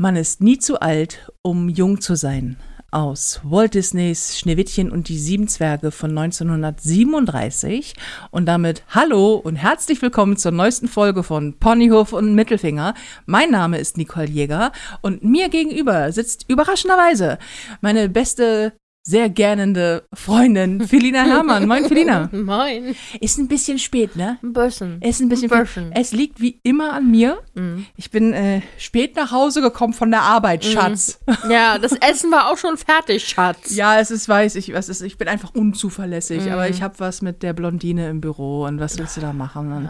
[0.00, 2.56] Man ist nie zu alt, um jung zu sein.
[2.92, 7.94] Aus Walt Disneys Schneewittchen und die sieben Zwerge von 1937.
[8.30, 12.94] Und damit hallo und herzlich willkommen zur neuesten Folge von Ponyhof und Mittelfinger.
[13.26, 14.70] Mein Name ist Nicole Jäger
[15.00, 17.38] und mir gegenüber sitzt überraschenderweise
[17.80, 18.74] meine beste
[19.08, 21.66] sehr gernende Freundin Felina Herrmann.
[21.66, 22.28] Moin, Felina.
[22.32, 22.94] Moin.
[23.20, 24.36] Ist ein bisschen spät, ne?
[24.42, 25.00] Ein bisschen.
[25.00, 25.92] Ist ein bisschen Ein bisschen.
[25.92, 27.38] Es liegt wie immer an mir.
[27.54, 27.86] Mhm.
[27.96, 31.20] Ich bin äh, spät nach Hause gekommen von der Arbeit, Schatz.
[31.48, 33.74] Ja, das Essen war auch schon fertig, Schatz.
[33.74, 36.52] Ja, es ist, weiß ich, was ist, ich bin einfach unzuverlässig, Mhm.
[36.52, 39.72] aber ich habe was mit der Blondine im Büro und was willst du da machen?
[39.72, 39.88] Und,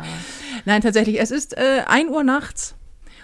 [0.65, 2.77] Nein, tatsächlich, es ist äh, 1 Uhr nachts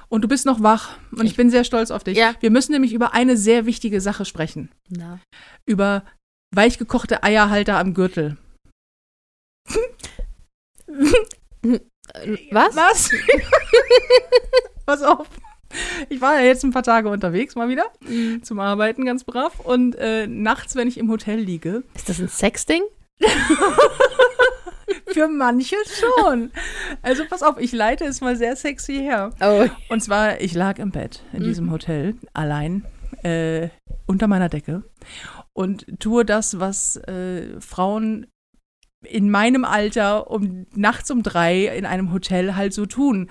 [0.08, 2.16] und du bist noch wach und ich bin sehr stolz auf dich.
[2.16, 2.34] Ja.
[2.40, 4.70] Wir müssen nämlich über eine sehr wichtige Sache sprechen.
[4.88, 5.20] Na.
[5.66, 6.04] Über
[6.54, 8.36] weichgekochte Eierhalter am Gürtel.
[12.50, 12.76] Was?
[12.76, 13.10] Was?
[14.86, 15.26] Pass auf.
[16.08, 18.42] Ich war ja jetzt ein paar Tage unterwegs, mal wieder, Mhm.
[18.44, 19.58] zum Arbeiten, ganz brav.
[19.60, 22.82] Und äh, nachts, wenn ich im Hotel liege, Ist das ein Sexding?
[25.14, 25.76] für manche
[26.18, 26.50] schon.
[27.02, 29.30] Also pass auf, ich leite es mal sehr sexy her.
[29.40, 29.66] Oh.
[29.88, 31.44] Und zwar, ich lag im Bett in Mhm.
[31.44, 32.84] diesem Hotel, allein,
[33.22, 33.68] äh,
[34.06, 34.82] unter meiner Decke
[35.54, 38.26] und tue das, was äh, Frauen
[39.04, 43.28] in meinem Alter um nachts um drei in einem Hotel halt so tun.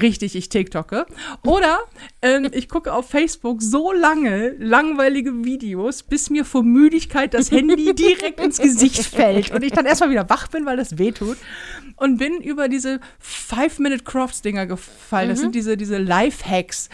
[0.00, 1.06] Richtig, ich TikToke.
[1.44, 1.80] Oder
[2.22, 7.94] ähm, ich gucke auf Facebook so lange langweilige Videos, bis mir vor Müdigkeit das Handy
[7.94, 11.38] direkt ins Gesicht fällt und ich dann erstmal wieder wach bin, weil das weh tut.
[11.96, 15.28] Und bin über diese Five-Minute-Crafts-Dinger gefallen.
[15.28, 16.88] Das sind diese, diese Life-Hacks,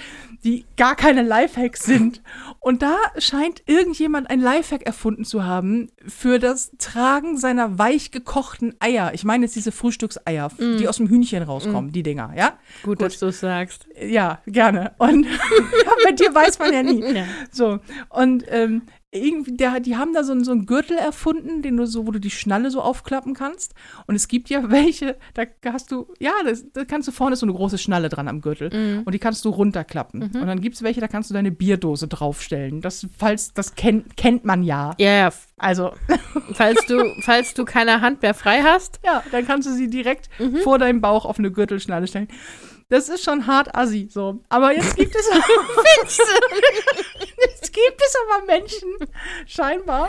[0.47, 2.23] die gar keine Life-Hacks sind.
[2.61, 8.75] Und da scheint irgendjemand ein Lifehack erfunden zu haben für das Tragen seiner weich gekochten
[8.79, 9.11] Eier.
[9.13, 12.59] Ich meine jetzt diese Frühstückseier, die aus dem Hühnchen rauskommen, die Dinger, ja?
[12.85, 13.89] Gut, dass du es sagst.
[14.01, 14.93] Ja, gerne.
[14.99, 15.27] Und
[16.05, 17.05] bei dir weiß man ja nie.
[17.17, 17.25] Ja.
[17.51, 17.79] So,
[18.11, 21.87] und ähm, irgendwie, der, die haben da so, einen- so einen Gürtel erfunden, den du
[21.87, 23.75] so, wo du die Schnalle so aufklappen kannst.
[24.07, 27.41] Und es gibt ja welche, da hast du, ja, das, da kannst du vorne ist
[27.41, 28.71] so eine große Schnalle dran am Gürtel.
[28.75, 29.03] Mhm.
[29.05, 30.23] Und die kannst du runterklappen.
[30.23, 32.81] Und dann gibt es welche, da kannst du deine Bierdose draufstellen.
[32.83, 34.95] Das, falls, das kennt, kennt man ja.
[34.99, 35.31] Ja, ja.
[35.57, 35.93] Also,
[36.53, 39.01] Falls du, falls du keine Hand mehr frei hast.
[39.05, 40.57] ja, dann kannst du sie direkt Mhm.
[40.59, 42.29] vor deinem Bauch auf eine Gürtelschnalle stellen.
[42.89, 44.41] Das ist schon hart assi, so.
[44.49, 45.27] Aber jetzt gibt es
[47.51, 48.89] Jetzt gibt es aber Menschen,
[49.47, 50.09] scheinbar,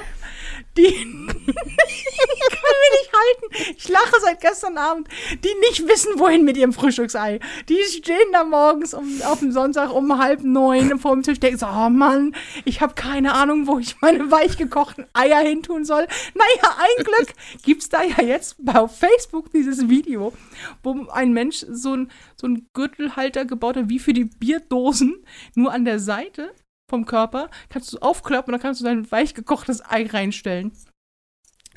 [0.78, 3.76] die ich kann mich nicht halten.
[3.78, 5.08] Ich lache seit gestern Abend,
[5.44, 7.40] die nicht wissen, wohin mit ihrem Frühstücksei.
[7.70, 11.60] Die stehen da morgens um, auf dem Sonntag um halb neun vor dem Tisch, denken
[11.60, 15.86] so, oh Mann, ich habe keine Ahnung, wo ich meine weich gekochten Eier hin tun
[15.86, 16.08] soll.
[16.34, 17.34] Naja, ein Glück
[17.64, 20.34] gibt's da ja jetzt auf Facebook dieses Video,
[20.84, 25.24] wo ein Mensch so ein, so ein Gürtelhalter gebaut hat, wie für die Bierdosen,
[25.56, 26.54] nur an der Seite
[26.90, 30.72] vom Körper, kannst du aufklappen und dann kannst du dein weich gekochtes Ei reinstellen.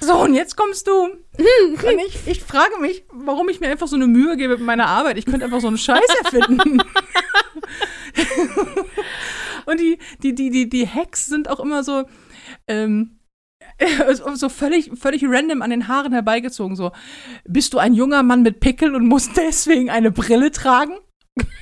[0.03, 0.93] So, und jetzt kommst du.
[1.11, 4.87] Und ich, ich frage mich, warum ich mir einfach so eine Mühe gebe mit meiner
[4.87, 5.19] Arbeit.
[5.19, 6.81] Ich könnte einfach so einen Scheiß erfinden.
[9.67, 12.05] und die, die, die, die, die Hacks sind auch immer so,
[12.67, 13.19] ähm,
[14.35, 16.77] so völlig, völlig random an den Haaren herbeigezogen.
[16.77, 16.93] So,
[17.45, 20.97] bist du ein junger Mann mit Pickeln und musst deswegen eine Brille tragen?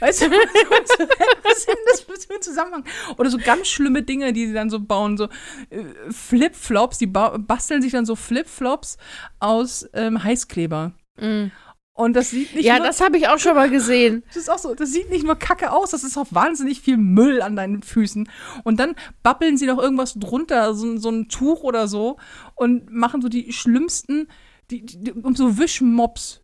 [0.00, 2.84] Weißt du, was, ist denn das für ein Zusammenhang?
[3.16, 5.24] Oder so ganz schlimme Dinge, die sie dann so bauen, so
[5.70, 8.96] äh, Flipflops, die ba basteln sich dann so Flipflops
[9.40, 10.92] aus ähm, Heißkleber.
[11.20, 11.50] Mhm.
[11.94, 14.22] Und das sieht nicht Ja, nur, das habe ich auch schon mal gesehen.
[14.28, 16.96] das ist auch so, das sieht nicht nur kacke aus, das ist auch wahnsinnig viel
[16.96, 18.28] Müll an deinen Füßen.
[18.62, 22.16] Und dann babbeln sie noch irgendwas drunter, so, so ein Tuch oder so,
[22.54, 24.28] und machen so die schlimmsten,
[24.70, 26.42] die, die, um so Wischmops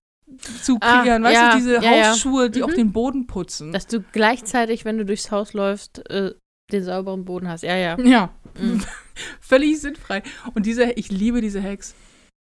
[0.62, 2.10] zu Ah, kreieren, weißt ja, du, diese ja, ja.
[2.10, 2.64] Hausschuhe, die Mhm.
[2.64, 3.72] auch den Boden putzen.
[3.72, 6.32] Dass du gleichzeitig, wenn du durchs Haus läufst, äh,
[6.72, 7.62] den sauberen Boden hast.
[7.62, 7.96] Ja, ja.
[8.04, 8.82] ja, Mhm.
[9.40, 10.22] völlig sinnfrei.
[10.54, 11.94] Und diese, ich liebe diese Hacks.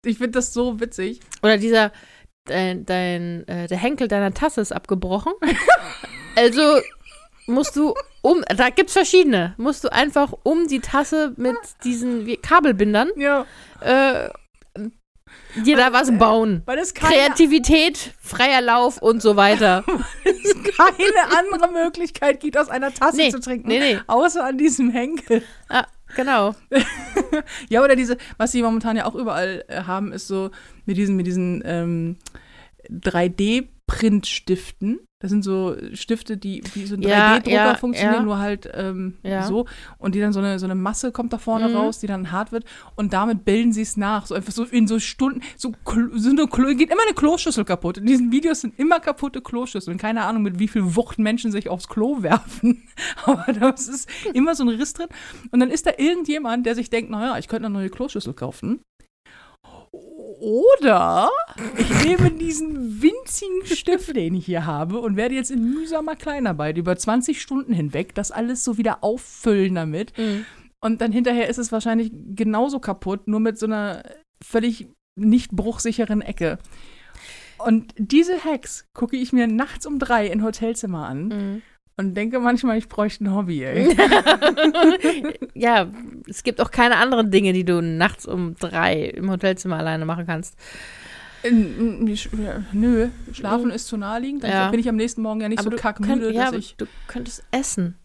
[0.04, 1.20] Ich finde das so witzig.
[1.42, 1.92] Oder dieser,
[2.46, 5.32] dein, dein äh, der Henkel deiner Tasse ist abgebrochen.
[6.36, 6.80] also
[7.46, 13.10] musst du um, da gibt's verschiedene, musst du einfach um die Tasse mit diesen Kabelbindern
[13.16, 13.46] Ja,
[13.80, 14.28] äh,
[15.76, 16.62] da was bauen.
[16.66, 19.84] weil Kreativität, freier Lauf und so weiter.
[20.24, 23.98] es keine andere Möglichkeit gibt, aus einer Tasse Nee, zu trinken, nee, nee.
[24.06, 25.42] außer an diesem Henkel.
[25.68, 26.54] Ah, genau.
[27.70, 30.50] Ja, oder diese, was sie momentan ja auch überall äh, haben, ist so
[30.84, 32.16] mit diesen, mit diesen ähm,
[32.90, 35.00] 3D- Printstiften.
[35.20, 38.22] Das sind so Stifte, die wie so ein Ja, 3D-Drucker ja, funktionieren, ja.
[38.22, 39.66] nur halt ähm, so.
[39.98, 41.76] Und die dann so eine, so eine Masse kommt da vorne Mhm.
[41.76, 42.64] raus, die dann hart wird.
[42.96, 44.26] Und damit bilden sie es nach.
[44.26, 45.72] So einfach so in so Stunden, so,
[46.14, 47.98] so eine Klo, geht immer eine Kloschüssel kaputt.
[47.98, 49.96] In diesen Videos sind immer kaputte Kloschüsseln.
[49.96, 52.82] Keine Ahnung, mit wie viel Wucht Menschen sich aufs Klo werfen.
[53.24, 55.08] Aber das ist immer so ein Riss drin.
[55.52, 58.80] Und dann ist da irgendjemand, der sich denkt, naja, ich könnte eine neue Kloschüssel kaufen.
[60.42, 61.30] Oder
[61.78, 66.76] ich nehme diesen winzigen Stift, den ich hier habe, und werde jetzt in mühsamer Kleinarbeit
[66.78, 70.18] über 20 Stunden hinweg das alles so wieder auffüllen damit.
[70.18, 70.44] Mhm.
[70.80, 74.02] Und dann hinterher ist es wahrscheinlich genauso kaputt, nur mit so einer
[74.44, 76.58] völlig nicht bruchsicheren Ecke.
[77.64, 81.62] Und diese Hacks gucke ich mir nachts um drei in Hotelzimmer an Mhm.
[81.96, 83.94] Und denke manchmal, ich bräuchte ein Hobby, ey.
[85.54, 85.88] ja,
[86.28, 90.26] es gibt auch keine anderen Dinge, die du nachts um drei im Hotelzimmer alleine machen
[90.26, 90.56] kannst.
[92.72, 94.44] Nö, schlafen ist zu naheliegend.
[94.44, 94.70] Dann Ja.
[94.70, 96.76] bin ich am nächsten Morgen ja nicht so du kackmüde, könnt- ja, dass aber ich.
[96.76, 97.96] du könntest essen.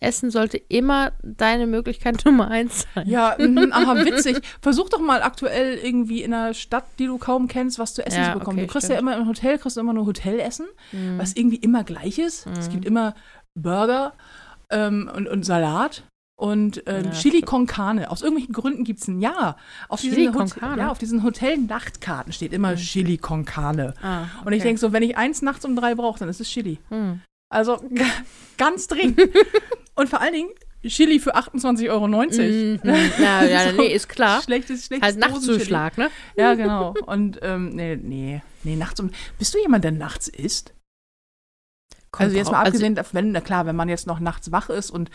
[0.00, 3.08] Essen sollte immer deine Möglichkeit Nummer eins sein.
[3.08, 4.40] Ja, mhm, aha, witzig.
[4.62, 8.18] Versuch doch mal aktuell irgendwie in einer Stadt, die du kaum kennst, was zu essen
[8.20, 8.58] Ja, zu bekommen.
[8.58, 9.10] okay, du kriegst ja stimmt.
[9.10, 11.18] immer im Hotel, kriegst du immer nur Hotelessen, Mhm.
[11.18, 12.46] was irgendwie immer gleich ist.
[12.46, 12.72] Es Mhm.
[12.72, 13.14] gibt immer
[13.54, 14.12] Burger
[14.70, 16.04] ähm, und, und Salat.
[16.40, 17.46] Und ähm, Ja, Chili stimmt.
[17.46, 18.10] con Carne.
[18.12, 19.56] Aus irgendwelchen Gründen gibt es ein Ja.
[19.88, 20.82] Auf Chili diesen, con Carne?
[20.82, 23.94] ja, auf diesen Hotel-Nachtkarten steht immer Chili con Carne.
[24.02, 24.68] Ah, Und ich okay.
[24.68, 26.78] denke so, wenn ich eins nachts um drei brauche, dann ist es Chili.
[26.90, 27.22] Hm.
[27.52, 27.82] Also
[28.56, 29.18] ganz dringend.
[29.98, 30.50] und vor allen Dingen
[30.86, 32.06] Chili für 28,90 Euro.
[32.06, 32.80] Mhm.
[33.20, 33.76] Ja, ja, So.
[33.76, 34.40] nee, ist klar.
[34.42, 35.18] Schlechtes, schlechtes Halt.
[35.18, 36.08] Nachtzuschlag, ne?
[36.36, 36.94] Ja, genau.
[37.06, 39.10] Und ähm, nee, nee, nee, nachts um.
[39.38, 40.72] Bist du jemand, der nachts isst?
[42.10, 44.70] Kommt also jetzt mal abgesehen davon, wenn, na klar, wenn man jetzt noch nachts wach
[44.70, 45.10] ist und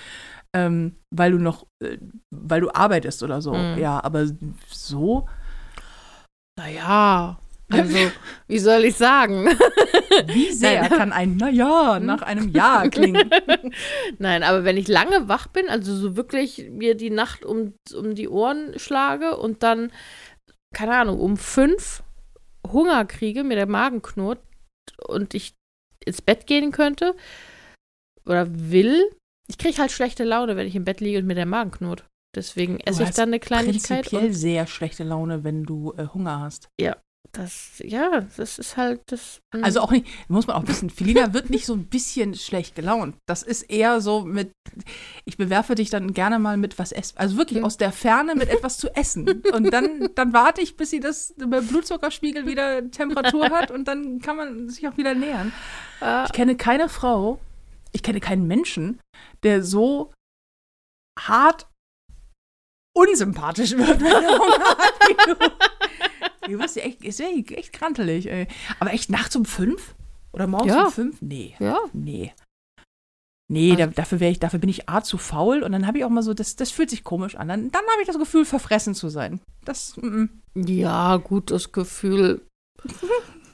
[0.53, 1.97] ähm, weil du noch, äh,
[2.29, 3.77] weil du arbeitest oder so, Mhm.
[3.79, 4.27] ja, aber
[4.68, 5.27] so,
[6.59, 7.39] Naja,
[7.71, 7.97] also,
[8.47, 9.47] wie soll ich sagen?
[10.27, 10.89] wie sehr Nein.
[10.92, 13.30] kann ein Naja nach einem Ja klingen?
[14.18, 18.15] Nein, aber wenn ich lange wach bin, also so wirklich mir die Nacht um, um
[18.15, 19.92] die Ohren schlage und dann,
[20.74, 22.04] keine Ahnung, um fünf
[22.71, 24.39] Hunger kriege, mir der Magen knurrt
[25.07, 25.54] und ich
[26.06, 27.15] ins Bett gehen könnte
[28.25, 29.10] oder will,
[29.48, 32.06] ich kriege halt schlechte Laune, wenn ich im Bett liege und mir der Magen knurrt.
[32.36, 34.06] Deswegen esse ich dann eine Kleinigkeit.
[34.06, 36.69] Prinzipiell Und sehr schlechte Laune, wenn du äh, Hunger hast.
[37.31, 39.40] Das, ja, das ist halt das.
[39.56, 39.64] mm.
[39.64, 43.16] Also auch nicht, muss man auch wissen, Felina wird nicht so ein bisschen schlecht gelaunt.
[43.28, 44.52] Das ist eher so mit,
[45.25, 47.18] ich bewerfe dich dann gerne mal mit was essen.
[47.18, 47.66] Also wirklich Hm.
[47.66, 49.42] aus der Ferne mit etwas zu essen.
[49.54, 54.20] Und dann, dann warte ich, bis sie das beim Blutzuckerspiegel wieder Temperatur hat und dann
[54.20, 55.52] kann man sich auch wieder nähern.
[56.02, 57.40] Ah, Ich kenne keine Frau,
[57.94, 59.00] ich kenne keinen Menschen,
[59.42, 60.12] der so
[61.20, 61.68] hart
[62.96, 65.73] unsympathisch wird, wenn er Hunger hat wie du.
[66.53, 68.47] Du wirst ja echt, ist ja echt krantelig, ey.
[68.79, 69.95] Aber echt nachts um fünf?
[70.33, 70.85] Oder morgens Ja.
[70.85, 71.21] um fünf?
[71.21, 71.55] Nee.
[71.59, 71.77] ja.
[71.94, 72.31] Nee.
[73.51, 76.09] Nee, da, dafür, ich, dafür bin ich A zu faul und dann habe ich auch
[76.09, 77.47] mal so, das, das fühlt sich komisch an.
[77.47, 79.41] Dann, dann habe ich das Gefühl, verfressen zu sein.
[79.65, 82.41] Das, mm, Ja, gut, das Gefühl,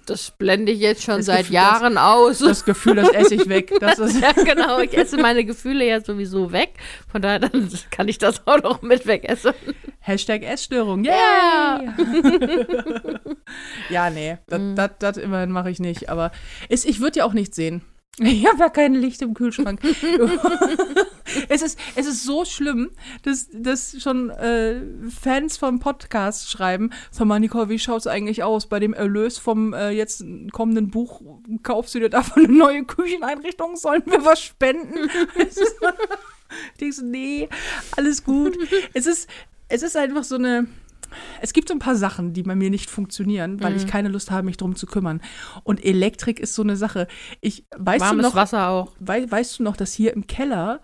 [0.10, 2.40] das blende ich jetzt schon Das seit Gefühl, Jahren aus.
[2.40, 3.72] das Gefühl, das esse ich weg.
[3.80, 4.80] Das ist, ja, genau.
[4.80, 6.74] Ich esse meine Gefühle ja sowieso weg.
[7.12, 9.54] Von daher dann kann ich das auch noch mit wegessen.
[10.00, 11.04] Hashtag Essstörung.
[11.04, 11.14] Yay!
[11.14, 11.82] Ja.
[13.90, 14.76] ja, nee, das, Mhm.
[14.76, 16.10] das, das immerhin mache ich nicht.
[16.10, 16.32] Aber
[16.70, 17.82] ist, ich würde ja auch nicht sehen.
[18.22, 19.80] Ich habe ja kein Licht im Kühlschrank.
[21.50, 22.92] es, ist, es ist so schlimm,
[23.24, 28.44] dass, dass schon äh, Fans vom Podcast schreiben, sag mal, Nicole, wie schaut es eigentlich
[28.44, 28.68] aus?
[28.68, 31.22] Bei dem Erlös vom äh, jetzt kommenden Buch
[31.64, 33.76] kaufst du dir davon eine neue Kücheneinrichtung?
[33.76, 35.10] Sollen wir was spenden?
[36.74, 37.48] Ich denke so, nee,
[37.96, 38.58] alles gut.
[38.96, 39.30] Es ist,
[39.68, 40.66] es ist einfach so eine.
[41.42, 43.90] Es gibt so ein paar Sachen, die bei mir nicht funktionieren, weil ich Mhm.
[43.90, 45.22] keine Lust habe, mich drum zu kümmern.
[45.64, 47.08] Und Elektrik ist so eine Sache.
[47.42, 48.94] Ich weißt Warmes du noch, Wasser auch.
[49.00, 50.82] wei weißt du noch, dass hier im Keller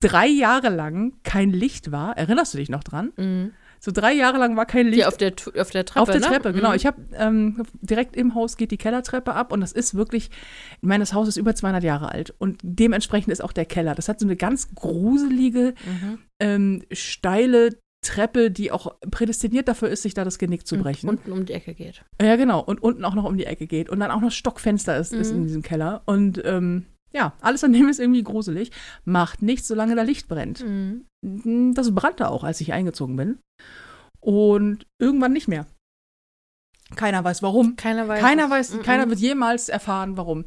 [0.00, 2.16] drei Jahre lang kein Licht war?
[2.16, 3.12] Erinnerst du dich noch dran?
[3.16, 3.52] Mhm.
[3.82, 4.98] So drei Jahre lang war kein Licht.
[4.98, 6.26] Die auf der, auf der Treppe, Auf der ne?
[6.26, 6.70] Treppe, genau.
[6.70, 6.74] Mhm.
[6.76, 10.26] Ich habe ähm, direkt im Haus geht die Kellertreppe ab und das ist wirklich,
[10.74, 13.94] ich meine, das Haus ist über 200 Jahre alt und dementsprechend ist auch der Keller.
[13.94, 16.18] Das hat so eine ganz gruselige, Mhm.
[16.40, 17.70] ähm, steile
[18.02, 21.08] Treppe, die auch prädestiniert dafür ist, sich da das Genick zu brechen.
[21.08, 22.02] Und unten um die Ecke geht.
[22.20, 22.60] ja, genau.
[22.60, 25.30] Und unten auch noch um die Ecke geht und dann auch noch Stockfenster ist, ist
[25.32, 25.46] in Mhm.
[25.46, 26.02] diesem Keller.
[26.06, 28.70] Und ähm, ja, alles an dem ist irgendwie gruselig.
[29.04, 30.64] Macht nichts, solange da Licht brennt.
[30.64, 31.04] Mhm.
[31.74, 33.38] Das brannte auch, als ich eingezogen bin.
[34.20, 35.66] Und irgendwann nicht mehr.
[36.96, 37.76] Keiner weiß warum.
[37.76, 38.20] Keiner weiß.
[38.20, 38.82] Keiner weiß, Mhm.
[38.82, 40.44] keiner wird jemals erfahren, warum.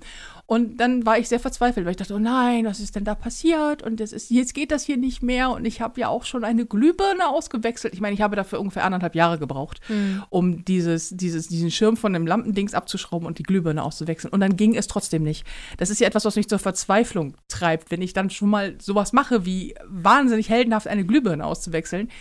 [0.53, 3.15] Und dann war ich sehr verzweifelt, weil ich dachte, oh nein, was ist denn da
[3.15, 3.81] passiert?
[3.81, 5.50] Und das ist, jetzt geht das hier nicht mehr.
[5.50, 7.95] Und ich habe ja auch schon eine Glühbirne ausgewechselt.
[7.95, 9.81] Ich meine, ich habe dafür ungefähr anderthalb Jahre gebraucht,
[10.29, 14.31] um dieses, dieses, diesen Schirm von dem Lampendings abzuschrauben und die Glühbirne auszuwechseln.
[14.31, 15.43] Und dann ging es trotzdem nicht.
[15.77, 19.12] Das ist ja etwas, was mich zur Verzweiflung treibt, wenn ich dann schon mal sowas
[19.12, 22.12] mache, wie wahnsinnig heldenhaft eine Glühbirne auszuwechseln.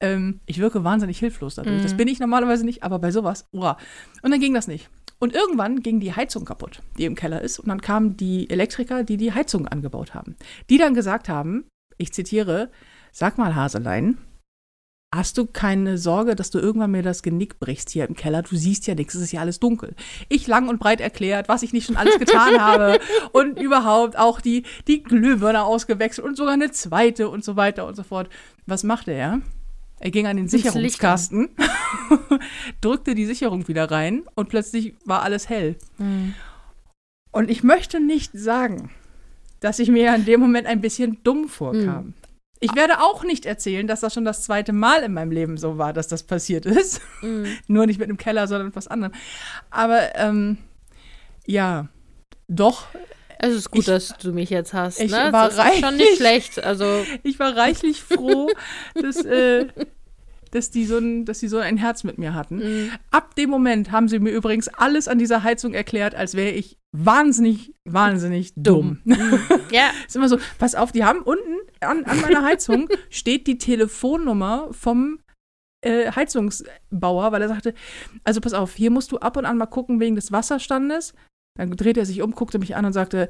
[0.00, 1.84] Ähm, ich wirke wahnsinnig hilflos dadurch.
[1.84, 3.78] Das bin ich normalerweise nicht, aber bei sowas, hurra.
[4.22, 4.90] Und dann ging das nicht.
[5.18, 7.58] Und irgendwann ging die Heizung kaputt, die im Keller ist.
[7.58, 10.36] Und dann kamen die Elektriker, die die Heizung angebaut haben.
[10.68, 11.64] Die dann gesagt haben,
[11.96, 12.70] ich zitiere,
[13.12, 14.18] sag mal Haselein,
[15.14, 18.42] hast du keine Sorge, dass du irgendwann mir das Genick brichst hier im Keller?
[18.42, 19.94] Du siehst ja nichts, es ist ja alles dunkel.
[20.28, 23.00] Ich lang und breit erklärt, was ich nicht schon alles getan habe
[23.32, 27.96] und überhaupt auch die, die Glühbirne ausgewechselt und sogar eine zweite und so weiter und
[27.96, 28.28] so fort.
[28.66, 29.40] Was machte er?
[29.98, 31.48] Er ging an den Sicherungskasten,
[32.80, 35.76] drückte die Sicherung wieder rein und plötzlich war alles hell.
[37.30, 38.90] Und ich möchte nicht sagen,
[39.60, 42.14] dass ich mir in dem Moment ein bisschen dumm vorkam.
[42.60, 45.76] Ich werde auch nicht erzählen, dass das schon das zweite Mal in meinem Leben so
[45.76, 47.00] war, dass das passiert ist.
[47.66, 49.12] Nur nicht mit einem Keller, sondern mit was anderem.
[49.70, 50.58] Aber ähm,
[51.46, 51.88] ja,
[52.48, 52.86] doch,
[53.38, 55.00] es ist gut, Ich- dass du mich jetzt hast.
[55.00, 55.28] ich ne?
[55.30, 56.62] war das ist schon nicht schlecht.
[56.62, 58.48] Also ich war reichlich froh,
[58.94, 59.66] dass, äh,
[60.50, 62.90] dass, die so ein, dass die so ein Herz mit mir hatten.
[63.10, 66.78] Ab dem Moment haben sie mir übrigens alles an dieser Heizung erklärt, als wäre ich
[66.92, 69.00] wahnsinnig, wahnsinnig dumm.
[69.70, 73.58] ja, ist immer so, pass auf, die haben unten an, an meiner Heizung steht die
[73.58, 75.18] Telefonnummer vom
[75.82, 77.74] äh, Heizungsbauer, weil er sagte,
[78.24, 81.12] also pass auf, hier musst du ab und an mal gucken wegen des Wasserstandes.
[81.56, 83.28] Dann drehte er sich um, guckte mich an und sagte,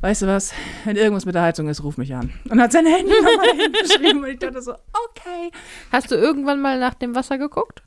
[0.00, 0.52] weißt du was,
[0.84, 2.32] wenn irgendwas mit der Heizung ist, ruf mich an.
[2.50, 5.50] Und hat seine Handynummer dahin geschrieben und ich dachte so, okay.
[5.92, 7.82] hast du irgendwann mal nach dem Wasser geguckt?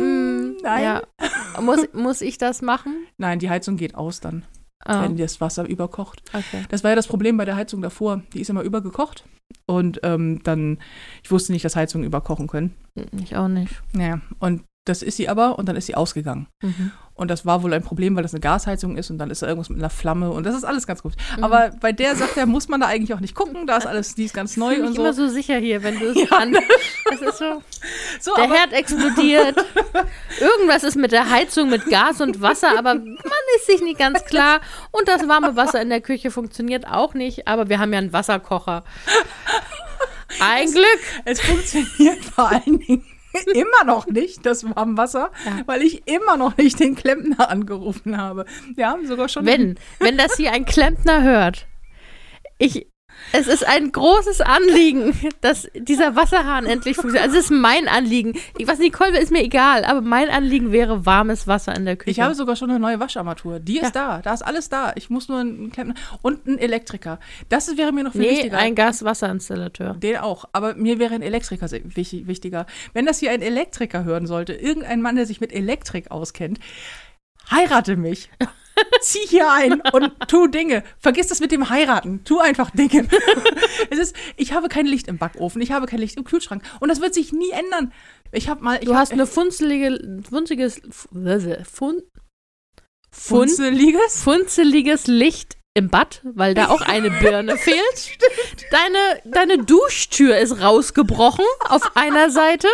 [0.00, 0.82] Mm, nein.
[0.84, 1.02] Ja.
[1.60, 3.06] Muss, muss ich das machen?
[3.18, 4.44] Nein, die Heizung geht aus dann,
[4.84, 6.22] Ah, wenn das Wasser überkocht.
[6.32, 6.64] okay.
[6.70, 8.22] Das war ja das Problem bei der Heizung davor.
[8.32, 9.24] Die ist immer übergekocht.
[9.66, 10.78] Und ähm, dann,
[11.22, 12.74] ich wusste nicht, dass Heizungen überkochen können.
[13.20, 13.82] Ich auch nicht.
[13.92, 16.46] Naja, und das ist sie aber und dann ist sie ausgegangen.
[16.62, 16.92] Mhm.
[17.14, 19.46] Und das war wohl ein Problem, weil das eine Gasheizung ist und dann ist da
[19.46, 21.12] irgendwas mit einer Flamme und das ist alles ganz gut.
[21.36, 21.44] Mhm.
[21.44, 24.14] Aber bei der sagt er, muss man da eigentlich auch nicht gucken, da ist alles,
[24.14, 25.02] die ist ganz Ich neu und so.
[25.02, 26.38] immer so sicher hier, wenn du es Ja.
[26.38, 26.56] an.
[27.10, 27.62] Das ist so.
[28.20, 29.54] so Der Herd explodiert.
[30.40, 33.16] Irgendwas ist mit der Heizung, mit Gas und Wasser, aber man
[33.56, 34.60] ist sich nicht ganz klar.
[34.92, 38.14] Und das warme Wasser in der Küche funktioniert auch nicht, aber wir haben ja einen
[38.14, 38.82] Wasserkocher.
[40.40, 41.00] Ein Glück.
[41.26, 43.04] es funktioniert vor allen Dingen
[43.54, 45.62] immer noch nicht, das Warmwasser, Ja.
[45.66, 48.44] weil ich immer noch nicht den Klempner angerufen habe.
[48.74, 51.66] Wir haben sogar schon Wenn, wenn das hier ein Klempner hört,
[52.58, 52.86] ich,
[53.32, 57.24] es ist ein großes Anliegen, dass dieser Wasserhahn endlich funktioniert.
[57.24, 58.38] Also es ist mein Anliegen.
[58.58, 61.96] Ich, was Nicole will, ist mir egal, aber mein Anliegen wäre warmes Wasser in der
[61.96, 62.10] Küche.
[62.10, 63.60] Ich habe sogar schon eine neue Wascharmatur.
[63.60, 64.20] Die ist da.
[64.22, 64.92] Da ist alles da.
[64.96, 67.18] Ich muss nur einen Klempner und einen Elektriker.
[67.48, 68.58] Das wäre mir noch viel nee, wichtiger.
[68.58, 69.94] ein Gas-Wasserinstallateur.
[69.94, 70.46] Den auch.
[70.52, 72.66] Aber mir wäre ein Elektriker wichtiger.
[72.92, 76.58] Wenn das hier ein Elektriker hören sollte, irgendein Mann, der sich mit Elektrik auskennt,
[77.50, 78.30] heirate mich.
[79.00, 80.82] Zieh hier ein und tu Dinge.
[80.98, 82.24] Vergiss das mit dem Heiraten.
[82.24, 83.08] Tu einfach Dinge.
[83.90, 86.62] es ist, ich habe kein Licht im Backofen, ich habe kein Licht im Kühlschrank.
[86.80, 87.92] Und das wird sich nie ändern.
[88.32, 88.78] Ich habe mal.
[88.78, 92.02] Ich Du hab, hast eine funzelige, funziges, fun, fun,
[93.10, 94.22] funzeliges.
[94.22, 98.18] funzeliges Licht im Bad, weil da auch eine Birne fehlt.
[98.70, 102.68] Deine, deine Duschtür ist rausgebrochen auf einer Seite.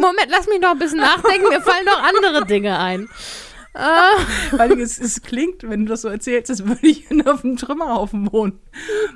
[0.00, 1.48] Moment, lass mich noch ein bisschen nachdenken.
[1.48, 3.08] Mir fallen noch andere Dinge ein.
[3.74, 4.10] Ah,
[4.50, 8.30] Weil es, es klingt, wenn du das so erzählst, als würde ich auf einem Trümmerhaufen
[8.30, 8.60] wohnen.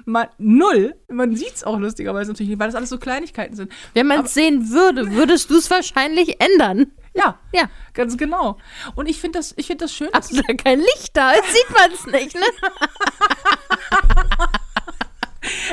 [0.07, 0.95] Mal null.
[1.09, 3.71] Man sieht es auch lustigerweise natürlich nicht, weil das alles so Kleinigkeiten sind.
[3.93, 6.91] wenn man es sehen würde, würdest du es wahrscheinlich ändern.
[7.15, 8.57] Ja, Ja, ganz genau.
[8.95, 10.09] Und ich finde das, ich find das schön.
[10.13, 11.35] du da kein Licht da?
[11.35, 12.41] Jetzt sieht man es nicht, ne?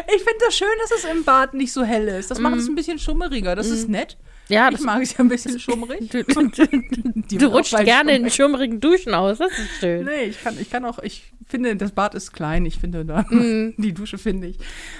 [0.07, 2.31] Ich finde das schön, dass es im Bad nicht so hell ist.
[2.31, 3.55] Das macht es ein bisschen schummeriger.
[3.55, 4.17] Das ist nett.
[4.49, 6.09] Ja, Ich das, mag es ja ein bisschen schummrig.
[6.11, 8.35] du, du, du, du rutscht gerne in schummrig.
[8.35, 9.37] schummrigen Duschen aus.
[9.37, 10.05] Das ist schön.
[10.05, 12.65] Nee, ich kann, ich kann auch, ich finde, das Bad ist klein.
[12.65, 14.57] Ich finde da, die Dusche finde ich.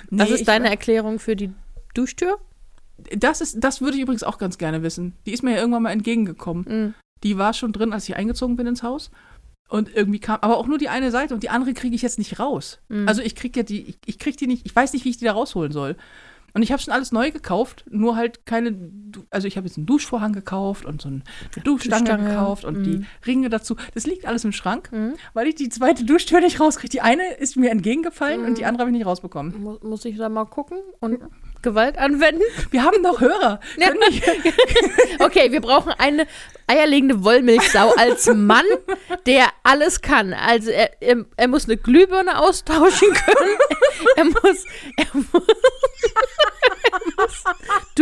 [0.09, 1.51] Nee, ist ich- deine Erklärung für die
[1.93, 2.38] Duschtür?
[3.15, 5.13] Das ist, das würde ich übrigens auch ganz gerne wissen.
[5.25, 6.65] Die ist mir ja irgendwann mal entgegengekommen.
[6.67, 6.93] Mhm.
[7.23, 9.09] Die war schon drin, als ich eingezogen bin ins Haus.
[9.74, 12.20] Und irgendwie kam, aber auch nur die eine Seite und die andere kriege ich jetzt
[12.20, 12.77] nicht raus.
[12.89, 13.08] Mhm.
[13.08, 15.18] Also ich kriege ja die, ich, ich kriege die nicht, ich weiß nicht, wie ich
[15.18, 15.96] die da rausholen soll.
[16.53, 18.77] Und ich habe schon alles neu gekauft, nur halt keine,
[19.32, 21.24] also ich habe jetzt einen Duschvorhang gekauft und so ein-
[21.56, 22.84] eine Duschstange, Duschstange, gekauft und mhm.
[22.84, 23.75] die Ringe dazu.
[23.96, 25.15] Das liegt alles im Schrank, Mhm.
[25.34, 26.92] weil ich die zweite Duschtür nicht rauskriege.
[26.92, 29.60] Die eine ist mir entgegengefallen und die andere habe ich nicht rausbekommen.
[29.60, 30.77] Muss, muss ich da mal gucken?
[31.00, 31.18] Und
[31.63, 32.43] Gewalt anwenden?
[32.72, 33.60] Wir haben noch Hörer.
[35.20, 36.27] Okay, wir brauchen eine
[36.67, 38.65] eierlegende Wollmilchsau als Mann,
[39.25, 40.34] der alles kann.
[40.34, 43.58] Also er, er, er muss eine Glühbirne austauschen können.
[44.15, 44.65] Er muss,
[44.98, 45.48] er muss,
[46.91, 47.43] er muss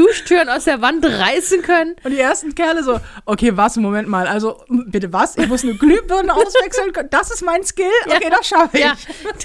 [0.02, 1.96] Duschtüren aus der Wand reißen können.
[2.04, 5.38] Und die ersten Kerle so, okay, was, Moment mal, also bitte was?
[5.38, 7.10] Ich muss eine Glühbirne auswechseln können?
[7.12, 7.86] Das ist mein Skill?
[8.08, 8.84] Okay, das schaffe ich.
[8.84, 8.96] Ja,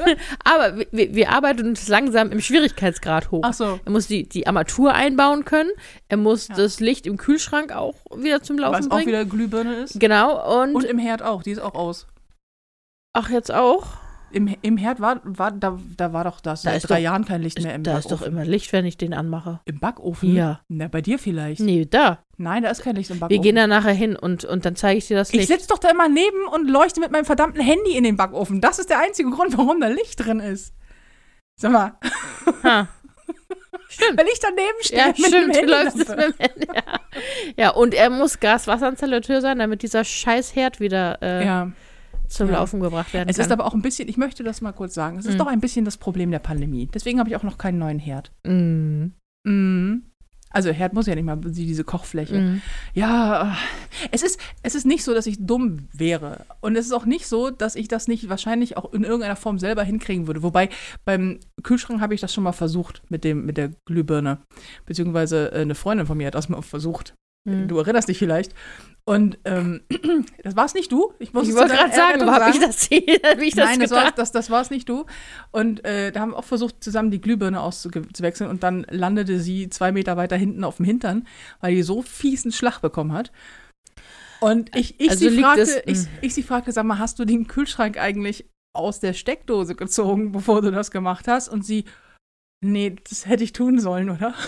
[0.45, 3.43] aber wir, wir arbeiten uns langsam im Schwierigkeitsgrad hoch.
[3.45, 3.81] Ach so.
[3.85, 5.71] Er muss die, die Armatur einbauen können.
[6.09, 9.09] Er muss das Licht im Kühlschrank auch wieder zum Laufen Was auch bringen.
[9.09, 10.01] wieder Glühbirne ist.
[10.01, 12.07] Genau, und, Und im Herd auch, die ist auch aus.
[13.13, 13.87] ach, jetzt auch.
[14.33, 17.03] Im, im Herd war, war da, da war doch das Da seit ist drei doch-
[17.03, 18.33] Jahren kein Licht mehr im da ist doch Backofen.
[18.33, 19.61] immer Licht, wenn ich den anmache.
[19.65, 20.35] Im Backofen?
[20.35, 20.61] Ja.
[20.69, 21.61] Na, bei dir vielleicht.
[21.61, 22.19] Nee, da.
[22.37, 23.43] Nein, da ist kein Licht im Wir Backofen.
[23.43, 25.49] gehen da nachher hin und, und dann zeige ich dir das ich Licht.
[25.49, 28.61] sitze doch da immer neben und leuchte mit meinem verdammten Handy in den Backofen.
[28.61, 30.75] Das ist der einzige Grund, warum da Licht drin ist.
[31.59, 31.93] Sag mal,
[32.65, 32.89] Ha.
[33.89, 34.19] Stimmt.
[34.19, 36.67] weil ich daneben stehe Ja, stimmt, du läufst es mit dem Handy.
[36.75, 36.83] Ja.
[37.57, 41.71] ja, und er muss Gas-Wasser-Installateur sein, damit dieser scheiß Herd wieder äh, Ja.
[42.29, 42.55] Zum Ja.
[42.55, 43.47] Laufen gebracht werden Es kann.
[43.47, 45.39] ist aber auch ein bisschen, ich möchte das mal kurz sagen, es ist Mhm.
[45.39, 46.89] doch ein bisschen das Problem der Pandemie.
[46.93, 48.33] Deswegen habe ich auch noch keinen neuen Herd.
[48.47, 49.07] Mm.
[49.45, 50.03] Mhm.
[50.51, 52.41] Also Herd muss ja nicht mal diese Kochfläche.
[52.41, 52.63] Mm.
[52.95, 53.55] Ja, äh,
[54.13, 56.47] es ist, es ist nicht so, dass ich dumm wäre.
[56.61, 59.59] Und es ist auch nicht so, dass ich das nicht wahrscheinlich auch in irgendeiner Form
[59.59, 60.43] selber hinkriegen würde.
[60.43, 60.71] Wobei
[61.05, 64.39] beim Kühlschrank habe ich das schon mal versucht mit, dem, mit der Glühbirne.
[64.87, 67.15] Beziehungsweise äh, eine Freundin von mir hat das mal versucht.
[67.45, 67.67] Mm.
[67.69, 68.55] Du erinnerst dich vielleicht.
[69.09, 69.83] Und ähm,
[70.43, 71.13] das war es nicht du.
[71.21, 72.83] Ich, muss Ich wollte gerade sagen, aber habe ich das,
[73.25, 75.07] hab ich das Nein, das war, das, das war es nicht du.
[75.53, 78.51] Und äh, da haben wir auch versucht, zusammen die Glühbirne auszuwechseln.
[78.51, 81.29] Und dann landete sie zwei Meter weiter hinten auf dem Hintern,
[81.61, 83.31] weil die so fiesen Schlag bekommen hat.
[84.41, 86.19] Und ich, ich, Also sie, fragte, es- ich, hm.
[86.23, 90.63] ich sie fragte, sag mal, hast du den Kühlschrank eigentlich aus der Steckdose gezogen, bevor
[90.63, 91.49] du das gemacht hast?
[91.49, 91.85] Und sie,
[92.61, 94.35] nee, das hätte ich tun sollen, oder?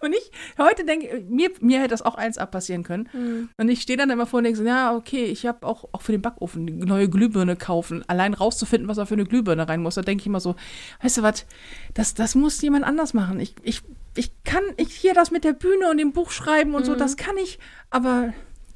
[0.00, 3.08] Und ich heute denke, mir, mir hätte das auch eins abpassieren können.
[3.12, 3.48] Mm.
[3.60, 6.02] Und ich stehe dann immer vor und denke so, ja, okay, ich habe auch, auch
[6.02, 8.04] für den Backofen eine neue Glühbirne kaufen.
[8.08, 10.56] Allein rauszufinden, was da für eine Glühbirne rein muss, da denke ich immer so,
[11.02, 11.46] weißt du was,
[11.94, 13.40] das, das muss jemand anders machen.
[13.40, 13.82] Ich, ich,
[14.14, 16.98] ich kann, ich hier das mit der Bühne und dem Buch schreiben und so, Mhm.
[16.98, 17.58] das kann ich,
[17.90, 18.32] aber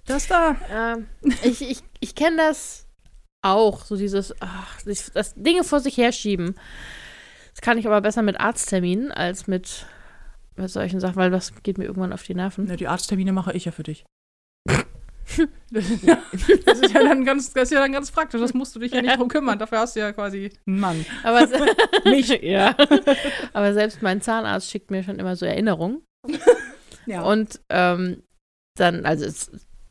[0.07, 1.07] das da, Ähm,
[1.43, 2.87] ich ich, ich kenne das
[3.43, 6.57] auch, so dieses, ach, das, das Dinge vor sich herschieben.
[7.53, 9.87] Das kann ich aber besser mit Arztterminen als mit,
[10.59, 12.67] mit solchen Sachen, weil das geht mir irgendwann auf die Nerven.
[12.69, 14.05] na, die Arzttermine mache ich ja für dich.
[15.73, 16.23] Das ist, ja,
[16.65, 18.41] das ist ja dann ganz, das ist ja dann ganz praktisch.
[18.41, 19.59] Das musst du dich ja nicht drum kümmern.
[19.59, 21.05] Dafür hast du ja quasi einen Mann.
[21.25, 21.49] Aber,
[22.05, 22.29] Mich.
[22.29, 22.77] ja.
[23.53, 26.03] aber selbst mein Zahnarzt schickt mir schon immer so Erinnerungen.
[27.07, 27.23] Ja.
[27.23, 28.23] Und ähm,
[28.79, 29.51] dann, also es,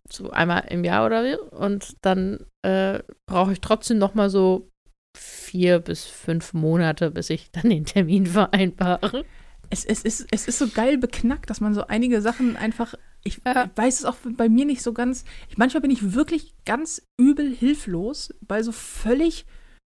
[0.10, 4.70] so einmal im Jahr oder wie, und dann äh, brauche ich trotzdem noch mal so
[5.18, 9.26] vier bis fünf Monate, bis ich dann den Termin vereinbare.
[9.70, 12.96] Es, es, ist, es ist so geil beknackt, dass man so einige Sachen einfach.
[13.24, 13.70] Ich Ja.
[13.76, 15.26] weiß es auch bei mir nicht so ganz.
[15.50, 19.46] Ich, manchmal bin ich wirklich ganz übel hilflos bei so völlig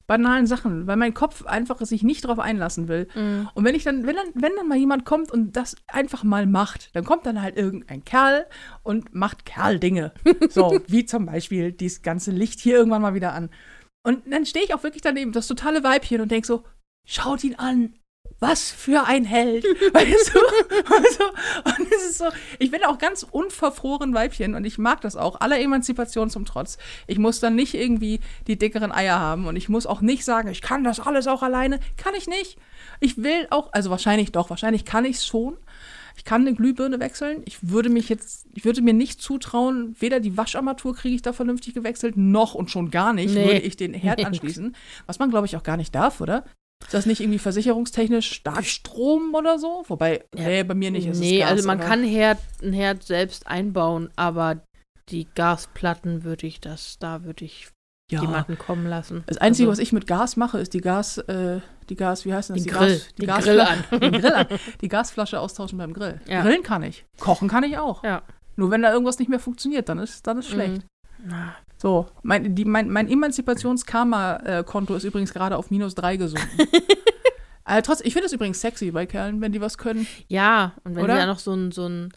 [0.07, 3.09] banalen Sachen, weil mein Kopf einfach sich nicht darauf einlassen will.
[3.53, 6.47] Und wenn ich dann, wenn dann, wenn dann mal jemand kommt und das einfach mal
[6.47, 8.47] macht, dann kommt dann halt irgendein Kerl
[8.83, 10.13] und macht Kerl-Dinge.
[10.49, 13.51] So, wie zum Beispiel dieses ganze Licht hier irgendwann mal wieder an.
[14.03, 16.65] Und dann stehe ich auch wirklich daneben, das totale Weibchen und denke so,
[17.07, 17.93] schaut ihn an.
[18.41, 19.65] Was für ein Held.
[19.93, 20.39] Weißt du?
[20.95, 21.25] Also,
[21.81, 22.27] und es ist so,
[22.59, 25.41] ich bin auch ganz unverfroren Weibchen und ich mag das auch.
[25.41, 26.79] Aller Emanzipation zum Trotz.
[27.07, 30.49] Ich muss dann nicht irgendwie die dickeren Eier haben und ich muss auch nicht sagen,
[30.49, 31.81] ich kann das alles auch alleine.
[31.97, 32.59] Kann ich nicht.
[33.01, 35.57] Ich will auch, also wahrscheinlich doch, wahrscheinlich kann ich es schon.
[36.17, 37.43] Ich kann eine Glühbirne wechseln.
[37.45, 41.33] Ich würde mich jetzt, ich würde mir nicht zutrauen, weder die Wascharmatur kriege ich da
[41.33, 43.45] vernünftig gewechselt, noch und schon gar nicht Nee.
[43.45, 44.75] würde ich den Herd anschließen.
[45.07, 46.45] Was man, glaube ich, auch gar nicht darf, oder?
[46.85, 49.85] Ist das nicht irgendwie versicherungstechnisch Starkstrom oder so?
[49.89, 50.47] Wobei, Ja.
[50.47, 51.07] nee, bei mir nicht.
[51.07, 51.87] ist nee, Gas, also man oder?
[51.89, 54.63] kann Herd, einen Herd selbst einbauen, aber
[55.11, 57.69] die Gasplatten würde ich das, da würde ich
[58.11, 58.21] ja.
[58.23, 59.25] jemanden kommen lassen.
[59.27, 61.61] Das Einzige, also, was ich mit Gas mache, ist die Gas, äh,
[61.91, 62.55] die Gas, wie heißt das?
[62.57, 62.89] Den die Grill.
[62.99, 63.85] Gas, die Den Grill an.
[64.01, 64.47] den Grill an.
[64.81, 66.21] Die Gasflasche austauschen beim Grill.
[66.27, 66.43] Ja.
[66.43, 67.05] Grillen kann ich.
[67.19, 68.03] Kochen kann ich auch.
[68.05, 68.23] Ja.
[68.57, 70.83] Nur wenn da irgendwas nicht mehr funktioniert, dann ist, dann ist schlecht.
[71.19, 71.33] Mhm.
[71.33, 76.49] Ah, So, mein, die, mein, mein Emanzipations-Karma-Konto ist übrigens gerade auf minus drei gesunken.
[77.67, 80.07] äh, trotz, ich finde es übrigens sexy bei Kerlen, wenn die was können.
[80.27, 81.15] Ja, und wenn Oder?
[81.15, 82.13] sie ja noch so einen so einen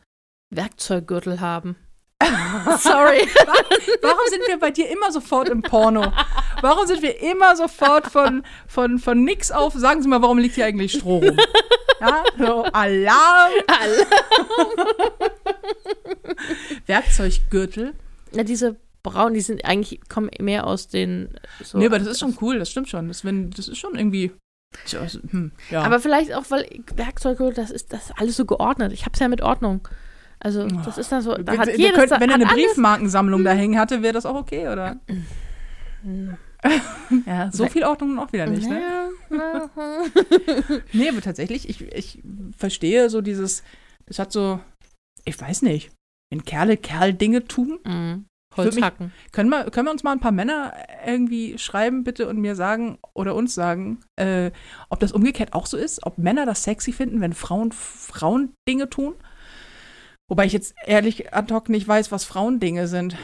[0.49, 1.75] Werkzeuggürtel haben.
[2.79, 3.27] Sorry.
[4.01, 6.11] Warum sind wir bei dir immer sofort im Porno?
[6.61, 9.73] Warum sind wir immer sofort von, von, von nix auf?
[9.73, 11.37] Sagen Sie mal, warum liegt hier eigentlich Stroh rum?
[12.01, 13.51] Ja, so, Alarm.
[16.87, 17.93] Werkzeuggürtel.
[18.31, 21.29] Ja, diese braunen, die sind eigentlich, kommen mehr aus den
[21.63, 21.77] so.
[21.77, 23.07] nee, aber das ist schon cool, das stimmt schon.
[23.07, 24.31] Das, wenn, das ist schon irgendwie
[24.85, 25.81] Tja, also, hm, ja.
[25.83, 28.93] Aber vielleicht auch, weil Werkzeuge, das ist das ist alles so geordnet.
[28.93, 29.85] Ich hab's ja mit Ordnung.
[30.39, 33.51] Also, das ist dann so, da Wir- hat wir könnten, wenn er eine Briefmarkensammlung da
[33.51, 34.99] hängen hatte, wäre das auch okay, oder?
[36.03, 36.37] Hm.
[37.25, 38.81] Ja, so viel Ordnung auch wieder nicht, ne?
[39.31, 39.69] Ja,
[40.93, 42.21] Nee, aber tatsächlich, ich, ich
[42.57, 43.63] verstehe so dieses,
[44.05, 44.59] das hat so,
[45.25, 45.91] ich weiß nicht,
[46.29, 48.25] wenn Kerle Kerl Dinge tun, Mhm.
[48.55, 49.13] Würd mich- Holzhacken.
[49.31, 50.73] können wir, können wir uns mal ein paar Männer
[51.05, 54.51] irgendwie schreiben, bitte, und mir sagen oder uns sagen, äh,
[54.89, 58.89] ob das umgekehrt auch so ist, ob Männer das sexy finden, wenn Frauen Frauen Dinge
[58.89, 59.15] tun.
[60.29, 63.17] Wobei ich jetzt ehrlich ad hoc nicht weiß, was Frauendinge sind.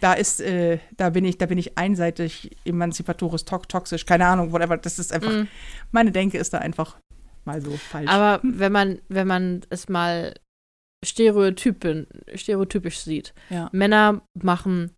[0.00, 4.52] Da ist, äh, da bin ich, da bin ich einseitig, emanzipatorisch, to toxisch, keine Ahnung,
[4.52, 4.76] whatever.
[4.76, 5.48] Das ist einfach, Mhm.
[5.92, 6.98] meine Denke ist da einfach
[7.44, 8.08] mal so falsch.
[8.10, 10.34] Aber wenn man, wenn man es mal
[11.04, 13.68] Stereotypen, stereotypisch sieht, ja.
[13.72, 14.90] Männer machen,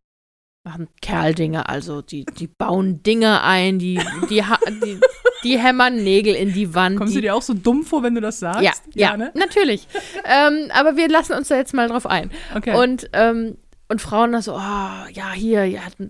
[0.64, 4.42] machen Kerldinge, also die, die bauen Dinge ein, die, die,
[4.82, 5.00] die,
[5.44, 6.98] die hämmern Nägel in die Wand.
[6.98, 8.62] Kommst die, du dir auch so dumm vor, wenn du das sagst?
[8.62, 9.32] ja, ja, ne?
[9.34, 9.86] natürlich.
[10.24, 12.30] ähm, aber wir lassen uns da jetzt mal drauf ein.
[12.54, 12.76] Okay.
[12.76, 13.56] Und, ähm,
[13.88, 16.06] und Frauen da so, oh, ja, hier, ja, ja,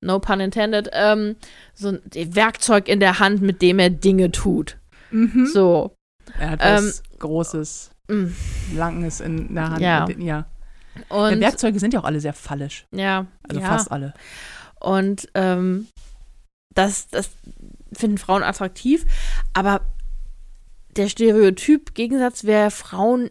[0.00, 1.36] no pun intended, ähm,
[1.74, 4.78] so ein Werkzeug in der Hand, mit dem er Dinge tut.
[5.10, 5.46] mhm.
[5.46, 5.94] So.
[6.38, 8.34] Er hat ähm, was Großes, mm.
[8.76, 9.80] Langes in der Hand.
[9.80, 10.04] Ja.
[10.06, 10.46] den- ja.
[11.08, 11.40] Und, ja.
[11.40, 12.86] Werkzeuge sind ja auch alle sehr fallisch.
[12.92, 13.66] ja, Also ja.
[13.68, 14.14] fast alle.
[14.80, 15.86] Und ähm,
[16.74, 17.30] das, das
[17.92, 19.04] finden Frauen attraktiv.
[19.54, 19.80] Aber
[20.96, 23.30] der Stereotyp-Gegensatz wäre Frauen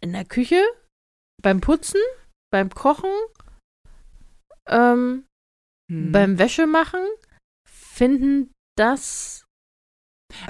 [0.00, 0.62] in der Küche,
[1.42, 2.00] beim Putzen,
[2.50, 3.10] beim Kochen,
[4.66, 5.24] ähm,
[5.90, 6.12] Hm.
[6.12, 7.00] beim Wäschemachen,
[7.66, 9.44] finden das.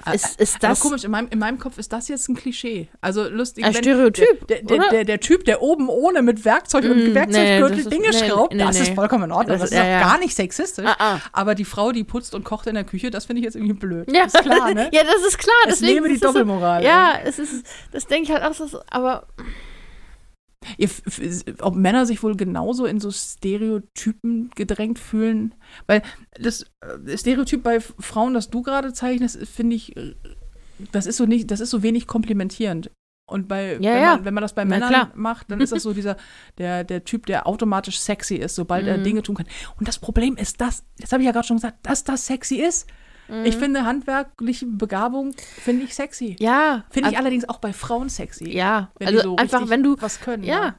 [0.04, 2.34] Ah, Ist, ist Aber das komisch, in meinem, in meinem Kopf ist das jetzt ein
[2.34, 2.88] Klischee.
[3.00, 3.64] Also lustig.
[3.64, 4.46] ein Stereotyp?
[4.48, 4.88] Der, der, oder?
[4.90, 8.08] der, der Typ, der oben ohne mit Werkzeug Mm, und nee, Werkzeuggürtel das ist- Dinge
[8.10, 8.82] nee, schraubt, nee, das nee.
[8.82, 9.56] ist vollkommen in Ordnung.
[9.58, 10.84] Das Das, ist- ja, gar nicht sexistisch.
[10.84, 11.20] ah, ah.
[11.32, 13.74] Aber die Frau, die putzt und kocht in der Küche, das finde ich jetzt irgendwie
[13.74, 14.10] blöd.
[14.12, 14.24] Ja.
[14.24, 14.88] Ist klar, ne?
[14.92, 15.54] ja, das ist klar.
[15.68, 16.82] Deswegen lebe die das so- Doppelmoral.
[16.84, 19.28] Ja, es ist, das denke ich halt auch, so, aber
[20.76, 20.90] Ihr,
[21.60, 25.54] ob Männer sich wohl genauso in so Stereotypen gedrängt fühlen?
[25.86, 26.02] Weil
[26.40, 29.94] das äh, Stereotyp bei Frauen, das du gerade zeichnest, finde ich,
[30.92, 32.90] das ist so nicht, das ist so wenig komplimentierend.
[33.26, 34.16] Und bei, Ja, wenn, ja.
[34.16, 35.12] Man, wenn man das bei Na Männern klar.
[35.14, 36.16] macht, dann ist das so dieser,
[36.56, 39.04] der, der Typ, der automatisch sexy ist, sobald er Mhm.
[39.04, 39.46] Dinge tun kann.
[39.78, 42.56] Und das Problem ist das, das habe ich ja gerade schon gesagt, dass das sexy
[42.56, 42.86] ist.
[43.44, 43.60] Ich Mhm.
[43.60, 46.36] finde handwerkliche Begabung, finde ich sexy.
[46.40, 46.84] ja.
[46.90, 48.50] Finde ich ab- allerdings auch bei Frauen sexy.
[48.50, 50.44] Ja, Wenn also so einfach, wenn du, was können.
[50.44, 50.76] ja,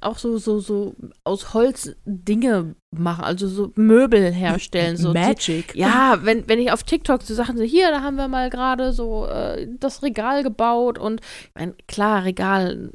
[0.00, 4.96] auch so, so, so aus Holz Dinge machen, also so Möbel herstellen.
[4.96, 5.74] So, Magic.
[5.74, 8.92] ja, wenn, wenn ich auf TikTok so Sachen sehe, hier, da haben wir mal gerade
[8.92, 12.90] so äh, das Regal gebaut und ich meine, klar, Regal,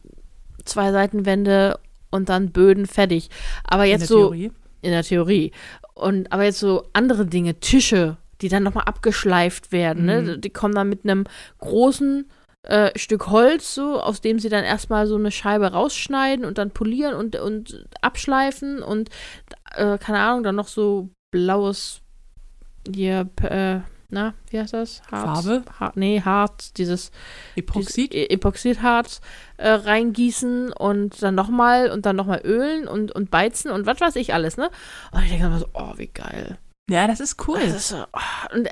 [0.63, 1.77] zwei Seitenwände
[2.09, 3.29] und dann Böden fertig.
[3.65, 4.51] Aber In jetzt der so Theorie.
[4.81, 5.51] in der Theorie.
[5.93, 10.21] Und aber jetzt so andere Dinge, Tische, die dann nochmal abgeschleift werden, ne?
[10.21, 10.41] Mhm.
[10.41, 11.23] Die kommen dann mit einem
[11.57, 12.29] großen
[12.61, 16.69] äh, Stück Holz, so, aus dem sie dann erstmal so eine Scheibe rausschneiden und dann
[16.69, 19.09] polieren und, und abschleifen und
[19.75, 22.01] äh, keine Ahnung, dann noch so blaues
[22.93, 23.79] hier, äh,
[24.09, 25.01] na, wie heißt das?
[25.09, 25.63] Farbe?
[25.79, 27.09] Har nee, Harz, dieses
[27.55, 28.13] Epoxid.
[28.13, 29.21] dieses E- Epoxidharz
[29.57, 34.15] äh, reingießen und dann nochmal und dann nochmal ölen und, und beizen und was weiß
[34.17, 34.69] ich alles, ne?
[35.11, 36.59] Und ich denke immer so, oh, wie geil.
[36.89, 37.59] Ja, das ist cool.
[37.59, 38.69] Das ist so, oh, und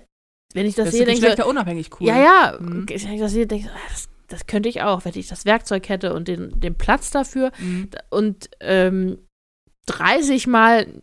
[0.53, 2.07] wenn ich das, das sehe, denke ich geschlechterunabhängig cool.
[2.07, 2.87] ja, ja, Mhm.
[2.87, 5.45] wenn ich das sehe, denke ich ah, das, das könnte ich auch, wenn ich das
[5.45, 7.89] Werkzeug hätte und den, den Platz dafür Mhm.
[8.11, 9.17] und ähm,
[9.87, 11.01] 30 Mal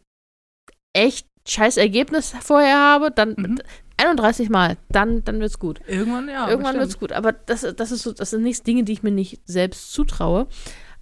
[0.92, 3.58] echt scheiß Ergebnis vorher habe, dann Mhm.
[3.96, 5.80] 31 Mal, dann, dann wird's gut.
[5.86, 6.48] Irgendwann, ja.
[6.48, 6.80] Irgendwann bestimmt.
[6.80, 7.12] wird's gut.
[7.12, 10.46] Aber das, das ist so, das sind nicht Dinge, die ich mir nicht selbst zutraue.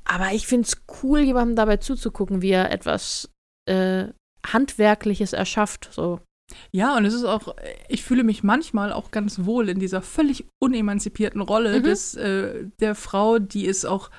[0.04, 3.30] Aber ich finde es cool, jemandem dabei zuzugucken, wie er etwas
[3.68, 4.06] äh,
[4.52, 5.88] Handwerkliches erschafft.
[5.92, 6.20] So.
[6.72, 7.54] Ja, und es ist auch,
[7.88, 11.82] ich fühle mich manchmal auch ganz wohl in dieser völlig unemanzipierten Rolle Mhm.
[11.82, 14.10] des, äh, der Frau, die es auch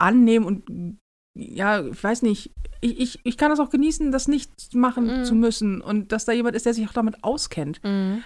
[0.00, 0.98] annehmen und
[1.40, 5.24] ja, ich weiß nicht, ich, ich, ich kann das auch genießen, das nicht machen Mhm.
[5.24, 7.80] zu müssen und dass da jemand ist, der sich auch damit auskennt.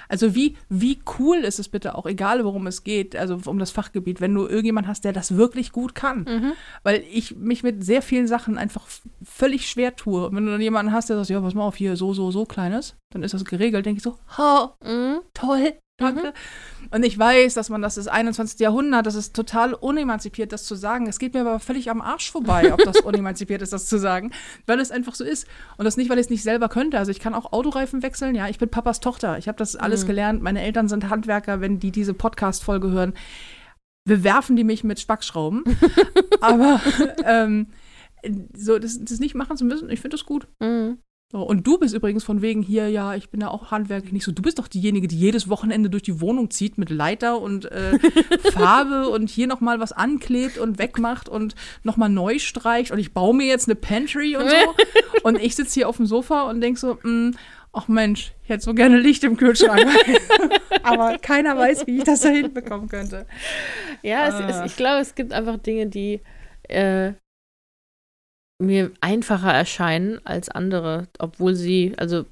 [0.09, 3.70] Also wie, wie cool ist es bitte auch, egal worum es geht, also um das
[3.70, 6.25] Fachgebiet, wenn du irgendjemand hast, der das wirklich gut kann.
[6.29, 6.53] Mhm.
[6.83, 8.87] Weil ich mich mit sehr vielen Sachen einfach
[9.22, 10.27] völlig schwer tue.
[10.27, 12.31] Und wenn du dann jemanden hast, der sagt, ja, pass mal auf, hier so, so,
[12.31, 15.20] so kleines, dann ist das geregelt, denke ich so, ha, Mhm.
[15.35, 16.33] toll, danke.
[16.91, 18.61] Und ich weiß, dass man das ist 21.
[18.61, 21.07] Jahrhundert, das ist total unemanzipiert, das zu sagen.
[21.07, 24.33] Es geht mir aber völlig am Arsch vorbei, ob das unemanzipiert ist, das zu sagen,
[24.67, 25.47] weil es einfach so ist.
[25.79, 26.99] Und das nicht, weil ich es nicht selber könnte.
[26.99, 29.38] Also ich kann auch Autoreifen wechseln, ja, ich bin Papas Tochter.
[29.38, 30.07] Ich habe das alles Mhm.
[30.09, 30.43] gelernt.
[30.43, 33.15] Meine Eltern sind Handwerker, wenn die diese Podcast-Folge hören.
[34.05, 35.62] Bewerfen die mich mit Spackschrauben.
[36.41, 36.81] aber
[37.25, 37.69] ähm,
[38.57, 40.47] so, das, das nicht machen zu müssen, ich finde das gut.
[40.61, 40.99] Mhm.
[41.33, 44.25] So, und du bist übrigens von wegen hier, ja, ich bin da auch handwerklich nicht
[44.25, 44.33] so.
[44.33, 47.99] Du bist doch diejenige, die jedes Wochenende durch die Wohnung zieht mit Leiter und äh,
[48.53, 52.90] Farbe und hier nochmal was anklebt und wegmacht und nochmal neu streicht.
[52.90, 54.57] Und ich baue mir jetzt eine Pantry und so.
[55.23, 57.31] und ich sitze hier auf dem Sofa und denk so, mh,
[57.73, 59.87] ach Mensch, ich hätte so gerne Licht im Kühlschrank.
[60.83, 63.25] Aber keiner weiß, wie ich das da hinbekommen könnte.
[64.03, 64.64] Ja, es, Ah.
[64.64, 66.21] es, ich glaube, es gibt einfach Dinge, die
[66.68, 67.12] äh,
[68.62, 72.25] mir einfacher erscheinen als andere, obwohl sie, also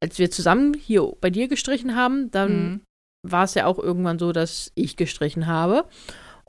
[0.00, 2.80] als wir zusammen hier bei dir gestrichen haben, dann Mhm.
[3.26, 5.84] war es ja auch irgendwann so, dass ich gestrichen habe.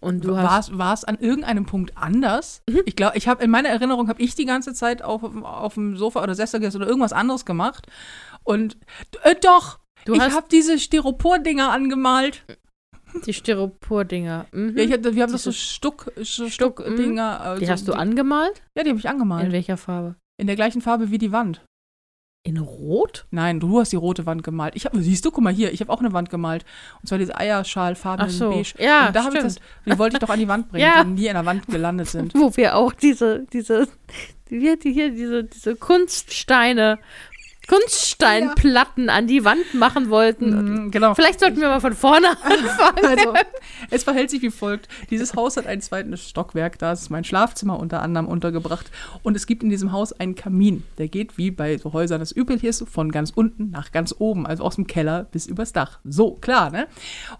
[0.01, 0.69] Und du War hast.
[0.69, 2.61] es, war es an irgendeinem Punkt anders?
[2.69, 2.81] Mhm.
[2.85, 5.95] Ich glaube, ich habe in meiner Erinnerung habe ich die ganze Zeit auf, auf dem
[5.97, 7.87] Sofa oder Sessel gesessen oder irgendwas anderes gemacht.
[8.43, 8.77] Und
[9.23, 12.43] äh, doch, Du ich hast habe diese Styropor-Dinger angemalt.
[13.25, 14.45] Die Styropor-Dinger.
[14.51, 14.77] Mhm.
[14.77, 17.41] Ja, ich hab, wir haben das so Stuck, Stuck, Stuck-Dinger.
[17.41, 18.61] also die hast du angemalt?
[18.75, 19.45] Ja, die habe ich angemalt.
[19.45, 20.15] In welcher Farbe?
[20.37, 21.61] In der gleichen Farbe wie die Wand.
[22.43, 23.25] In Rot?
[23.31, 24.75] Nein, du hast die rote Wand gemalt.
[24.75, 26.63] Ich habe, siehst du, guck mal hier, ich habe auch eine Wand gemalt.
[27.01, 28.51] Und zwar diese Eierschalfarben so.
[28.51, 28.73] in beige.
[28.77, 31.03] Ja, und da habe ich das, die wollte ich doch an die Wand bringen, Ja.
[31.03, 32.33] die nie an der Wand gelandet sind.
[32.35, 36.99] Wo wir auch diese, diese, hat die hier, diese, diese Kunststeine,
[37.67, 40.83] Kunststeinplatten an die Wand machen wollten.
[40.83, 41.15] Mhm, genau.
[41.15, 43.05] Vielleicht sollten wir mal von vorne anfangen.
[43.05, 43.33] Also,
[43.89, 44.87] es verhält sich wie folgt.
[45.09, 48.89] Dieses Haus hat ein zweites Stockwerk, da ist mein Schlafzimmer unter anderem untergebracht.
[49.23, 50.83] Und es gibt in diesem Haus einen Kamin.
[50.97, 54.45] Der geht, wie bei so Häusern es üblich ist, von ganz unten nach ganz oben,
[54.45, 55.99] also aus dem Keller bis übers Dach.
[56.03, 56.87] So, klar, ne?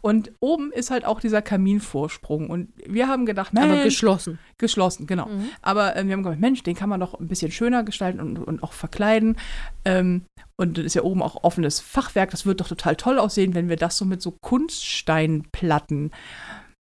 [0.01, 2.49] Und oben ist halt auch dieser Kaminvorsprung.
[2.49, 4.39] Und wir haben gedacht, Aber Mensch, geschlossen.
[4.57, 5.29] Geschlossen, genau.
[5.61, 8.37] Aber ähm, wir haben gedacht, Mensch, den kann man doch ein bisschen schöner gestalten und,
[8.37, 9.37] und auch verkleiden.
[9.83, 10.23] Ähm,
[10.55, 12.31] und das ist ja oben auch offenes Fachwerk.
[12.31, 16.11] Das wird doch total toll aussehen, wenn wir das so mit so Kunststeinplatten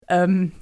[0.08, 0.52] ähm,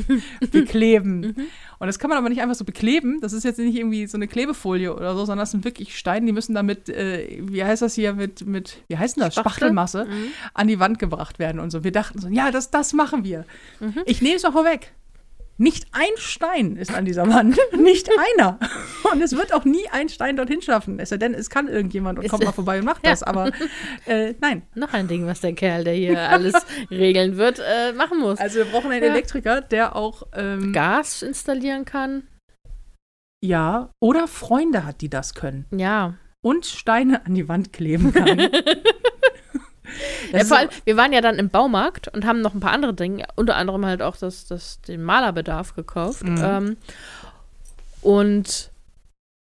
[0.50, 1.34] bekleben.
[1.78, 3.20] Und das kann man aber nicht einfach so bekleben.
[3.20, 6.24] Das ist jetzt nicht irgendwie so eine Klebefolie oder so, sondern das sind wirklich Steine,
[6.24, 9.34] die müssen damit, äh, wie heißt das hier, mit, mit wie heißt denn das?
[9.34, 9.50] Spachtel?
[9.50, 10.28] Spachtelmasse Mhm.
[10.54, 11.84] an die Wand gebracht werden und so.
[11.84, 13.44] Wir dachten so, ja, das, das machen wir.
[13.80, 14.00] Mhm.
[14.06, 14.94] Ich nehme es mal vorweg.
[15.58, 17.56] Nicht ein Stein ist an dieser Wand.
[17.78, 18.58] Nicht einer.
[19.10, 20.98] Und es wird auch nie ein Stein dorthin schaffen.
[20.98, 23.10] Es sei denn, es kann irgendjemand und kommt mal vorbei und macht Ja.
[23.12, 23.22] das.
[23.22, 23.50] Aber
[24.06, 24.62] äh, nein.
[24.74, 26.54] Noch ein Ding, was der Kerl, der hier alles
[26.90, 28.38] regeln wird, äh, machen muss.
[28.38, 29.10] Also wir brauchen einen Ja.
[29.10, 32.24] Elektriker, der auch ähm, Gas installieren kann.
[33.42, 35.64] ja oder Freunde hat, die das können.
[35.70, 36.14] Ja.
[36.44, 38.38] Und Steine an die Wand kleben kann.
[40.32, 42.94] ja vor allem, wir waren ja dann im Baumarkt und haben noch ein paar andere
[42.94, 46.24] Dinge, unter anderem halt auch das, das, den Malerbedarf gekauft.
[46.24, 46.42] Mhm.
[46.42, 46.76] Ähm,
[48.02, 48.70] und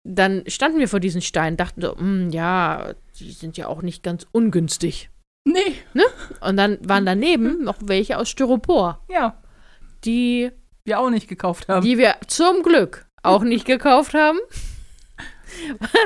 [0.04, 4.04] dann standen wir vor diesen Steinen, dachten so, "Hm, ja, die sind ja auch nicht
[4.04, 5.10] ganz ungünstig.
[5.46, 5.76] nee,
[6.42, 9.36] Und dann waren daneben noch welche aus Styropor, ja,
[10.06, 10.52] die,
[10.86, 11.86] wir auch nicht gekauft haben.
[11.86, 14.40] die wir zum Glück auch nicht gekauft haben.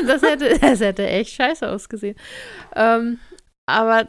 [0.07, 2.15] Das hätte, das hätte echt scheiße ausgesehen.
[2.77, 3.19] Ähm,
[3.65, 4.07] aber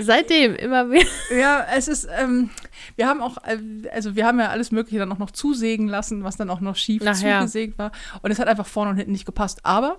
[0.00, 1.04] seitdem immer mehr.
[1.36, 2.50] Ja, es ist, ähm,
[2.96, 3.58] wir haben auch, äh,
[3.92, 6.76] also wir haben ja alles Mögliche dann auch noch zusägen lassen, was dann auch noch
[6.76, 7.40] schief Nachher.
[7.40, 7.92] zugesägt war.
[8.22, 9.60] Und es hat einfach vorne und hinten nicht gepasst.
[9.64, 9.98] Aber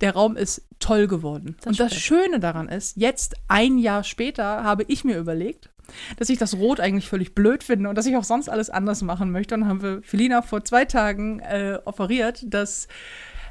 [0.00, 1.56] der Raum ist toll geworden.
[1.58, 2.22] Das und das stimmt.
[2.22, 5.70] Schöne daran ist, jetzt ein Jahr später habe ich mir überlegt,
[6.18, 9.02] dass ich das Rot eigentlich völlig blöd finde und dass ich auch sonst alles anders
[9.02, 9.54] machen möchte.
[9.54, 12.88] Und dann haben wir Felina vor zwei Tagen äh, offeriert, dass,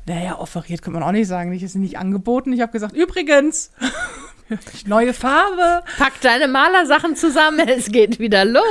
[0.05, 2.53] naja, offeriert kann man auch nicht sagen, ich ist nicht angeboten.
[2.53, 3.71] Ich habe gesagt, übrigens,
[4.85, 5.83] neue Farbe.
[5.97, 8.63] Pack deine Malersachen zusammen, es geht wieder los.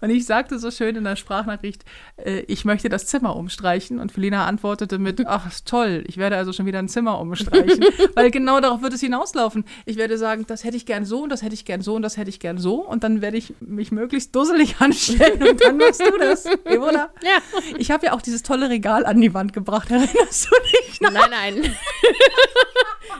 [0.00, 1.84] Und ich sagte so schön in der Sprachnachricht,
[2.16, 3.98] äh, ich möchte das Zimmer umstreichen.
[3.98, 7.84] Und Felina antwortete mit, ach, ist toll, ich werde also schon wieder ein Zimmer umstreichen.
[8.14, 9.64] Weil genau darauf wird es hinauslaufen.
[9.84, 12.02] Ich werde sagen, das hätte ich gern so und das hätte ich gern so und
[12.02, 12.76] das hätte ich gern so.
[12.76, 16.46] Und dann werde ich mich möglichst dusselig anstellen und dann machst du das.
[16.64, 17.10] Ebola.
[17.22, 17.38] Ja.
[17.78, 19.90] Ich habe ja auch dieses tolle Regal an die Wand gebracht.
[19.90, 21.12] Erinnerst du dich noch?
[21.12, 21.76] Nein, nein.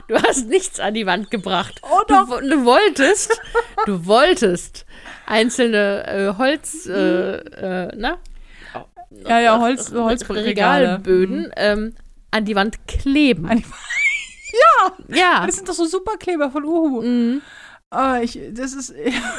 [0.07, 1.81] Du hast nichts an die Wand gebracht.
[1.83, 2.29] Oh doch.
[2.29, 3.39] wo- du wolltest,
[3.85, 4.85] du wolltest
[5.25, 8.17] einzelne äh, Holz, äh, äh, na?
[9.27, 10.45] Ja, ja, Holz, Holzregale.
[10.45, 11.95] Regalböden ähm,
[12.31, 13.49] an die Wand kleben.
[13.49, 13.63] Die
[14.53, 15.15] ja.
[15.15, 15.45] Ja.
[15.45, 17.01] Das sind doch so Superkleber von Uhu.
[17.01, 17.41] Mhm.
[17.89, 18.93] Ah, ich, das ist.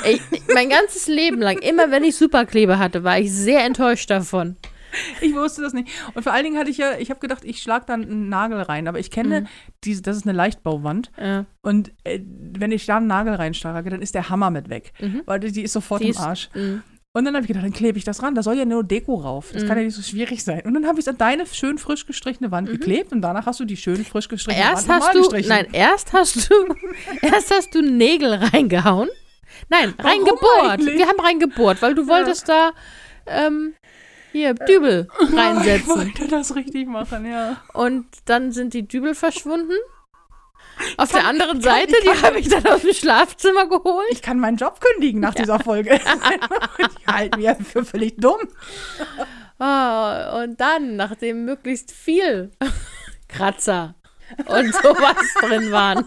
[0.05, 0.21] Ey,
[0.55, 4.57] mein ganzes Leben lang, immer wenn ich Superkleber hatte, war ich sehr enttäuscht davon.
[5.21, 5.89] Ich wusste das nicht.
[6.15, 8.61] Und vor allen Dingen hatte ich ja, ich habe gedacht, ich schlage dann einen Nagel
[8.63, 8.89] rein.
[8.89, 9.47] Aber ich kenne
[9.85, 11.11] diese, das ist eine Leichtbauwand.
[11.21, 11.45] Ja.
[11.63, 14.93] Und äh, wenn ich da einen Nagel reinschlage, dann ist der Hammer mit weg.
[15.01, 15.23] Mhm.
[15.27, 16.49] Weil die, ist sofort Die im ist- Arsch.
[16.55, 16.83] Mhm.
[17.15, 18.35] Und dann habe ich gedacht, dann klebe ich das ran.
[18.35, 19.51] Da soll ja nur Deko rauf.
[19.53, 19.69] Das Mhm.
[19.69, 20.61] kann ja nicht so schwierig sein.
[20.65, 23.59] Und dann habe ich es an deine schön frisch gestrichene Wand geklebt und danach hast
[23.61, 24.71] du die schön frisch gestrichene Mhm.
[24.71, 25.49] Erst Wand hast du, gestrichen.
[25.49, 26.55] nein, erst hast du,
[27.23, 29.09] erst hast du Nägel reingehauen.
[29.69, 30.81] Nein, reingebohrt.
[30.87, 32.71] Wir haben reingebohrt, weil du wolltest da,
[33.27, 33.75] ähm,
[34.39, 35.89] hier, Dübel Ich reinsetzen.
[35.97, 37.57] wollte das richtig machen, ja.
[37.75, 39.75] Und dann sind die Dübel verschwunden.
[40.97, 43.67] Auf der anderen ich kann- Seite, ich kann- die habe ich dann aus dem Schlafzimmer
[43.69, 44.07] geholt.
[44.11, 45.99] Ich kann meinen Job kündigen nach dieser Folge.
[46.79, 48.39] Die halten mich für völlig dumm.
[49.59, 52.53] Ah, und dann, nachdem möglichst viel
[53.29, 53.97] Kratzer
[54.47, 56.07] und sowas drin waren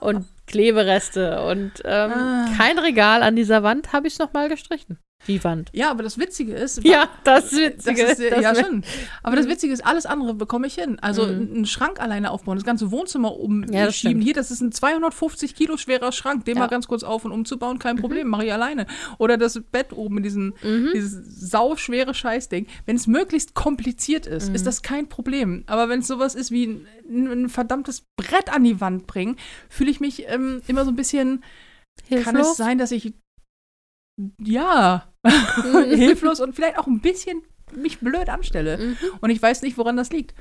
[0.00, 2.46] und Klebereste und ähm, Ah.
[2.56, 4.98] kein Regal an dieser Wand, habe ich es nochmal gestrichen.
[5.28, 5.70] Die Wand.
[5.72, 8.84] Ja, aber das Witzige ist, Ja, das das Witzige ist, ist, dass ja schon.
[9.22, 10.98] Aber das Witzige ist, alles andere bekomme ich hin.
[11.00, 11.32] Also Mhm.
[11.54, 13.74] einen Schrank alleine aufbauen, das ganze Wohnzimmer umschieben.
[13.74, 13.94] Ja, das.
[13.96, 16.62] Hier, das ist ein 250 Kilo schwerer Schrank, den Ja.
[16.62, 18.86] mal ganz kurz auf und umzubauen, kein Problem, mache ich alleine.
[19.18, 20.90] Oder das Bett oben, diesen, Mhm.
[20.94, 22.66] dieses sauschwere Scheißding.
[22.86, 24.54] Wenn es möglichst kompliziert ist, Mhm.
[24.54, 25.64] ist das kein Problem.
[25.66, 29.36] Aber wenn es sowas ist wie ein, ein verdammtes Brett an die Wand bringen,
[29.68, 31.42] fühle ich mich ähm, immer so ein bisschen,
[32.08, 32.50] kann Hilflos?
[32.52, 33.12] es sein, dass ich
[34.42, 35.15] ja, Mhm.
[35.94, 37.42] hilflos und vielleicht auch ein bisschen
[37.74, 38.78] mich blöd anstelle.
[38.78, 38.96] Mhm.
[39.20, 40.34] Und ich weiß nicht, woran das liegt.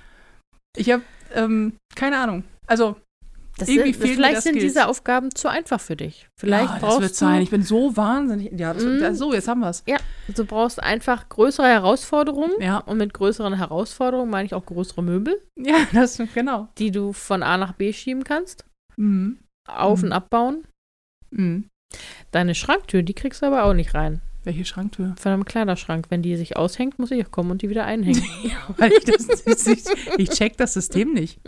[0.78, 2.44] Ich habe ähm, keine Ahnung.
[2.68, 2.96] Also,
[3.58, 4.74] Das Irgendwie sind, mir vielleicht sind Skills.
[4.74, 6.28] diese Aufgaben zu einfach für dich.
[6.38, 7.42] Vielleicht ja, brauchst das wird du, sein.
[7.42, 8.52] Ich bin so wahnsinnig.
[8.60, 9.00] Ja, das, Mhm.
[9.00, 9.82] das, so, jetzt haben wir es.
[9.88, 9.96] Ja,
[10.36, 12.52] du brauchst einfach größere Herausforderungen.
[12.60, 12.80] Ja.
[12.80, 16.68] Und mit größeren Herausforderungen meine ich auch größere Möbel, Ja, das genau.
[16.78, 18.66] die du von A nach B schieben kannst,
[18.98, 19.40] Mhm.
[19.70, 20.06] auf Mhm.
[20.08, 20.66] und abbauen.
[21.32, 21.70] Mhm.
[22.32, 24.20] Deine Schranktür, die kriegst du aber auch nicht rein.
[24.46, 25.16] Welche Schranktür?
[25.18, 26.06] Von einem Kleiderschrank.
[26.10, 28.22] Wenn die sich aushängt, muss ich auch kommen und die wieder einhängen.
[28.78, 29.84] Weil ich, das, das, ich,
[30.18, 31.40] ich check das System nicht.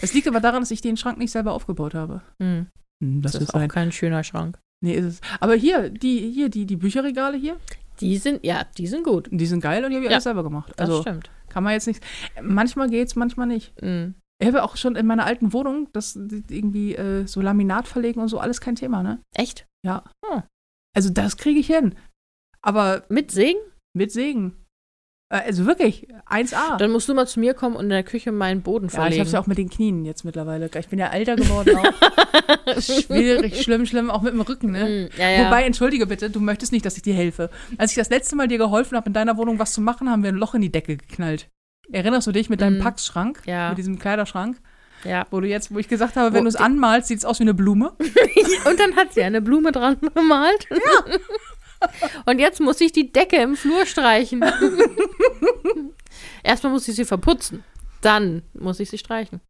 [0.00, 2.22] Es liegt aber daran, dass ich den Schrank nicht selber aufgebaut habe.
[2.42, 2.66] Hm,
[3.02, 3.68] Hm, das, das, ist auch sein.
[3.68, 4.58] kein schöner Schrank.
[4.82, 5.20] Nee, ist es.
[5.40, 7.56] Aber hier, die, hier, die, die Bücherregale hier,
[8.00, 9.28] Die sind, ja, die sind gut.
[9.30, 10.72] die sind geil und die habe ich Ja, alles selber gemacht.
[10.76, 11.30] Das Also stimmt.
[11.50, 12.02] kann man jetzt nicht.
[12.40, 13.74] Manchmal geht's, manchmal nicht.
[13.82, 14.14] Hm.
[14.38, 16.14] Ich habe auch schon in meiner alten Wohnung das
[16.50, 19.18] irgendwie äh, so Laminat verlegen und so, alles kein Thema, ne?
[19.34, 19.66] Echt?
[20.94, 21.94] Also das kriege ich hin.
[22.62, 23.58] Aber Mit Segen?
[23.94, 24.52] mit Segen.
[25.30, 26.76] Äh, also wirklich, 1A.
[26.76, 28.94] Dann musst du mal zu mir kommen und in der Küche meinen Boden ja, ich
[28.94, 29.22] verlegen.
[29.22, 30.70] es ja auch mit den Knien jetzt mittlerweile.
[30.78, 32.80] Ich bin ja älter geworden auch.
[32.80, 34.86] Schwierig, schlimm, schlimm, auch mit dem Rücken, ne?
[34.86, 35.46] Hm, ja, ja.
[35.46, 37.48] Wobei, entschuldige bitte, du möchtest nicht, dass ich dir helfe.
[37.78, 40.22] Als ich das letzte Mal dir geholfen habe, in deiner Wohnung was zu machen, haben
[40.22, 41.48] wir ein Loch in die Decke geknallt.
[41.90, 42.82] Erinnerst du dich mit deinem Mhm.
[42.82, 43.42] Packschrank?
[43.46, 43.70] Ja.
[43.70, 44.58] Mit diesem Kleiderschrank?
[45.04, 45.26] ja.
[45.30, 47.44] Wo du jetzt, wo ich gesagt habe, wenn du es anmalst, sieht es aus wie
[47.44, 47.92] eine Blume.
[48.68, 50.66] Und dann hat sie eine Blume dran gemalt.
[50.70, 51.16] Ja.
[52.26, 54.42] Und jetzt muss ich die Decke im Flur streichen.
[56.42, 57.64] Erstmal muss ich sie verputzen.
[58.00, 59.40] Dann muss ich sie streichen.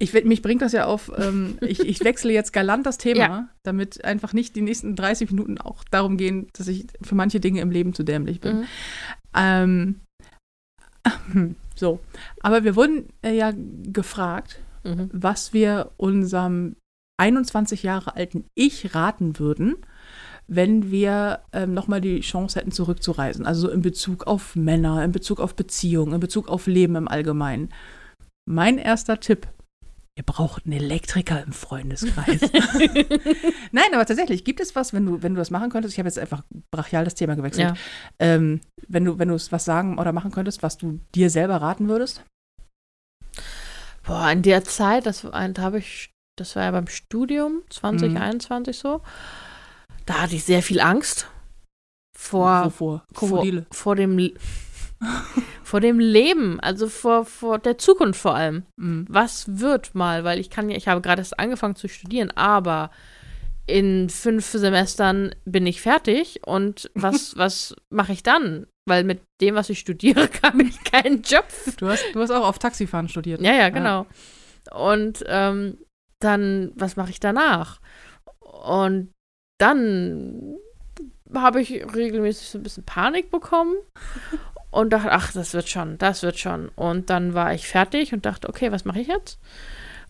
[0.00, 3.48] Ich, mich bringt das ja auf, ähm, ich, ich wechsle jetzt galant das Thema, Ja.
[3.62, 7.60] damit einfach nicht die nächsten 30 Minuten auch darum gehen, dass ich für manche Dinge
[7.60, 8.60] im Leben zu dämlich bin.
[8.60, 8.64] Mhm.
[9.36, 10.00] Ähm,
[11.76, 12.00] so,
[12.40, 15.08] aber wir wurden äh, ja gefragt, Mhm.
[15.14, 16.76] was wir unserem
[17.18, 19.76] 21 Jahre alten Ich raten würden,
[20.46, 23.46] wenn wir ähm, nochmal die Chance hätten, zurückzureisen.
[23.46, 27.72] Also in Bezug auf Männer, in Bezug auf Beziehungen, in Bezug auf Leben im Allgemeinen.
[28.48, 29.48] Mein erster Tipp.
[30.16, 32.40] Ihr braucht einen Elektriker im Freundeskreis.
[33.72, 35.94] Nein, aber tatsächlich, gibt es was, wenn du, wenn du das machen könntest?
[35.94, 37.70] Ich habe jetzt einfach brachial das Thema gewechselt.
[37.70, 37.74] Ja.
[38.20, 41.56] Ähm, wenn du, wenn du es was sagen oder machen könntest, was du dir selber
[41.56, 42.22] raten würdest?
[44.06, 48.78] Boah, in der Zeit, das, war- da habe ich, das war ja beim Studium, 2021
[48.78, 49.00] so,
[50.06, 51.28] da hatte ich sehr viel Angst
[52.16, 52.70] vor?
[53.14, 53.66] Krokodile.
[53.70, 54.32] vor, vor dem
[55.64, 58.64] vor dem Leben, also vor, vor der Zukunft vor allem.
[58.76, 59.06] Mhm.
[59.08, 62.90] was wird mal, weil ich kann ja, ich habe gerade erst angefangen zu studieren, aber
[63.66, 68.66] in fünf Semestern bin ich fertig und was, was mache ich dann?
[68.86, 71.46] Weil mit dem, was ich studiere, kann ich keinen Job.
[71.78, 73.40] Du hast, du hast auch auf Taxifahren studiert.
[73.40, 74.06] Ja, ja, genau.
[74.70, 75.78] Und ähm,
[76.20, 77.80] dann, was mache ich danach?
[78.40, 79.13] Und
[79.60, 80.56] dann
[81.32, 83.74] habe ich regelmäßig so ein bisschen Panik bekommen
[84.70, 86.68] und dachte, ach, das wird schon, das wird schon.
[86.70, 89.38] Und dann war ich fertig und dachte, okay, was mache ich jetzt?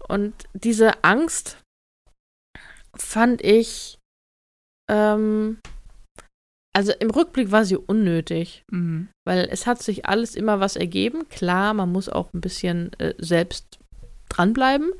[0.09, 1.59] Und diese Angst
[2.97, 3.99] fand ich,
[4.91, 5.59] ähm,
[6.77, 9.09] also im Rückblick war sie unnötig, Mhm.
[9.27, 11.29] weil es hat sich alles immer was ergeben.
[11.29, 13.79] Klar, man muss auch ein bisschen äh, selbst
[14.29, 14.93] dranbleiben.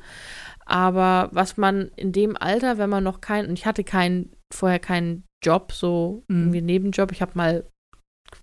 [0.65, 4.79] Aber was man in dem Alter, wenn man noch keinen, und ich hatte keinen, vorher
[4.79, 6.37] keinen Job, so Mhm.
[6.37, 7.65] irgendwie einen Nebenjob, ich habe mal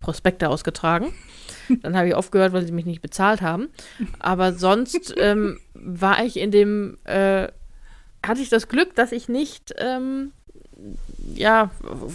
[0.01, 1.13] Prospekte ausgetragen.
[1.83, 3.69] Dann habe ich aufgehört, weil sie mich nicht bezahlt haben.
[4.19, 7.49] Aber sonst ähm, war ich in dem, äh,
[8.25, 10.33] hatte ich das Glück, dass ich nicht, ähm,
[11.35, 11.71] ja,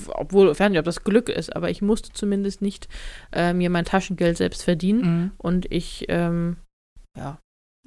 [0.08, 2.88] obwohl, fern ob das Glück ist, aber ich musste zumindest nicht
[3.32, 5.02] äh, mir mein Taschengeld selbst verdienen.
[5.02, 5.32] Mhm.
[5.38, 6.58] Und ich, ähm,
[7.16, 7.40] ja,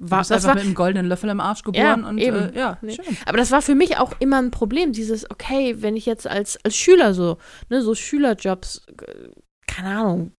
[0.09, 2.53] war, das einfach war, mit einem goldenen Löffel im Arsch geboren Ja, und eben.
[2.53, 2.95] Äh, ja, Nee.
[2.95, 3.17] schön.
[3.25, 6.57] aber das war für mich auch immer ein Problem, dieses, okay, wenn ich jetzt als,
[6.65, 7.37] als Schüler so,
[7.69, 9.29] ne, so Schülerjobs, äh,
[9.67, 10.31] keine Ahnung,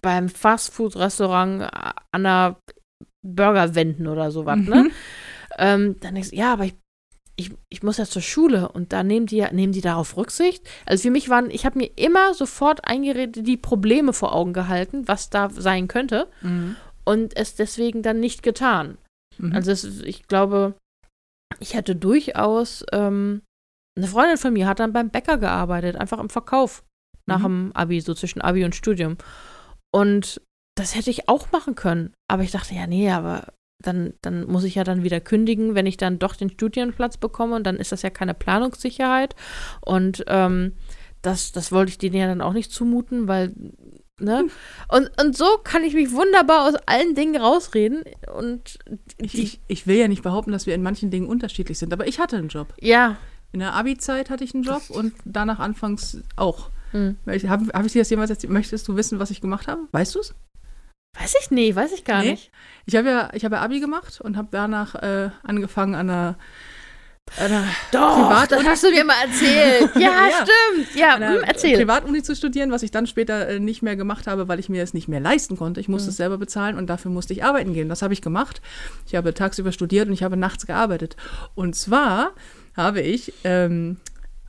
[0.00, 1.68] beim Fastfood-Restaurant
[2.12, 2.56] an der
[3.22, 4.84] Burger wenden oder sowas, ne?
[4.84, 4.90] Mhm.
[5.58, 6.74] Ähm, dann denkst du, ja, aber ich,
[7.36, 10.66] ich, ich muss ja zur Schule und da nehmen die, nehmen die darauf Rücksicht.
[10.86, 15.06] Also für mich waren, ich habe mir immer sofort eingeredet, die Probleme vor Augen gehalten,
[15.08, 16.76] was da sein könnte Mhm.
[17.06, 18.98] Und es deswegen dann nicht getan.
[19.38, 19.52] Mhm.
[19.54, 20.74] Also es, ich glaube,
[21.60, 23.42] ich hätte durchaus, ähm,
[23.96, 26.84] eine Freundin von mir hat dann beim Bäcker gearbeitet, einfach im Verkauf
[27.26, 27.70] nach Mhm.
[27.70, 29.16] dem Abi, so zwischen Abi und Studium.
[29.94, 30.40] Und
[30.76, 32.12] das hätte ich auch machen können.
[32.28, 33.52] Aber ich dachte, ja, nee, aber
[33.82, 37.56] dann, dann muss ich ja dann wieder kündigen, wenn ich dann doch den Studienplatz bekomme.
[37.56, 39.34] Und dann ist das ja keine Planungssicherheit.
[39.80, 40.72] Und ähm,
[41.22, 43.54] das, das wollte ich denen ja dann auch nicht zumuten, weil,
[44.20, 44.46] ne?
[44.88, 48.02] Und, und so kann ich mich wunderbar aus allen Dingen rausreden.
[48.34, 48.78] Und
[49.18, 52.06] ich, ich, ich will ja nicht behaupten, dass wir in manchen Dingen unterschiedlich sind, aber
[52.06, 52.72] ich hatte einen Job.
[52.80, 53.16] ja,
[53.52, 56.70] In der Abi-Zeit hatte ich einen Job und danach anfangs auch.
[56.92, 57.16] hm.
[57.26, 58.52] Habe hab ich dir das jemals erzählt?
[58.52, 59.82] Möchtest du wissen, was ich gemacht habe?
[59.92, 60.34] Weißt du es?
[61.18, 62.32] weiß ich nicht, weiß ich gar Nee.
[62.32, 62.50] nicht.
[62.84, 66.36] Ich habe ja, ich habe ja Abi gemacht und habe danach äh, angefangen an einer
[67.92, 69.90] Doch, Privat- das hast du mir mal erzählt.
[69.96, 70.30] Ja, Ja.
[70.46, 70.94] stimmt.
[70.96, 71.76] Ja, hm, erzähl.
[71.76, 74.82] Privatuni zu studieren, was ich dann später äh, nicht mehr gemacht habe, weil ich mir
[74.82, 75.80] es nicht mehr leisten konnte.
[75.80, 76.10] Ich musste Mhm.
[76.10, 77.88] es selber bezahlen und dafür musste ich arbeiten gehen.
[77.88, 78.60] Das habe ich gemacht.
[79.06, 81.16] Ich habe tagsüber studiert und ich habe nachts gearbeitet.
[81.54, 82.32] Und zwar
[82.76, 83.96] habe ich, ähm,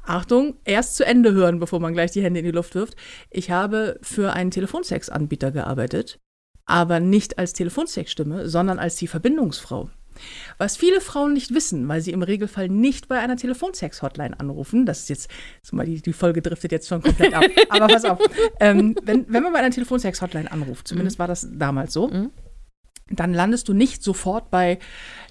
[0.05, 2.95] Achtung, erst zu Ende hören, bevor man gleich die Hände in die Luft wirft.
[3.30, 6.19] Ich habe für einen Telefonsex-Anbieter gearbeitet,
[6.65, 9.89] aber nicht als Telefonsex-Stimme, sondern als die Verbindungsfrau.
[10.57, 15.01] Was viele Frauen nicht wissen, weil sie im Regelfall nicht bei einer Telefonsex-Hotline anrufen, das
[15.01, 15.32] ist jetzt,
[15.72, 18.20] mal die, die Folge driftet jetzt schon komplett ab, aber pass auf,
[18.59, 22.32] ähm, wenn, wenn man bei einer Telefonsex-Hotline anruft, zumindest war das damals so, Mhm.
[23.09, 24.80] dann landest du nicht sofort bei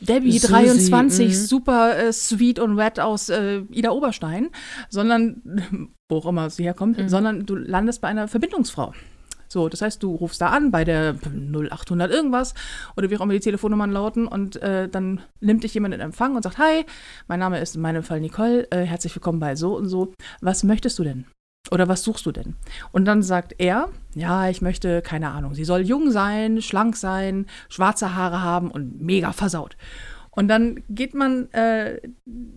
[0.00, 1.32] Debbie Susi, 23, mhm.
[1.32, 4.48] super äh, sweet und wet aus äh, Ida Oberstein,
[4.88, 5.42] sondern,
[6.08, 7.08] wo auch immer sie herkommt, Mhm.
[7.08, 8.92] sondern du landest bei einer Verbindungsfrau.
[9.56, 12.52] So, das heißt, du rufst da an bei der 0800 irgendwas
[12.94, 16.36] oder wie auch immer die Telefonnummern lauten und äh, dann nimmt dich jemand in Empfang
[16.36, 16.84] und sagt, hi,
[17.26, 20.12] mein Name ist in meinem Fall Nicole, äh, herzlich willkommen bei so und so.
[20.42, 21.24] Was möchtest du denn?
[21.70, 22.54] Oder was suchst du denn?
[22.92, 27.46] Und dann sagt er, ja, ich möchte, keine Ahnung, sie soll jung sein, schlank sein,
[27.70, 29.78] schwarze Haare haben und mega versaut.
[30.36, 31.98] Und dann geht man, äh,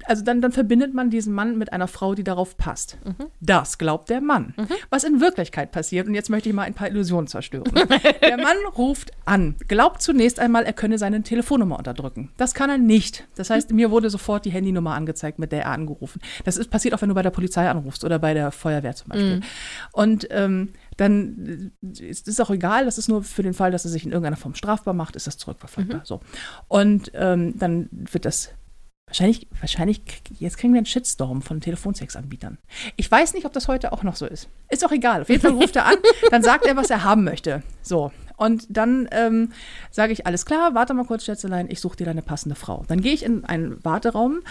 [0.06, 2.98] also dann, dann verbindet man diesen Mann mit einer Frau, die darauf passt.
[3.40, 4.54] Das glaubt der Mann.
[4.90, 7.72] Was in Wirklichkeit passiert, und jetzt möchte ich mal ein paar Illusionen zerstören.
[8.22, 12.32] der Mann ruft an, glaubt zunächst einmal, er könne seine Telefonnummer unterdrücken.
[12.36, 13.28] Das kann er nicht.
[13.36, 16.22] Das heißt, mir wurde sofort die Handynummer angezeigt, mit der er angerufen.
[16.44, 19.10] Das ist passiert auch, wenn du bei der Polizei anrufst oder bei der Feuerwehr zum
[19.10, 19.40] Beispiel.
[19.94, 23.86] Und ähm, dann äh, ist es auch egal, das ist nur für den Fall, dass
[23.86, 26.02] er sich in irgendeiner Form strafbar macht, ist das zurückverfolgbar.
[26.04, 26.20] So.
[26.68, 28.50] Und ähm, dann wird das
[29.08, 30.02] wahrscheinlich, wahrscheinlich,
[30.40, 32.58] jetzt kriegen wir einen Shitstorm von Telefonsex-Anbietern.
[32.96, 34.50] Ich weiß nicht, ob das heute auch noch so ist.
[34.70, 35.22] Ist auch egal.
[35.22, 35.96] Auf jeden Fall ruft er an,
[36.32, 37.64] dann sagt er, was er haben möchte.
[37.82, 38.12] So.
[38.38, 39.52] Und dann ähm,
[39.92, 42.86] sage ich, alles klar, warte mal kurz, Schätzelein, ich suche dir deine passende Frau.
[42.88, 44.42] Dann gehe ich in einen Warteraum.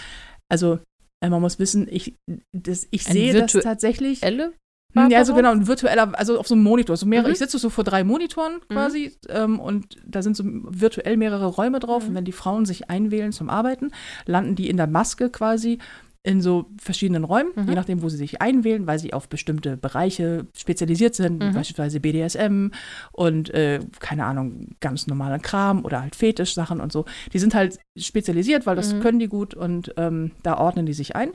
[0.47, 0.79] Also,
[1.23, 2.15] äh, man muss wissen, ich,
[2.51, 4.23] das, ich Ein sehe das tatsächlich.
[4.23, 4.53] Elle?
[4.93, 5.35] Hm, Ja, so Warteraum?
[5.37, 6.97] genau, ein virtueller, also auf so einem Monitor.
[6.97, 7.33] So mehrere, Mhm.
[7.33, 11.79] Ich sitze so vor drei Monitoren quasi ähm, und da sind so virtuell mehrere Räume
[11.79, 12.03] drauf.
[12.03, 12.09] Mhm.
[12.09, 13.91] Und wenn die Frauen sich einwählen zum Arbeiten,
[14.25, 15.77] landen die in der Maske quasi
[16.21, 17.69] in so verschiedenen Räumen, Mhm.
[17.69, 21.53] je nachdem, wo sie sich einwählen, weil sie auf bestimmte Bereiche spezialisiert sind, Mhm.
[21.53, 22.71] beispielsweise BDSM
[23.13, 27.05] und äh, keine Ahnung, ganz normalen Kram oder halt Fetischsachen und so.
[27.31, 28.99] Die sind halt spezialisiert, weil das Mhm.
[28.99, 31.29] können die gut und ähm, da ordnen die sich ein.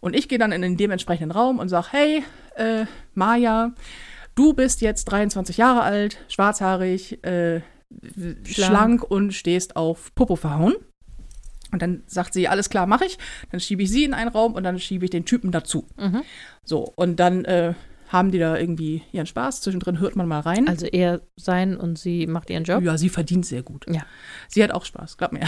[0.00, 2.24] Und ich gehe dann in den dementsprechenden Raum und sage, hey,
[2.56, 3.72] äh, Maja,
[4.34, 7.60] du bist jetzt 23 Jahre alt, schwarzhaarig, äh,
[8.44, 9.02] schlank.
[9.02, 10.74] und stehst auf Popo verhauen.
[11.72, 13.18] Und dann sagt sie, alles klar, mache ich.
[13.50, 15.86] Dann schiebe ich sie in einen Raum und dann schiebe ich den Typen dazu.
[15.96, 16.22] Mhm.
[16.64, 17.74] So, und dann äh,
[18.10, 19.60] haben die da irgendwie ihren Spaß.
[19.60, 20.68] Zwischendrin hört man mal rein.
[20.68, 22.82] Also er sein und sie macht ihren Job.
[22.82, 23.86] Ja, sie verdient sehr gut.
[23.88, 24.02] Ja.
[24.48, 25.42] Sie hat auch Spaß, glaub mir.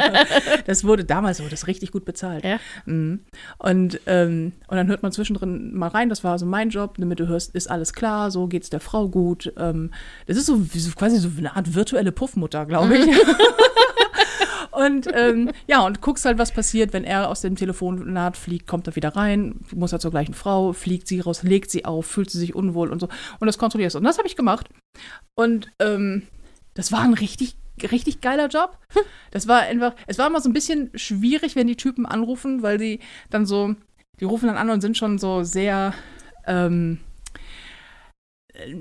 [0.66, 2.44] das wurde damals wurde das richtig gut bezahlt.
[2.44, 2.58] Ja.
[2.86, 3.20] Mhm.
[3.58, 7.20] Und, ähm, und dann hört man zwischendrin mal rein, das war so mein Job, damit
[7.20, 9.52] du hörst, ist alles klar, so geht's der Frau gut.
[9.58, 9.90] Ähm,
[10.26, 13.06] das ist so, so quasi so eine Art virtuelle Puffmutter, glaube ich.
[14.78, 18.86] Und ähm, ja, und guckst halt, was passiert, wenn er aus dem Telefonat fliegt, kommt
[18.86, 22.30] er wieder rein, muss er zur gleichen Frau, fliegt sie raus, legt sie auf, fühlt
[22.30, 23.08] sie sich unwohl und so.
[23.40, 23.98] Und das kontrollierst du.
[23.98, 24.68] Und das habe ich gemacht.
[25.34, 26.28] Und ähm,
[26.74, 27.56] das war ein richtig,
[27.90, 28.78] richtig geiler Job.
[29.32, 32.78] Das war einfach, es war immer so ein bisschen schwierig, wenn die Typen anrufen, weil
[32.78, 33.00] die
[33.30, 33.74] dann so,
[34.20, 35.92] die rufen dann an und sind schon so sehr,
[36.46, 37.00] ähm,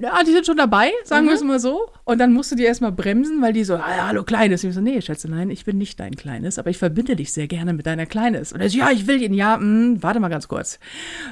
[0.02, 1.30] ja, die sind schon dabei, sagen Mhm.
[1.30, 1.88] wir es mal so.
[2.04, 4.64] Und dann musst du die erstmal bremsen, weil die so, ah, hallo Kleines.
[4.64, 7.48] Und ich so, nee, Schätzelein, ich bin nicht dein Kleines, aber ich verbinde dich sehr
[7.48, 8.54] gerne mit deiner Kleines.
[8.54, 10.80] Und er so, ja, ich will ihn, ja, mh, warte mal ganz kurz.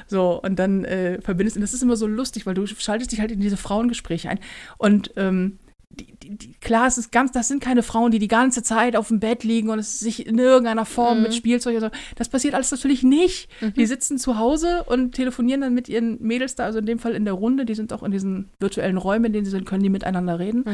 [0.06, 3.20] So, und dann äh, verbindest, und das ist immer so lustig, weil du schaltest dich
[3.20, 4.38] halt in diese Frauengespräche ein.
[4.78, 5.58] Und ähm,
[5.98, 8.96] die, die, die, klar, es ist ganz, das sind keine Frauen, die die ganze Zeit
[8.96, 11.96] auf dem Bett liegen und es sich in irgendeiner Form mit Spielzeug oder so.
[12.16, 13.48] Das passiert alles natürlich nicht.
[13.76, 17.14] Die sitzen zu Hause und telefonieren dann mit ihren Mädels da, also in dem Fall
[17.14, 17.64] in der Runde.
[17.64, 20.64] Die sind auch in diesen virtuellen Räumen, in denen sie sind, können die miteinander reden.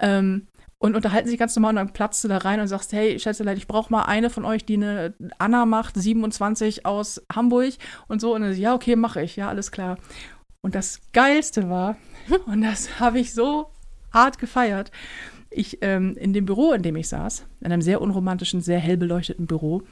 [0.00, 0.46] Ähm,
[0.78, 3.56] und unterhalten sich ganz normal und dann platzt du da rein und sagst, hey, Schätzelein,
[3.56, 7.74] ich brauche mal eine von euch, die eine Anna macht, 27 aus Hamburg
[8.06, 8.34] und so.
[8.34, 9.98] Und dann ja, okay, mache ich, ja, alles klar.
[10.60, 11.96] Und das Geilste war,
[12.46, 13.70] und das habe ich so
[14.12, 14.90] hart gefeiert,
[15.50, 18.96] ich ähm, in dem Büro, in dem ich saß, in einem sehr unromantischen, sehr hell
[18.96, 19.82] beleuchteten Büro,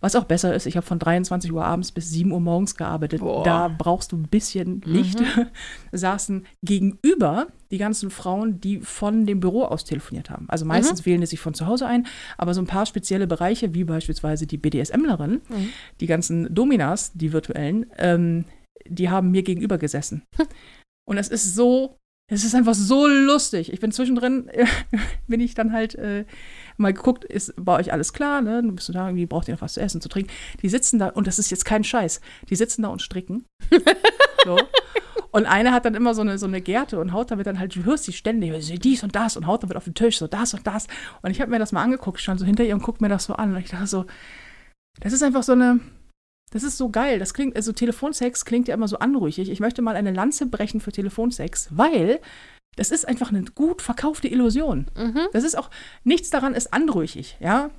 [0.00, 3.20] was auch besser ist, ich habe von 23 Uhr abends bis 7 Uhr morgens gearbeitet.
[3.20, 3.44] Boah.
[3.44, 5.22] Da brauchst du ein bisschen Licht.
[5.92, 10.46] saßen gegenüber die ganzen Frauen, die von dem Büro aus telefoniert haben.
[10.48, 12.06] Also meistens wählen die sich von zu Hause ein,
[12.36, 15.40] aber so ein paar spezielle Bereiche, wie beispielsweise die BDSMlerin,
[16.00, 18.44] die ganzen Dominas, die virtuellen, ähm,
[18.86, 20.24] die haben mir gegenüber gesessen.
[21.06, 23.72] Und es ist so, es ist einfach so lustig.
[23.72, 24.50] Ich bin zwischendrin,
[25.28, 26.24] bin ich dann halt äh,
[26.76, 28.62] mal geguckt, ist bei euch alles klar, ne?
[28.62, 30.32] Du bist du da, irgendwie braucht ihr noch was zu essen, zu trinken.
[30.62, 33.44] Die sitzen da, und das ist jetzt kein Scheiß, die sitzen da und stricken.
[34.44, 34.58] so.
[35.32, 37.74] Und eine hat dann immer so eine, so eine Gerte und haut damit dann halt,
[37.74, 40.54] du hörst sie ständig, dies und das und haut damit auf den Tisch, so das
[40.54, 40.86] und das.
[41.22, 43.24] Und ich habe mir das mal angeguckt, stand so hinter ihr und guck mir das
[43.24, 43.50] so an.
[43.50, 44.06] Und ich dachte so,
[45.00, 45.80] das ist einfach so eine,
[46.54, 47.18] das ist so geil.
[47.18, 49.50] Das klingt, also Telefonsex klingt ja immer so anrüchig.
[49.50, 52.20] Ich möchte mal eine Lanze brechen für Telefonsex, weil
[52.76, 54.86] das ist einfach eine gut verkaufte Illusion.
[54.96, 55.26] Mhm.
[55.32, 55.68] Das ist auch,
[56.04, 57.70] nichts daran ist anrüchig, ja.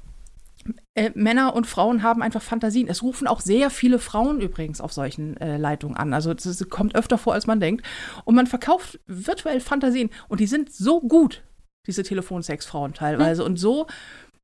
[0.93, 2.89] Äh, Männer und Frauen haben einfach Fantasien.
[2.89, 6.13] Es rufen auch sehr viele Frauen übrigens auf solchen äh, Leitungen an.
[6.13, 7.85] Also es kommt öfter vor, als man denkt.
[8.25, 10.09] Und man verkauft virtuell Fantasien.
[10.27, 11.43] Und die sind so gut,
[11.87, 13.45] diese Telefonsex-Frauen teilweise.
[13.45, 13.87] Und so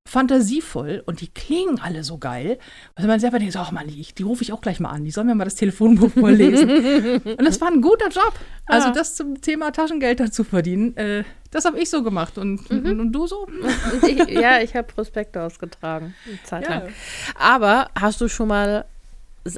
[0.10, 2.58] fantasievoll und die klingen alle so geil,
[2.96, 5.12] weil man selber denkt, ach Mann, die, die rufe ich auch gleich mal an, die
[5.12, 6.70] sollen mir mal das Telefonbuch vorlesen.
[7.24, 8.34] und das war ein guter Job.
[8.66, 8.94] Also Ja.
[8.94, 12.38] das zum Thema Taschengeld dazu verdienen, äh, das habe ich so gemacht.
[12.38, 13.48] Und, und, und du so?
[14.08, 16.80] Ich, ja, ich habe Prospekte ausgetragen, eine Zeit Ja.
[16.80, 16.90] lang.
[17.36, 18.86] Aber hast du schon mal,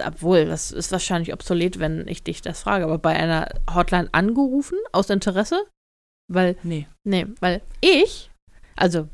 [0.06, 4.78] obwohl, das ist wahrscheinlich obsolet, wenn ich dich das frage, aber bei einer Hotline angerufen
[4.92, 5.64] aus Interesse?
[6.28, 6.88] Weil, Nee.
[7.04, 8.30] nee, weil ich,
[8.76, 9.08] also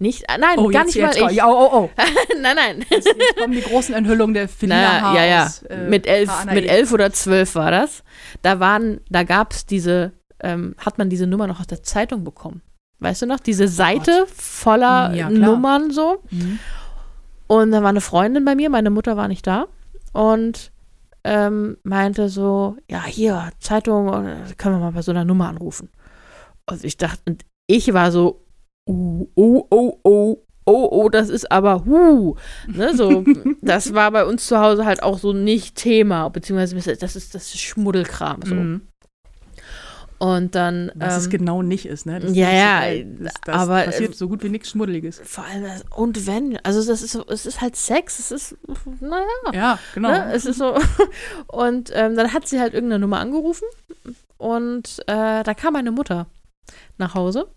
[0.00, 1.42] nicht, nein, Oh, gar jetzt, nicht jetzt, mal ich.
[1.42, 1.90] Oh, oh, oh.
[2.40, 2.84] nein, nein.
[2.88, 5.50] Jetzt, jetzt kommen die großen Enthüllungen der Finja Na, ja, ja.
[5.68, 8.04] äh, mit, elf, mit elf oder zwölf war das.
[8.42, 12.22] Da waren, da gab es diese, ähm, hat man diese Nummer noch aus der Zeitung
[12.22, 12.62] bekommen.
[13.00, 13.40] Weißt du noch?
[13.40, 15.30] Diese Seite voller Ja.
[15.30, 16.22] Nummern so.
[16.30, 16.58] Mhm.
[17.48, 19.66] Und da war eine Freundin bei mir, meine Mutter war nicht da.
[20.12, 20.70] Und
[21.24, 25.90] ähm, meinte so, ja, hier, Zeitung, äh, können wir mal bei so einer Nummer anrufen.
[26.66, 28.44] Und ich dachte, und ich war so,
[28.88, 32.34] uh, oh, oh, oh, oh, oh, das ist aber, huh.
[32.66, 33.24] Ne, so,
[33.62, 37.54] das war bei uns zu Hause halt auch so nicht Thema, beziehungsweise das ist, das
[37.54, 38.40] ist Schmuddelkram.
[38.44, 38.54] So.
[38.54, 38.80] Mhm.
[40.20, 40.90] Und dann.
[40.96, 42.18] Was es ähm, genau nicht ist, ne?
[42.18, 45.20] Das ja, ja, das, das aber, passiert äh, so gut wie nichts Schmuddeliges.
[45.22, 48.56] vor allem, das- und wenn, also das ist so, es ist halt Sex, es ist,
[49.00, 50.08] naja, Ja, genau.
[50.08, 50.32] Ne?
[50.32, 50.76] Es ist so.
[51.46, 53.64] Und ähm, dann hat sie halt irgendeine Nummer angerufen
[54.38, 56.26] und äh, da kam meine Mutter
[56.96, 57.48] nach Hause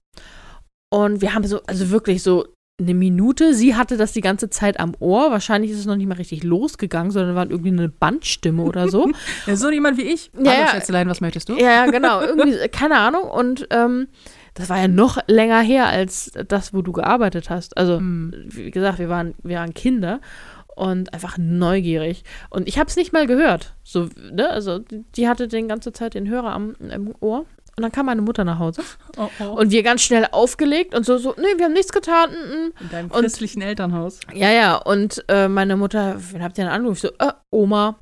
[0.91, 2.45] und wir haben so, also wirklich so
[2.79, 3.53] eine Minute.
[3.53, 5.29] Sie hatte das die ganze Zeit am Ohr.
[5.31, 9.09] Wahrscheinlich ist es noch nicht mal richtig losgegangen, sondern war irgendwie eine Bandstimme oder so.
[9.47, 10.31] Ja, so jemand wie ich.
[10.37, 10.67] Ja, Hallo.
[10.71, 11.55] Schätzelein, was möchtest du?
[11.57, 12.21] ja, genau.
[12.21, 13.23] Irgendwie, keine Ahnung.
[13.29, 14.07] Und ähm,
[14.55, 17.77] das war ja noch länger her als das, wo du gearbeitet hast.
[17.77, 18.33] Also, Hm.
[18.47, 20.19] wie gesagt, wir waren, wir waren Kinder
[20.75, 22.23] und einfach neugierig.
[22.49, 23.75] Und ich habe es nicht mal gehört.
[23.83, 24.49] So, ne?
[24.49, 24.79] Also,
[25.15, 27.45] die hatte die ganze Zeit den Hörer am im Ohr.
[27.81, 28.83] Und dann kam meine Mutter nach Hause.
[29.17, 29.45] Oh, oh.
[29.59, 32.29] Und wir ganz schnell aufgelegt und so, so, nee, wir haben nichts getan.
[32.29, 32.33] mm,
[32.67, 32.73] mm.
[32.81, 34.19] In deinem und- christlichen Elternhaus.
[34.33, 34.75] Ja, ja.
[34.75, 37.07] Und äh, meine Mutter, wen habt ihr denn angerufen?
[37.11, 37.97] Ich so, äh, Oma.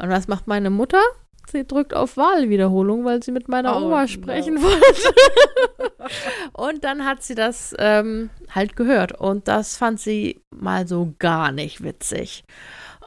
[0.00, 1.00] Und was macht meine Mutter?
[1.48, 4.08] Sie drückt auf Wahlwiederholung, weil sie mit meiner Oh, Oma no.
[4.08, 5.14] sprechen wollte.
[6.52, 9.12] und dann hat sie das ähm, halt gehört.
[9.12, 12.42] Und das fand sie mal so gar nicht witzig.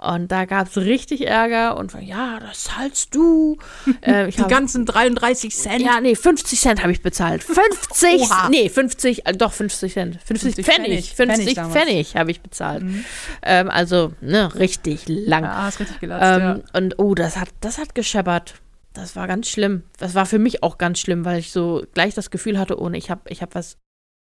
[0.01, 3.57] Und da gab es richtig Ärger und ja, das zahlst du.
[4.01, 5.81] Äh, ich Die hab- ganzen 33 Cent.
[5.81, 7.43] ja, nee, 50 Cent habe ich bezahlt.
[7.43, 8.49] 50, Oha.
[8.49, 10.15] nee, 50, äh, doch 50 Cent.
[10.23, 11.35] 50, 50 Pfennig, Pfennig.
[11.45, 12.83] 50 Pfennig Pfennig, habe ich bezahlt.
[12.83, 13.03] Mhm.
[13.41, 15.43] Ähm, also, ne, richtig lang.
[15.43, 18.55] Ja, hast richtig gelatzt, ähm, Und oh, das hat, das hat gescheppert.
[18.93, 19.83] Das war ganz schlimm.
[19.97, 22.97] Das war für mich auch ganz schlimm, weil ich so gleich das Gefühl hatte, ohne
[22.97, 23.77] ich habe ich hab was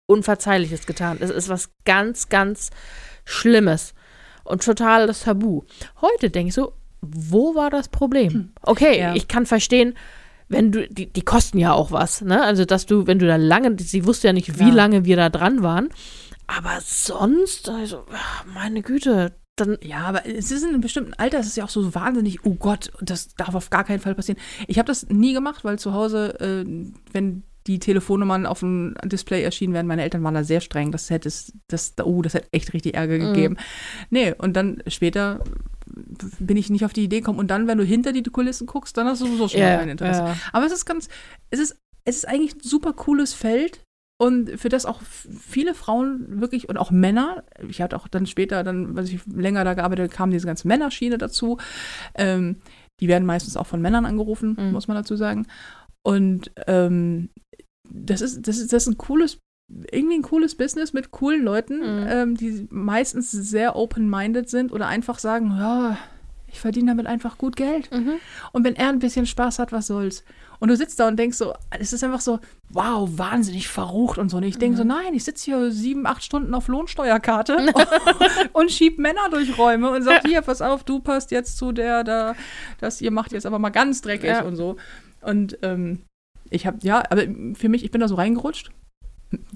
[0.06, 1.16] Unverzeihliches getan.
[1.20, 2.70] Es ist was ganz, ganz
[3.24, 3.94] Schlimmes
[4.44, 5.62] und total das Tabu.
[6.00, 8.52] Heute denke ich so, wo war das Problem?
[8.62, 9.14] Okay, Ja.
[9.14, 9.94] ich kann verstehen,
[10.48, 12.42] wenn du, die, die kosten ja auch was, ne?
[12.42, 14.74] Also, dass du, wenn du da lange, sie wusste ja nicht, wie Ja.
[14.74, 15.88] lange wir da dran waren.
[16.46, 18.04] Aber sonst, also,
[18.52, 21.68] meine Güte, dann, Ja, aber es ist in einem bestimmten Alter, es ist ja auch
[21.70, 24.40] so wahnsinnig, oh Gott, das darf auf gar keinen Fall passieren.
[24.66, 26.64] Ich habe das nie gemacht, weil zu Hause, äh,
[27.12, 30.90] wenn die Telefonnummern auf dem Display erschienen wären, meine Eltern waren da sehr streng.
[30.92, 33.56] Das hätte es, das, oh, das hätte echt richtig Ärger gegeben.
[34.10, 35.42] Nee, und dann später
[36.38, 37.38] bin ich nicht auf die Idee gekommen.
[37.38, 39.88] Und dann, wenn du hinter die Kulissen guckst, dann hast du sowieso schon Ja, kein
[39.90, 40.20] Interesse.
[40.22, 40.36] ja.
[40.52, 41.08] Aber es ist ganz,
[41.50, 43.84] es ist, es ist eigentlich ein super cooles Feld
[44.20, 48.62] und für das auch viele Frauen wirklich und auch Männer, ich hatte auch dann später,
[48.64, 51.58] dann, als ich länger da gearbeitet habe, kam diese ganze Männerschiene dazu.
[52.14, 52.56] Ähm,
[53.00, 54.72] die werden meistens auch von Männern angerufen, Mhm.
[54.72, 55.46] muss man dazu sagen.
[56.04, 57.30] Und ähm,
[57.94, 59.38] das ist, das ist, das ist ein cooles,
[59.90, 62.06] irgendwie ein cooles Business mit coolen Leuten, Mhm.
[62.08, 65.96] ähm, die meistens sehr open-minded sind oder einfach sagen, ja,
[66.46, 67.90] ich verdiene damit einfach gut Geld.
[67.90, 68.14] Mhm.
[68.52, 70.22] Und wenn er ein bisschen Spaß hat, was soll's?
[70.58, 72.38] Und du sitzt da und denkst so, es ist einfach so,
[72.68, 74.36] wow, wahnsinnig verrucht und so.
[74.36, 77.56] Und ich denke so, nein, ich sitze hier sieben, acht Stunden auf Lohnsteuerkarte
[78.52, 82.04] und schieb Männer durch Räume und sag, hier, pass auf, du passt jetzt zu der,
[82.04, 82.34] da,
[82.78, 84.42] das ihr macht jetzt aber mal ganz dreckig Ja.
[84.44, 84.76] und so.
[85.22, 86.00] Und ähm,
[86.50, 87.22] ich habe, ja, aber
[87.54, 88.70] für mich, ich bin da so reingerutscht.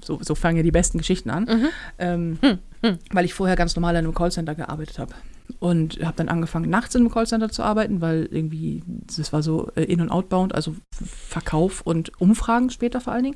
[0.03, 1.43] So, so fangen ja die besten Geschichten an.
[1.43, 1.67] Mhm.
[1.99, 2.97] Ähm, Hm, hm.
[3.11, 5.13] weil ich vorher ganz normal in einem Callcenter gearbeitet habe.
[5.59, 8.83] Und habe dann angefangen, nachts in einem Callcenter zu arbeiten, weil irgendwie,
[9.15, 10.75] das war so äh, in- und outbound, also
[11.05, 13.35] Verkauf und Umfragen später vor allen Dingen.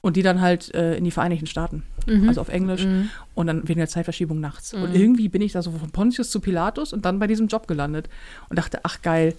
[0.00, 2.28] Und die dann halt äh, in die Vereinigten Staaten, Mhm.
[2.28, 2.84] also auf Englisch.
[2.86, 3.10] Mhm.
[3.34, 4.72] Und dann wegen der Zeitverschiebung nachts.
[4.74, 4.96] Und Mhm.
[4.96, 8.08] irgendwie bin ich da so von Pontius zu Pilatus und dann bei diesem Job gelandet.
[8.48, 9.34] Und dachte, ach geil.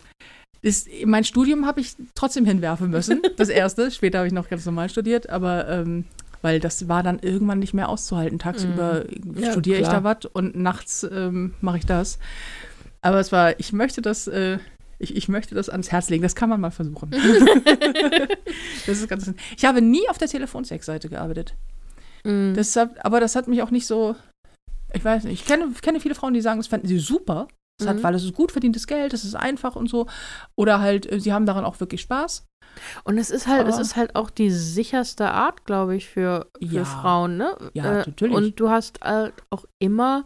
[0.65, 3.21] Das, mein Studium habe ich trotzdem hinwerfen müssen.
[3.37, 3.91] Das erste.
[3.91, 6.05] Später habe ich noch ganz normal studiert, aber ähm,
[6.41, 8.39] weil das war dann irgendwann nicht mehr auszuhalten.
[8.39, 9.05] Tagsüber
[9.35, 12.17] Ja, studiere ich da was und nachts ähm, mache ich das.
[13.01, 14.57] Aber es war, ich möchte das, äh,
[14.97, 16.23] ich, ich möchte das ans Herz legen.
[16.23, 17.11] Das kann man mal versuchen.
[18.87, 19.31] das ist ganz.
[19.55, 21.53] Ich habe nie auf der Telefonsex-Seite gearbeitet.
[22.23, 22.55] Mhm.
[22.55, 24.15] Das hat, aber das hat mich auch nicht so.
[24.93, 25.41] Ich weiß nicht.
[25.41, 27.47] Ich kenne, kenne viele Frauen, die sagen, das fanden sie super.
[27.77, 28.03] Das hat, Mhm.
[28.03, 30.07] weil es ist gut verdientes Geld, es ist einfach und so.
[30.55, 32.45] Oder halt, äh, sie haben daran auch wirklich Spaß.
[33.03, 36.47] Und es ist halt, es Aber- ist halt auch die sicherste Art, glaube ich, für,
[36.61, 36.85] für Ja.
[36.85, 37.55] Frauen, ne?
[37.73, 38.35] Ja, natürlich.
[38.35, 40.25] Und du hast halt auch immer,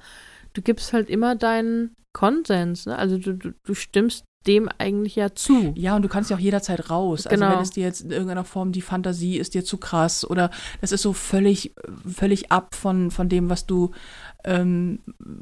[0.54, 2.98] du gibst halt immer deinen Konsens, ne?
[2.98, 5.74] Also du, du, du stimmst dem eigentlich ja zu.
[5.76, 7.28] Ja, und du kannst ja auch jederzeit raus.
[7.28, 7.54] Also Genau.
[7.56, 10.50] wenn es dir jetzt in irgendeiner Form die Fantasie ist dir zu krass oder
[10.82, 11.76] das ist so völlig,
[12.08, 13.92] völlig ab von, von dem, was du,
[14.46, 15.00] ähm,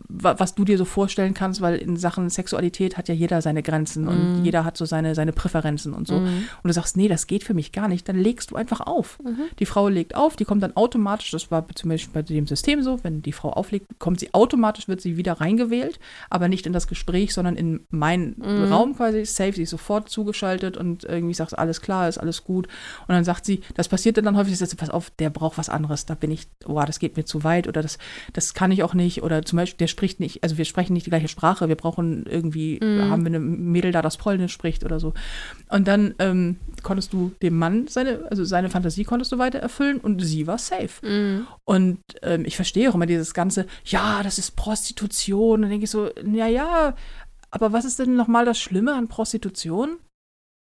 [0.07, 3.61] wa- was du dir so vorstellen kannst, weil in Sachen Sexualität hat ja jeder seine
[3.61, 4.45] Grenzen und Mhm.
[4.45, 6.15] jeder hat so seine, seine Präferenzen und so.
[6.15, 6.45] Mhm.
[6.63, 9.19] Und du sagst, nee, das geht für mich gar nicht, dann legst du einfach auf.
[9.23, 9.37] Mhm.
[9.59, 12.81] Die Frau legt auf, die kommt dann automatisch, das war zum Beispiel bei dem System
[12.81, 15.99] so, wenn die Frau auflegt, kommt sie automatisch, wird sie wieder reingewählt,
[16.31, 18.63] aber nicht in das Gespräch, sondern in meinen Mhm.
[18.71, 22.67] Raum quasi, safe, sie ist sofort zugeschaltet und irgendwie sagst, alles klar, ist alles gut.
[23.07, 25.69] Und dann sagt sie, das passiert dann häufig, dass sie, pass auf, der braucht was
[25.69, 27.99] anderes, da bin ich, boah, das geht mir zu weit oder das,
[28.33, 31.05] das kann ich auch nicht oder zum Beispiel, der spricht nicht, also wir sprechen nicht
[31.05, 33.09] die gleiche Sprache, wir brauchen irgendwie, Mhm.
[33.09, 35.13] haben wir eine Mädel da, das Polnisch spricht oder so.
[35.69, 39.97] Und dann ähm, konntest du dem Mann seine, also seine Fantasie konntest du weiter erfüllen
[39.99, 41.05] und sie war safe.
[41.05, 41.47] Mhm.
[41.65, 45.63] Und ähm, ich verstehe auch immer dieses ganze, ja, das ist Prostitution.
[45.63, 46.95] Und denke ich so, ja, ja,
[47.51, 49.97] aber was ist denn nochmal das Schlimme an Prostitution?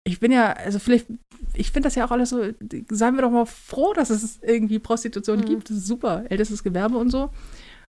[0.05, 1.07] Ich bin ja, also vielleicht,
[1.53, 2.41] ich finde das ja auch alles so,
[2.89, 5.45] seien wir doch mal froh, dass es irgendwie Prostitution Mhm.
[5.45, 5.69] gibt.
[5.69, 7.29] Das ist super, ältestes Gewerbe und so.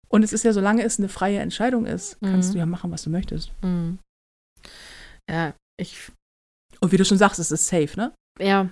[0.08, 2.52] Und es ist ja, solange es eine freie Entscheidung ist, kannst Mhm.
[2.54, 3.50] du ja machen, was du möchtest.
[3.62, 3.98] Mhm.
[5.28, 6.10] Ja, ich
[6.80, 8.12] Und wie du schon sagst, es ist safe, ne?
[8.38, 8.68] Ja.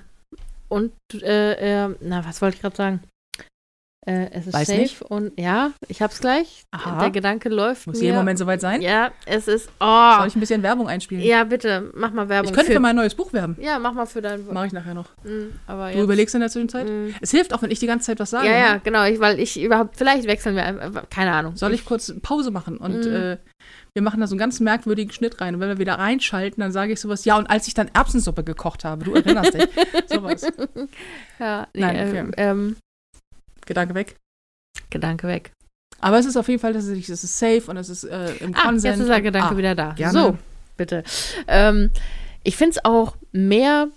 [0.69, 3.01] Und, äh, äh, na, was wollte ich gerade sagen?
[4.07, 5.01] Äh, es ist Weiß safe nicht.
[5.03, 6.65] und ja, ich hab's gleich.
[6.73, 7.01] Aha.
[7.01, 8.05] Der Gedanke läuft Muss mir.
[8.05, 8.83] jeden Moment soweit sein.
[8.83, 9.65] Ja, es ist.
[9.65, 10.25] Soll Oh.
[10.27, 11.25] ich ein bisschen Werbung einspielen?
[11.25, 12.51] Ja, bitte, mach mal Werbung.
[12.51, 13.57] ich könnte für mein neues Buch werben.
[13.61, 14.45] Ja, mach mal für dein.
[14.53, 15.09] Mache ich nachher noch.
[15.25, 16.87] Mm, Du jetzt, überlegst in der Zwischenzeit?
[16.87, 17.15] Mm.
[17.23, 18.47] Es hilft auch, wenn ich die ganze Zeit was sage.
[18.47, 18.81] Ja, ja, Ne?
[18.85, 21.57] genau, ich, weil ich überhaupt, vielleicht wechseln wir einfach, keine Ahnung.
[21.57, 22.77] Soll ich kurz Pause machen?
[22.77, 23.13] Und Mhm.
[23.15, 23.37] äh,
[23.95, 25.55] wir machen da so einen ganz merkwürdigen Schnitt rein.
[25.55, 27.25] Und wenn wir wieder reinschalten, dann sage ich sowas.
[27.25, 29.67] Ja, und als ich dann Erbsensuppe gekocht habe, du erinnerst dich.
[30.09, 30.47] sowas.
[31.39, 32.33] Ja, nee, Nein, ähm, okay.
[32.37, 32.77] ähm,
[33.67, 34.17] Gedanke weg.
[34.91, 35.53] Gedanke weg.
[36.01, 38.35] Aber es ist auf jeden Fall, dass es, es ist safe und es ist äh,
[38.37, 38.85] im Ah, Konsens.
[38.85, 39.93] jetzt ist der Gedanke ah, wieder da.
[39.93, 40.13] gerne.
[40.13, 40.39] So,
[40.77, 41.03] bitte.
[41.47, 41.91] Ähm,
[42.43, 43.89] ich finde es auch mehr,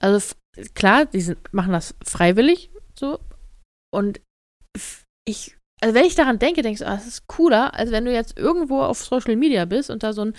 [0.00, 0.34] also
[0.74, 3.20] klar, die sind, machen das freiwillig so.
[3.94, 4.20] Und
[5.26, 8.04] ich, also wenn ich daran denke, denke ich, so, ah, das ist cooler, als wenn
[8.04, 10.34] du jetzt irgendwo auf Social Media bist und da so ein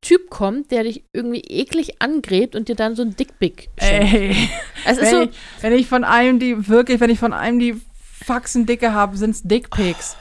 [0.00, 4.14] Typ kommt, der dich irgendwie eklig angrebt und dir dann so ein Dickpick schenkt.
[4.14, 4.48] Ey,
[4.84, 5.30] Es ist wenn, so, ich,
[5.60, 7.80] wenn ich von einem die, wirklich, wenn ich von einem die
[8.24, 10.16] Faxendicke habe, sind es Dickpics.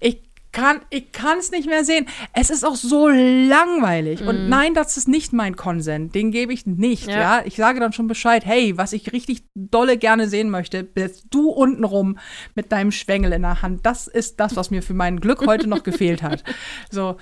[0.00, 0.22] Ich
[0.54, 2.06] kann ich kann es nicht mehr sehen.
[2.32, 4.22] Es ist auch so langweilig.
[4.22, 6.14] Und nein, das ist nicht mein Consent.
[6.14, 7.08] Den gebe ich nicht.
[7.08, 7.38] Ja.
[7.38, 7.42] Ja.
[7.44, 8.46] ich sage dann schon Bescheid.
[8.46, 12.18] Hey, was ich richtig dolle gerne sehen möchte, bist du unten rum
[12.54, 13.84] mit deinem Schwengel in der Hand.
[13.84, 16.42] Das ist das, was mir für mein Glück heute noch gefehlt hat.
[16.90, 17.16] So,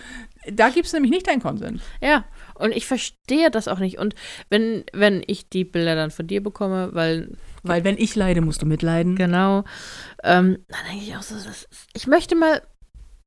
[0.51, 1.81] da gibt's nämlich nicht deinen Consent.
[2.03, 2.25] Ja,
[2.55, 3.99] und ich verstehe das auch nicht.
[3.99, 4.15] Und
[4.51, 7.31] wenn, wenn ich die Bilder dann von dir bekomme, weil,
[7.63, 9.17] Weil wenn ich leide, musst du mitleiden.
[9.17, 9.65] genau,
[10.25, 12.63] ähm, dann denke ich auch so, ist, ich möchte mal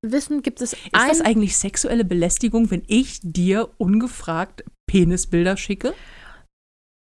[0.01, 5.93] wissen, gibt es Ist ein, das eigentlich sexuelle Belästigung, wenn ich dir ungefragt Penisbilder schicke?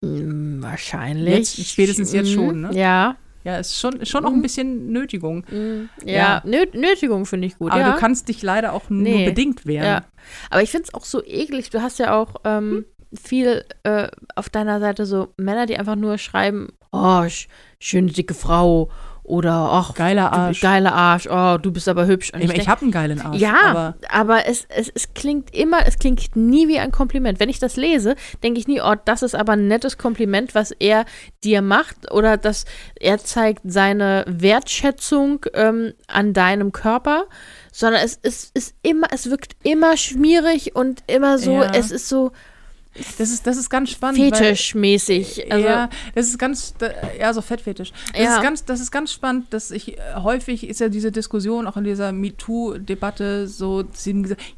[0.04, 1.34] Mm, wahrscheinlich.
[1.56, 2.70] Jetzt- spätestens jetzt schon, ne?
[2.74, 3.16] Ja.
[3.42, 5.44] Ja, ist schon, schon auch ein bisschen Nötigung.
[5.50, 6.12] Mm, Ja.
[6.14, 7.72] Ja, Nö Nötigung finde ich gut.
[7.72, 7.92] Aber ja.
[7.94, 9.24] du kannst dich leider auch nur Nee.
[9.24, 9.86] bedingt wehren.
[9.86, 10.04] Ja.
[10.50, 11.70] Aber ich finde es auch so eklig.
[11.70, 12.84] Du hast ja auch ähm,
[13.18, 17.48] viel äh, auf deiner Seite so Männer, die einfach nur schreiben, oh, sch
[17.78, 18.90] schöne dicke Frau
[19.22, 20.60] oder ach, Geiler du, Arsch.
[20.60, 22.32] geiler Arsch, oh, du bist aber hübsch.
[22.34, 23.38] Und Ich, ich habe einen geilen Arsch.
[23.40, 27.38] ja, Aber aber, es, es, es klingt immer, es klingt nie wie ein Kompliment.
[27.38, 30.72] Wenn ich das lese, denke ich nie, oh, das ist aber ein nettes Kompliment, was
[30.72, 31.04] er
[31.44, 32.64] dir macht oder dass
[32.98, 37.24] er zeigt seine Wertschätzung ähm, an deinem Körper,
[37.72, 41.70] sondern es, es ist immer, es wirkt immer schmierig und immer so, Ja.
[41.72, 42.32] es ist so
[43.18, 44.18] das ist, das ist ganz spannend.
[44.36, 45.50] fetischmäßig.
[45.52, 46.74] Also, ja, das ist ganz,
[47.18, 47.92] ja, so Fettfetisch.
[48.12, 48.36] Das, Ja.
[48.36, 51.76] ist ganz, das ist ganz spannend, dass ich, äh, häufig ist ja diese Diskussion, auch
[51.76, 53.82] in dieser MeToo-Debatte, so,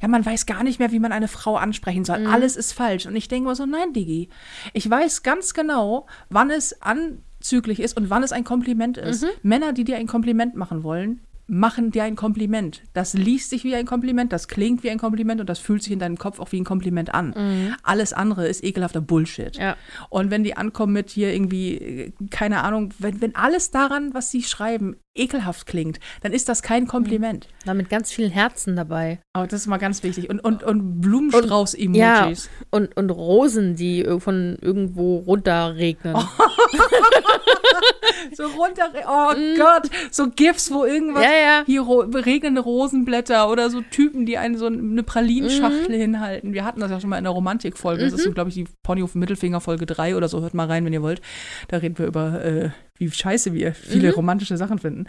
[0.01, 2.21] ja, man weiß gar nicht mehr, wie man eine Frau ansprechen soll.
[2.21, 2.27] Mhm.
[2.29, 3.07] Alles ist falsch.
[3.07, 4.29] Und ich denke mir so, nein, Digi,
[4.73, 9.03] ich weiß ganz genau, wann es anzüglich ist und wann es ein Kompliment Mhm.
[9.09, 9.27] ist.
[9.43, 11.21] Männer, die dir ein Kompliment machen wollen,
[11.53, 12.81] machen dir ein Kompliment.
[12.95, 15.93] Das liest sich wie ein Kompliment, das klingt wie ein Kompliment und das fühlt sich
[15.93, 17.77] in deinem Kopf auch wie ein Kompliment an.
[17.83, 19.57] Alles andere ist ekelhafter Bullshit.
[19.57, 19.63] Mhm.
[19.63, 19.77] Ja.
[20.09, 24.43] Und wenn die ankommen mit hier irgendwie, keine Ahnung, wenn, wenn alles daran, was sie
[24.43, 27.47] schreiben, ekelhaft klingt, dann ist das kein Kompliment.
[27.67, 29.21] da mit ganz vielen Herzen dabei.
[29.35, 30.31] Aber das ist mal ganz wichtig.
[30.31, 32.49] Und, und, und Ja, Blumenstrauß-Emojis.
[32.71, 36.17] und, und Rosen, die von irgendwo runterregnen.
[38.35, 41.29] So runter, oh Gott, so GIFs, wo irgendwas, Mhm.
[41.31, 41.63] Ja, ja.
[41.67, 46.53] hier ro regnende Rosenblätter oder so Typen, die einen so eine Pralinschachtel hinhalten.
[46.53, 48.03] Wir hatten das ja schon mal in der Romantikfolge.
[48.05, 50.41] Das ist so, glaube ich, die Ponyhof Mittelfinger Folge 3 oder so.
[50.41, 51.21] Hört mal rein, wenn ihr wollt.
[51.69, 55.07] Da reden wir über, äh, wie scheiße wir viele romantische Sachen finden.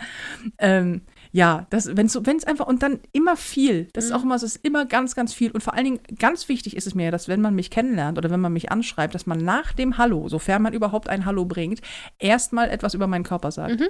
[0.58, 1.02] Ähm,
[1.36, 3.88] ja, das, wenn es so, wenn's einfach, und dann immer viel.
[3.94, 5.50] Das ist auch immer so, es ist immer ganz, ganz viel.
[5.50, 8.30] Und vor allen Dingen, ganz wichtig ist es mir, dass wenn man mich kennenlernt oder
[8.30, 11.82] wenn man mich anschreibt, dass man nach dem Hallo, sofern man überhaupt ein Hallo bringt,
[12.20, 13.82] erstmal etwas über meinen Körper sagt.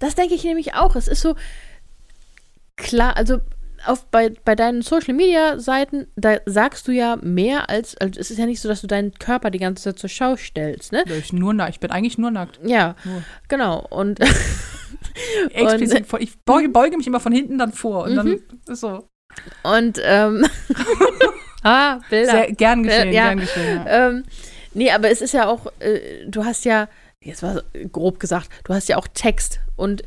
[0.00, 0.96] Das denke ich nämlich auch.
[0.96, 1.36] Es ist so
[2.76, 3.38] klar, also
[3.86, 8.32] auf, bei, bei deinen Social Media Seiten, da sagst du ja mehr als, also es
[8.32, 11.04] ist ja nicht so, dass du deinen Körper die ganze Zeit zur Schau stellst, ne?
[11.16, 12.58] Ich, nur ich bin eigentlich nur nackt.
[12.64, 13.22] Ja, Nur.
[13.46, 13.86] genau.
[13.88, 14.18] Und
[15.52, 19.08] Explizit vor, ich beuge, beuge mich immer von hinten dann vor und dann ist so.
[19.62, 20.46] Und, ähm,
[21.62, 22.32] ah, Bilder.
[22.32, 23.24] Sehr gern geschehen, Äh, ja.
[23.28, 23.82] gern geschehen.
[23.86, 24.08] Ja.
[24.08, 24.24] Ähm,
[24.74, 26.88] nee, aber es ist ja auch, äh, du hast ja,
[27.20, 30.02] jetzt war grob gesagt, du hast ja auch Text und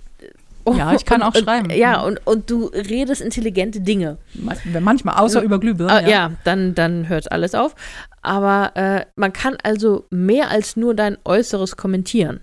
[0.76, 1.70] Ja, ich kann und, auch und, schreiben.
[1.72, 4.18] Ja, und, und du redest intelligente Dinge.
[4.34, 5.96] Ma- Manchmal, außer über Glühbirnen.
[6.06, 6.32] Ah, ja.
[6.44, 7.76] dann, dann hört alles auf.
[8.22, 12.42] Aber äh, man kann also mehr als nur dein Äußeres kommentieren.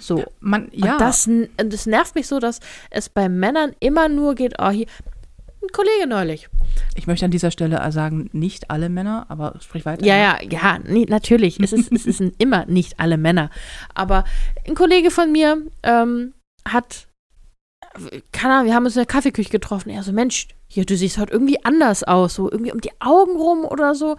[0.00, 0.24] So.
[0.40, 0.92] Man, ja.
[0.92, 4.86] Und das, das nervt mich so, dass es bei Männern immer nur geht, oh, hier,
[5.64, 6.48] ein Kollege neulich.
[6.94, 10.04] ich möchte an dieser Stelle sagen, nicht alle Männer, aber sprich weiter.
[10.04, 11.58] Ja, ja, ja, nee, natürlich.
[11.60, 13.50] Es ist, es sind immer nicht alle Männer.
[13.94, 14.24] Aber
[14.66, 16.34] ein Kollege von mir ähm,
[16.68, 17.08] hat,
[18.32, 19.90] keine Ahnung, wir haben uns in der Kaffeeküche getroffen.
[19.90, 23.36] Er so, Mensch, hier, du siehst heute irgendwie anders aus, so irgendwie um die Augen
[23.36, 24.16] rum oder so.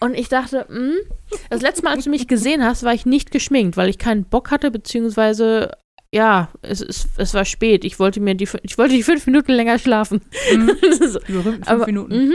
[0.00, 0.96] Und ich dachte, hm,
[1.50, 4.24] das letzte Mal, als du mich gesehen hast, war ich nicht geschminkt, weil ich keinen
[4.24, 5.70] Bock hatte, beziehungsweise
[6.12, 7.84] ja, es, es, es war spät.
[7.84, 10.20] Ich wollte mir die, ich wollte die fünf Minuten länger schlafen.
[10.54, 10.70] Mhm.
[10.92, 11.18] so.
[11.20, 12.28] Die berühmten fünf Aber- Minuten.
[12.28, 12.34] Mhm.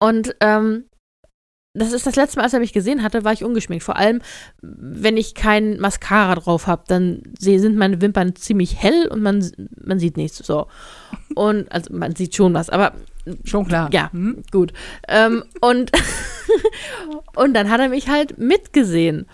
[0.00, 0.84] Und ähm,
[1.74, 3.84] das ist das letzte Mal, als er mich gesehen hatte, war ich ungeschminkt.
[3.84, 4.22] Vor allem,
[4.62, 9.50] wenn ich kein Mascara drauf habe, dann sind meine Wimpern ziemlich hell und man,
[9.84, 10.38] man sieht nichts.
[10.38, 10.68] So.
[11.34, 12.92] Und also man sieht schon was, aber
[13.44, 13.88] Schon klar.
[13.92, 14.42] ja, Hm?
[14.52, 14.72] gut.
[15.08, 15.90] Ähm, und,
[17.36, 19.26] und dann hat er mich halt mitgesehen.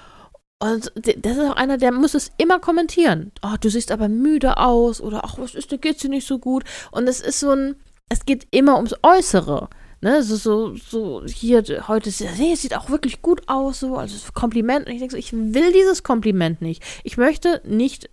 [0.62, 3.32] Und das ist auch einer, der muss es immer kommentieren.
[3.42, 6.38] Oh, du siehst aber müde aus oder ach, was ist, da geht's dir nicht so
[6.38, 6.64] gut.
[6.90, 7.76] Und es ist so ein,
[8.08, 9.68] es geht immer ums Äußere.
[10.02, 14.86] Ne, so, so, so hier, heute es sieht auch wirklich gut aus, so, also Kompliment.
[14.86, 16.82] Und ich denke so, ich will dieses Kompliment nicht.
[17.04, 18.08] Ich möchte nicht,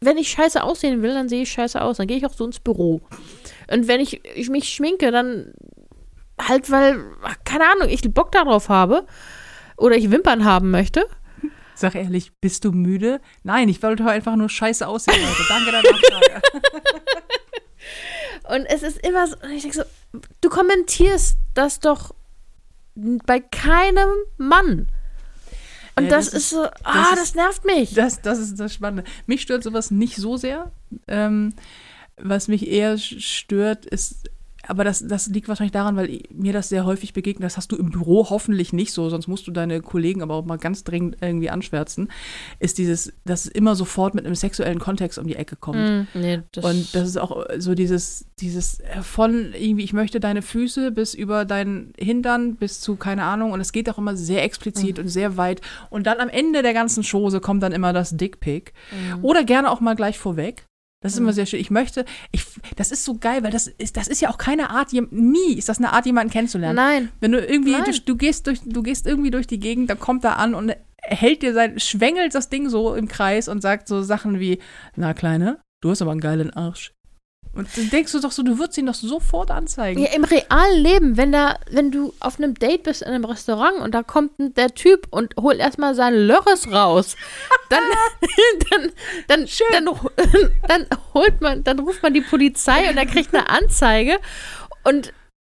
[0.00, 1.98] wenn ich scheiße aussehen will, dann sehe ich scheiße aus.
[1.98, 3.02] Dann gehe ich auch so ins Büro.
[3.70, 5.52] Und wenn ich, ich mich schminke, dann
[6.40, 9.06] halt, weil, ach, keine Ahnung, ich Bock darauf habe
[9.76, 11.06] oder ich Wimpern haben möchte.
[11.74, 13.20] Sag ehrlich, bist du müde?
[13.44, 15.42] Nein, ich wollte heute einfach nur scheiße aussehen heute.
[15.48, 16.42] Danke der Nachfrage.
[18.48, 22.14] Und es ist immer so, ich denke so, du kommentierst das doch
[22.94, 24.88] bei keinem Mann.
[25.96, 27.94] Und Ja, das, das ist, so, ah, das das, ist- nervt mich.
[27.94, 29.04] Das, das ist das Spannende.
[29.26, 30.70] Mich stört sowas nicht so sehr.
[31.06, 31.52] Ähm,
[32.16, 34.30] was mich eher stört, ist,
[34.68, 37.46] aber das, das liegt wahrscheinlich daran, weil mir das sehr häufig begegnet.
[37.46, 40.44] Das hast du im Büro hoffentlich nicht so, sonst musst du deine Kollegen aber auch
[40.44, 42.10] mal ganz dringend irgendwie anschwärzen.
[42.58, 45.78] Ist dieses, dass es immer sofort mit einem sexuellen Kontext um die Ecke kommt.
[45.78, 50.20] Mm, nee, das, Und das ist auch so dieses, dieses äh, von irgendwie, ich möchte
[50.20, 54.16] deine Füße bis über deinen Hintern bis zu, keine Ahnung, und es geht auch immer
[54.16, 55.62] sehr explizit und sehr weit.
[55.88, 58.74] Und dann am Ende der ganzen Chose kommt dann immer das Dickpick.
[59.22, 60.67] Oder gerne auch mal gleich vorweg.
[61.00, 61.60] Das ist immer sehr schön.
[61.60, 62.44] Ich möchte, ich,
[62.74, 65.68] das ist so geil, weil das ist, das ist ja auch keine Art, nie ist
[65.68, 66.74] das eine Art, jemanden kennenzulernen.
[66.74, 67.08] Nein.
[67.20, 70.24] Wenn du irgendwie, du, du gehst durch, du gehst irgendwie durch die Gegend, dann kommt
[70.24, 74.02] er an und hält dir sein, schwängelt das Ding so im Kreis und sagt so
[74.02, 74.58] Sachen wie,
[74.96, 76.92] na Kleine, du hast aber einen geilen Arsch.
[77.58, 80.00] Und dann denkst du doch so, du würdest ihn doch sofort anzeigen.
[80.00, 83.80] Ja, im realen Leben, wenn da, wenn du auf einem Date bist in einem Restaurant
[83.80, 87.16] und da kommt der Typ und holt erstmal seinen Lörres raus,
[87.68, 87.82] dann,
[88.70, 88.92] dann,
[89.26, 89.88] dann, dann,
[90.68, 94.20] dann holt man, dann ruft man die Polizei und er kriegt eine Anzeige
[94.84, 95.12] und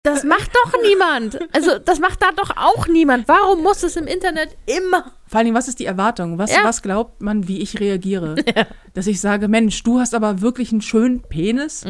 [0.04, 1.38] das macht doch niemand.
[1.54, 3.28] Also das macht da doch auch niemand.
[3.28, 5.12] Warum muss es im Internet immer?
[5.28, 6.38] Vor allen Dingen, was ist die Erwartung?
[6.38, 6.64] Was, Ja.
[6.64, 8.36] was glaubt man, wie ich reagiere?
[8.94, 11.86] Dass ich sage, Mensch, du hast aber wirklich einen schönen Penis?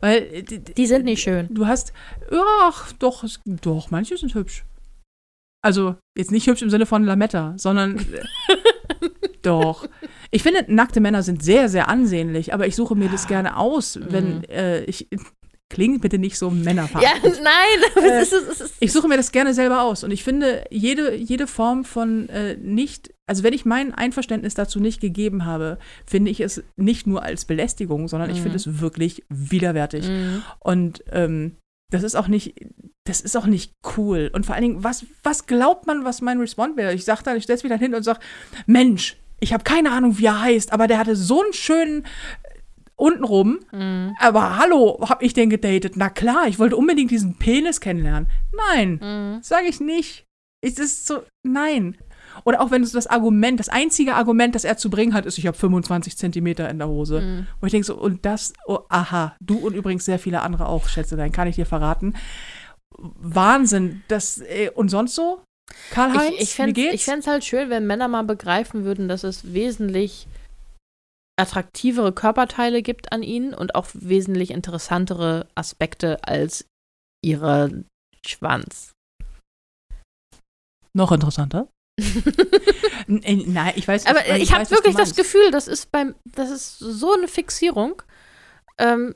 [0.00, 1.46] Weil äh, die, Die sind nicht schön.
[1.50, 1.92] du hast,
[2.30, 4.64] ja, ach, doch, es- doch, manche sind hübsch.
[5.62, 8.04] Also, jetzt nicht hübsch im Sinne von Lametta, sondern
[9.42, 9.86] doch.
[10.30, 13.98] Ich finde, nackte Männer sind sehr, sehr ansehnlich, aber ich suche mir das gerne aus,
[14.02, 15.08] wenn äh, ich.
[15.70, 17.40] Klingt bitte nicht so Ja, männerverachtend.
[17.42, 18.04] nein.
[18.04, 20.64] Äh, es ist, es ist, Ich suche mir das gerne selber aus und ich finde,
[20.70, 25.78] jede, jede Form von äh, nicht, also wenn ich mein Einverständnis dazu nicht gegeben habe,
[26.06, 30.08] finde ich es nicht nur als Belästigung, sondern ich finde es wirklich widerwärtig.
[30.60, 31.56] Und ähm,
[31.90, 32.54] das ist auch nicht,
[33.04, 34.30] das ist auch nicht cool.
[34.32, 36.92] Und vor allen Dingen, was, was glaubt man, was mein Respond wäre?
[36.92, 38.20] Ich sag dann, ich setze mich dann hin und sage,
[38.66, 42.06] Mensch, ich habe keine Ahnung, wie er heißt, aber der hatte so einen schönen
[42.96, 43.60] untenrum.
[44.20, 45.96] Aber hallo, hab ich den gedatet?
[45.96, 48.28] Na klar, ich wollte unbedingt diesen Penis kennenlernen.
[48.72, 50.26] Nein, sage ich nicht.
[50.60, 51.96] Es ist so, nein.
[52.44, 55.38] Oder auch wenn es das Argument, das einzige Argument, das er zu bringen hat, ist,
[55.38, 57.46] ich habe 25 Zentimeter in der Hose.
[57.60, 60.88] Und ich denke so, und das, oh, aha, du und übrigens sehr viele andere auch,
[60.88, 62.14] Schätzelein, kann ich dir verraten.
[62.98, 64.02] Wahnsinn.
[64.08, 65.42] Das, äh, und sonst so?
[65.90, 67.08] Karl-Heinz, ich, ich wie fände geht's?
[67.08, 70.26] es halt schön, wenn Männer mal begreifen würden, dass es wesentlich
[71.36, 76.66] attraktivere Körperteile gibt an ihnen und auch wesentlich interessantere Aspekte als
[77.22, 77.84] ihre
[78.24, 78.92] Schwanz.
[80.96, 81.68] Noch interessanter?
[83.06, 85.14] Äh, Nein, ich weiß Aber ich, ich habe wirklich das.
[85.14, 88.00] Gefühl, das ist beim, das ist so eine Fixierung.
[88.78, 89.14] Ähm,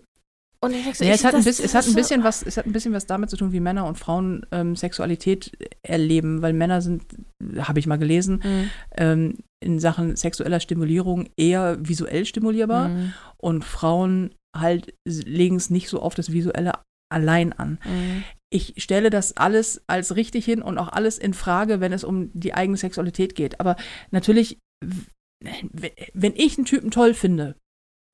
[0.64, 2.42] und ich denke so, Ja, es hat, ein das- bisschen, es hat ein bisschen was,
[2.42, 5.52] es hat ein bisschen was damit zu tun, wie Männer und Frauen ähm, Sexualität
[5.82, 7.04] erleben, weil Männer sind,
[7.58, 8.70] habe ich mal gelesen, Mhm.
[8.96, 13.12] ähm, in Sachen sexueller Stimulierung eher visuell stimulierbar Mhm.
[13.36, 16.72] und Frauen halt legen es nicht so auf das Visuelle
[17.12, 17.78] allein an.
[17.84, 18.24] Mhm.
[18.50, 22.30] Ich stelle das alles als richtig hin und auch alles in Frage, wenn es um
[22.32, 23.60] die eigene Sexualität geht.
[23.60, 23.76] Aber
[24.10, 24.58] natürlich,
[26.14, 27.56] wenn ich einen Typen toll finde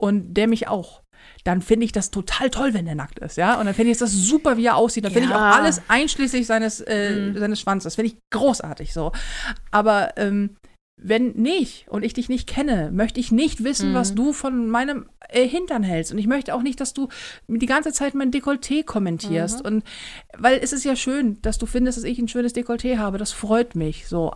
[0.01, 1.03] und der mich auch,
[1.45, 3.59] dann finde ich das total toll, wenn der nackt ist, ja.
[3.59, 5.05] Und dann finde ich das super, wie er aussieht.
[5.05, 7.39] Dann finde ich auch alles einschließlich seines, äh, Mhm.
[7.39, 7.95] seines Schwanzes.
[7.97, 9.13] Finde ich großartig so.
[9.71, 10.57] Aber ähm,
[10.97, 13.95] wenn nicht und ich dich nicht kenne, möchte ich nicht wissen, Mhm.
[13.95, 16.13] was du von meinem äh, Hintern hältst.
[16.13, 17.09] Und ich möchte auch nicht, dass du
[17.49, 19.61] die ganze Zeit mein Dekolleté kommentierst.
[19.61, 19.67] Mhm.
[19.67, 19.85] Und
[20.39, 23.19] weil es ist ja schön, dass du findest, dass ich ein schönes Dekolleté habe.
[23.19, 24.33] Das freut mich so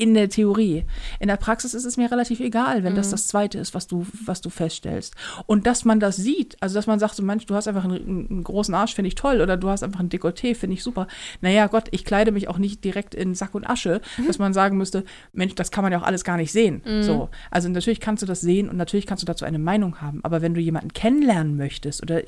[0.00, 0.84] in der Theorie.
[1.18, 3.10] In der Praxis ist es mir relativ egal, wenn das Mhm.
[3.12, 5.14] das Zweite ist, was du, was du feststellst.
[5.46, 8.26] Und dass man das sieht, also dass man sagt, so Mensch, du hast einfach einen,
[8.30, 11.06] einen großen Arsch, finde ich toll, oder du hast einfach ein Dekolleté, finde ich super.
[11.42, 14.26] Naja, Gott, ich kleide mich auch nicht direkt in Sack und Asche, Mhm.
[14.26, 16.82] dass man sagen müsste, Mensch, das kann man ja auch alles gar nicht sehen.
[17.02, 17.28] So.
[17.50, 20.20] Also natürlich kannst du das sehen und natürlich kannst du dazu eine Meinung haben.
[20.22, 22.22] Aber wenn du jemanden kennenlernen möchtest oder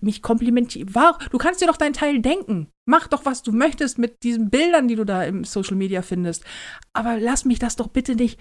[0.00, 0.92] mich komplimentieren,
[1.30, 2.68] du kannst dir doch deinen Teil denken.
[2.84, 6.44] Mach doch, was du möchtest mit diesen Bildern, die du da im Social Media findest.
[6.92, 8.38] Aber lass mich das doch bitte nicht,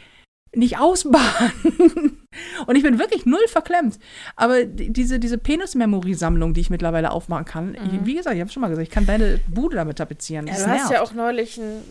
[0.55, 2.17] nicht ausbaden.
[2.67, 3.99] Und ich bin wirklich null verklemmt.
[4.35, 8.51] Aber die- diese, diese Penis-Memory-Sammlung, die ich mittlerweile aufmachen kann, ich, wie gesagt, ich habe
[8.51, 10.47] schon mal gesagt, ich kann deine Bude damit tapezieren.
[10.47, 10.91] Ja, du hast nervt.
[10.91, 11.83] ja auch neulich ein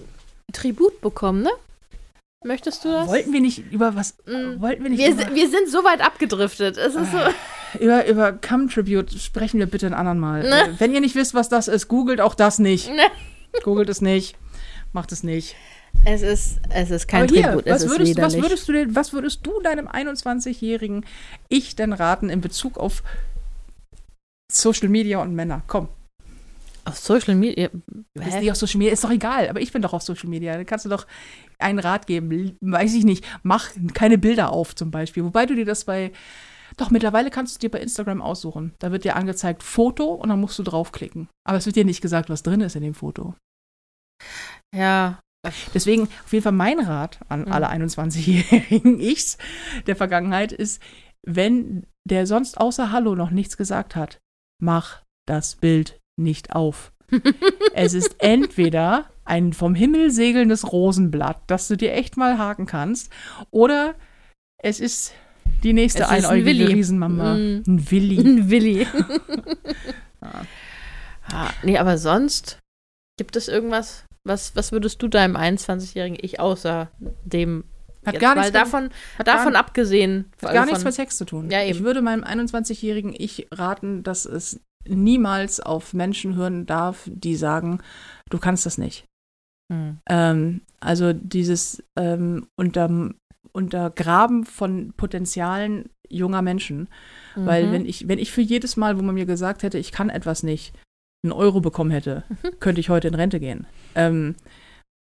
[0.52, 1.50] Tribut bekommen, ne?
[2.44, 3.08] Möchtest du das?
[3.08, 4.60] Wollten wir nicht über was, Mm.
[4.60, 6.76] wollten wir nicht wir, über, wir sind so weit abgedriftet.
[6.76, 7.18] Es ist so.
[7.80, 10.42] über, über Come Tribute sprechen wir bitte ein anderen Mal.
[10.48, 10.76] Ne.
[10.78, 12.88] Wenn ihr nicht wisst, was das ist, googelt auch das nicht.
[12.90, 13.02] Ne.
[13.64, 14.36] Googelt es nicht.
[14.92, 15.56] Macht es nicht.
[16.04, 18.94] Es ist, es ist kein Aber hier, Tribut, was ist würdest, was, würdest du denn,
[18.94, 21.04] was würdest du deinem 21-jährigen
[21.48, 23.02] Ich denn raten in Bezug auf
[24.50, 25.62] Social Media und Männer.
[25.66, 25.88] Komm.
[26.84, 27.68] Auf Social Media.
[27.68, 30.30] Du bist nicht auf Social Media, ist doch egal, aber ich bin doch auf Social
[30.30, 30.56] Media.
[30.56, 31.06] Da kannst du doch
[31.58, 32.56] einen Rat geben.
[32.60, 35.24] Weiß ich nicht, mach keine Bilder auf zum Beispiel.
[35.24, 36.12] Wobei du dir das bei.
[36.78, 38.72] Doch, mittlerweile kannst du dir bei Instagram aussuchen.
[38.78, 41.28] Da wird dir angezeigt Foto und dann musst du draufklicken.
[41.44, 43.34] Aber es wird dir nicht gesagt, was drin ist in dem Foto.
[44.74, 45.20] Ja.
[45.72, 47.52] Deswegen auf jeden Fall mein Rat an Mhm.
[47.52, 49.38] alle 21-jährigen Ichs
[49.86, 50.82] der Vergangenheit ist,
[51.26, 54.18] wenn der sonst außer Hallo noch nichts gesagt hat,
[54.60, 56.92] mach das Bild nicht auf.
[57.74, 63.12] es ist entweder ein vom Himmel segelndes Rosenblatt, das du dir echt mal haken kannst,
[63.50, 63.94] oder
[64.62, 65.12] es ist
[65.62, 66.64] die nächste Es ein einäugige Willi.
[66.64, 67.34] Riesenmama.
[67.34, 67.62] Mm.
[67.66, 68.18] Ein Willi.
[68.18, 68.86] Ein Willi.
[70.22, 70.46] Ja.
[71.30, 72.58] Ah, nee, aber sonst
[73.18, 76.90] gibt es irgendwas, was, was würdest du deinem 21-jährigen Ich außer
[77.24, 77.64] dem
[78.06, 80.30] Hat jetzt gar nichts mit- davon, hat gar davon abgesehen?
[80.42, 81.50] Hat gar nichts von, mit Sex zu tun.
[81.50, 81.62] Ja.
[81.64, 87.80] Ich würde meinem 21-jährigen Ich raten, dass es niemals auf Menschen hören darf, die sagen,
[88.30, 89.04] du kannst das nicht.
[89.72, 89.98] Hm.
[90.08, 93.10] Ähm, also dieses ähm, unter,
[93.52, 96.88] Untergraben von Potenzialen junger Menschen.
[97.34, 97.72] Weil Mhm.
[97.72, 100.42] wenn ich, wenn ich für jedes Mal, wo man mir gesagt hätte, ich kann etwas
[100.42, 100.72] nicht,
[101.24, 102.60] einen Euro bekommen hätte, Mhm.
[102.60, 103.66] könnte ich heute in Rente gehen.
[103.94, 104.36] Ähm,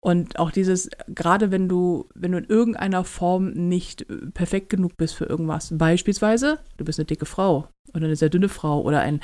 [0.04, 4.96] und auch dieses, gerade wenn du, wenn du in irgendeiner Form nicht äh, perfekt genug
[4.98, 9.02] bist für irgendwas, beispielsweise, du bist eine dicke Frau oder eine sehr dünne Frau oder
[9.02, 9.22] ein,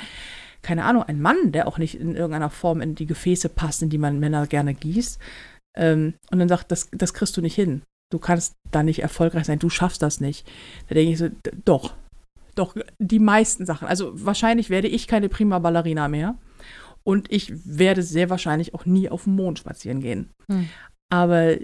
[0.62, 3.90] keine Ahnung, ein Mann, der auch nicht in irgendeiner Form in die Gefäße passt, in
[3.90, 5.18] die man Männer gerne gießt,
[5.76, 7.82] ähm, und dann sagt, das, das kriegst du nicht hin.
[8.12, 10.46] Du kannst da nicht erfolgreich sein, du schaffst das nicht.
[10.88, 11.28] Da denke ich so,
[11.64, 11.94] doch,
[12.54, 13.88] doch, die meisten Sachen.
[13.88, 16.36] Also wahrscheinlich werde ich keine prima Ballerina mehr.
[17.06, 20.30] Und ich werde sehr wahrscheinlich auch nie auf dem Mond spazieren gehen.
[20.50, 20.68] Hm.
[21.12, 21.56] Aber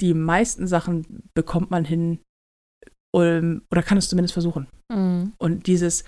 [0.00, 2.18] die meisten Sachen bekommt man hin
[3.14, 4.66] ähm, oder kann es zumindest versuchen.
[4.90, 5.34] Mhm.
[5.38, 6.04] Und dieses,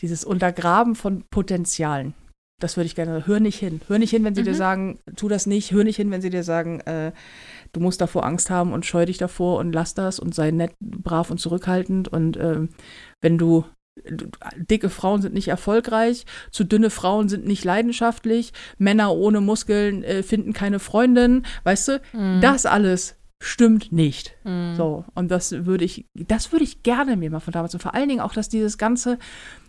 [0.00, 2.14] dieses Untergraben von Potenzialen,
[2.60, 3.26] das würde ich gerne.
[3.26, 3.80] Hör nicht hin.
[3.88, 4.56] Hör nicht hin, wenn sie dir Mhm.
[4.56, 5.72] sagen, tu das nicht.
[5.72, 7.12] Hör nicht hin, wenn sie dir sagen, äh,
[7.72, 10.74] du musst davor Angst haben und scheu dich davor und lass das und sei nett,
[10.80, 12.08] brav und zurückhaltend.
[12.08, 12.68] Und ähm,
[13.20, 13.64] wenn du-
[14.56, 20.22] Dicke Frauen sind nicht erfolgreich, zu dünne Frauen sind nicht leidenschaftlich, Männer ohne Muskeln äh,
[20.22, 22.00] finden keine Freundin, weißt du?
[22.12, 22.40] Mhm.
[22.40, 24.34] Das alles stimmt nicht.
[24.44, 24.74] Mhm.
[24.76, 27.74] So, und das würde ich, das würde ich gerne mir mal von damals.
[27.74, 29.18] Und vor allen Dingen auch, dass dieses Ganze,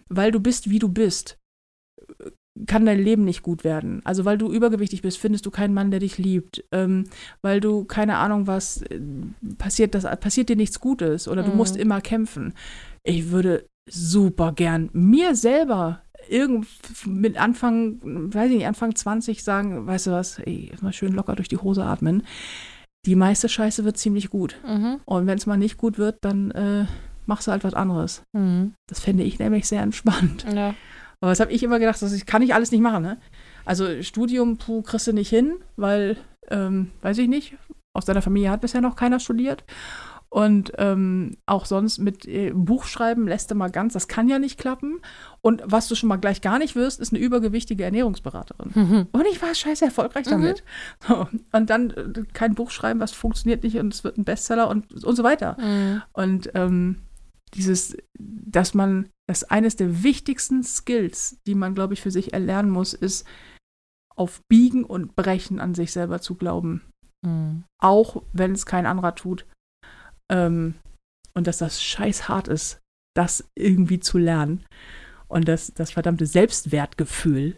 [0.10, 1.38] weil du bist, wie du bist,
[2.68, 4.02] kann dein Leben nicht gut werden.
[4.04, 6.64] Also weil du übergewichtig bist, findest du keinen Mann, der dich liebt.
[6.72, 7.06] Ähm,
[7.42, 9.02] weil du, keine Ahnung was, äh,
[9.58, 11.58] passiert, das, passiert dir nichts Gutes oder du Mhm.
[11.58, 12.54] musst immer kämpfen.
[13.04, 16.68] Ich würde super gern mir selber irgend
[17.06, 18.00] mit Anfang,
[18.34, 21.58] weiß ich nicht, Anfang 20 sagen, weißt du was, ey, mal schön locker durch die
[21.58, 22.24] Hose atmen.
[23.06, 24.58] Die meiste Scheiße wird ziemlich gut.
[24.66, 25.00] Mhm.
[25.06, 26.86] Und wenn es mal nicht gut wird, dann äh,
[27.26, 28.24] machst du halt was anderes.
[28.32, 28.74] Mhm.
[28.88, 30.46] Das fände ich nämlich sehr entspannt.
[30.54, 30.76] Ja.
[31.20, 33.02] Aber das habe ich immer gedacht, das ich, kann ich alles nicht machen.
[33.02, 33.18] Ne?
[33.64, 36.18] Also Studium, puh, kriegst du nicht hin, weil,
[36.50, 37.56] ähm, weiß ich nicht,
[37.94, 39.64] aus deiner Familie hat bisher noch keiner studiert.
[40.34, 44.60] Und ähm, auch sonst mit äh, Buchschreiben lässt du mal ganz, das kann ja nicht
[44.60, 45.00] klappen.
[45.42, 48.72] Und was du schon mal gleich gar nicht wirst, ist eine übergewichtige Ernährungsberaterin.
[48.74, 49.08] Mhm.
[49.12, 50.32] Und ich war scheiße erfolgreich Mhm.
[50.32, 50.64] damit.
[51.08, 54.70] So, und dann äh, kein Buch schreiben, was funktioniert nicht und es wird ein Bestseller
[54.70, 55.56] und, und so weiter.
[55.62, 56.02] Mhm.
[56.14, 57.04] Und ähm,
[57.54, 62.72] dieses, dass man, dass eines der wichtigsten Skills, die man, glaube ich, für sich erlernen
[62.72, 63.28] muss, ist,
[64.16, 66.82] auf Biegen und Brechen an sich selber zu glauben.
[67.24, 67.66] Mhm.
[67.78, 69.46] Auch wenn es kein anderer tut.
[70.32, 70.76] Ähm,
[71.34, 72.80] und dass das scheiß hart ist,
[73.16, 74.66] das irgendwie zu lernen.
[75.28, 77.58] Und dass das verdammte Selbstwertgefühl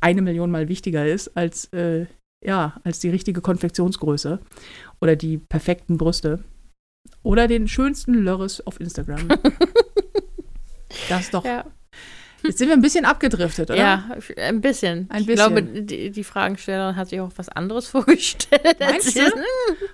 [0.00, 2.06] eine Million Mal wichtiger ist als, äh,
[2.44, 4.40] ja, als die richtige Konfektionsgröße
[5.00, 6.44] oder die perfekten Brüste
[7.22, 9.28] oder den schönsten Lörres auf Instagram.
[11.08, 11.44] das ist doch.
[11.44, 11.64] Ja.
[12.44, 13.78] Jetzt sind wir ein bisschen abgedriftet, oder?
[13.78, 14.04] ja,
[14.36, 15.06] ein bisschen.
[15.10, 15.86] Ein Ich glaube, bisschen.
[15.86, 18.76] die, die Fragenstellerin hat sich auch was anderes vorgestellt.
[18.80, 19.20] Meinst du?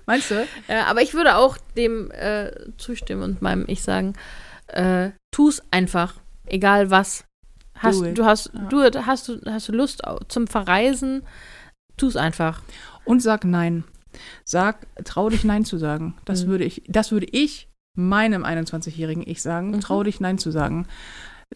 [0.07, 0.47] Meinst du?
[0.69, 4.15] Ja, aber ich würde auch dem äh, zustimmen und meinem Ich sagen,
[4.69, 6.15] äh, tu's einfach,
[6.47, 7.25] egal was.
[7.77, 8.61] Hast, du hast, Ja.
[8.69, 11.23] du hast du hast du Lust zum Verreisen,
[11.97, 12.61] tu's einfach.
[13.05, 13.85] Und sag nein.
[14.45, 16.15] Sag, trau dich nein zu sagen.
[16.25, 16.49] Das Mhm.
[16.49, 19.71] würde ich, das würde ich meinem 21-jährigen Ich sagen.
[19.71, 19.81] Mhm.
[19.81, 20.87] Trau dich nein zu sagen.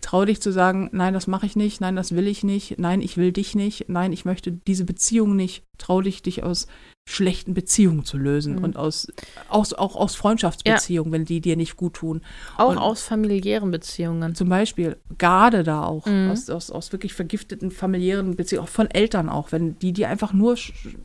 [0.01, 3.01] Trau dich zu sagen, nein, das mache ich nicht, nein, das will ich nicht, nein,
[3.01, 5.63] ich will dich nicht, nein, ich möchte diese Beziehung nicht.
[5.79, 6.67] Trau dich, dich aus
[7.09, 8.65] schlechten Beziehungen zu lösen Mhm.
[8.65, 9.07] und aus,
[9.49, 12.23] aus, auch aus Freundschaftsbeziehungen, wenn die dir nicht gut tun.
[12.57, 14.35] Auch Und- aus familiären Beziehungen.
[14.35, 16.31] Zum Beispiel, gerade da auch, Mhm.
[16.31, 20.33] aus, aus, aus wirklich vergifteten familiären Beziehungen, auch von Eltern auch, wenn die dir einfach
[20.33, 20.57] nur,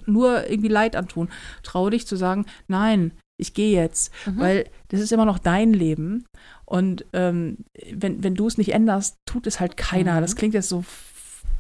[0.08, 1.30] nur irgendwie Leid antun.
[1.64, 4.40] Trau dich zu sagen, nein, ich gehe jetzt, Mhm.
[4.40, 6.26] weil das ist immer noch dein Leben.
[6.70, 7.58] Und ähm,
[7.94, 10.18] wenn, wenn du es nicht änderst, tut es halt keiner.
[10.18, 10.22] Mhm.
[10.22, 10.84] Das klingt jetzt so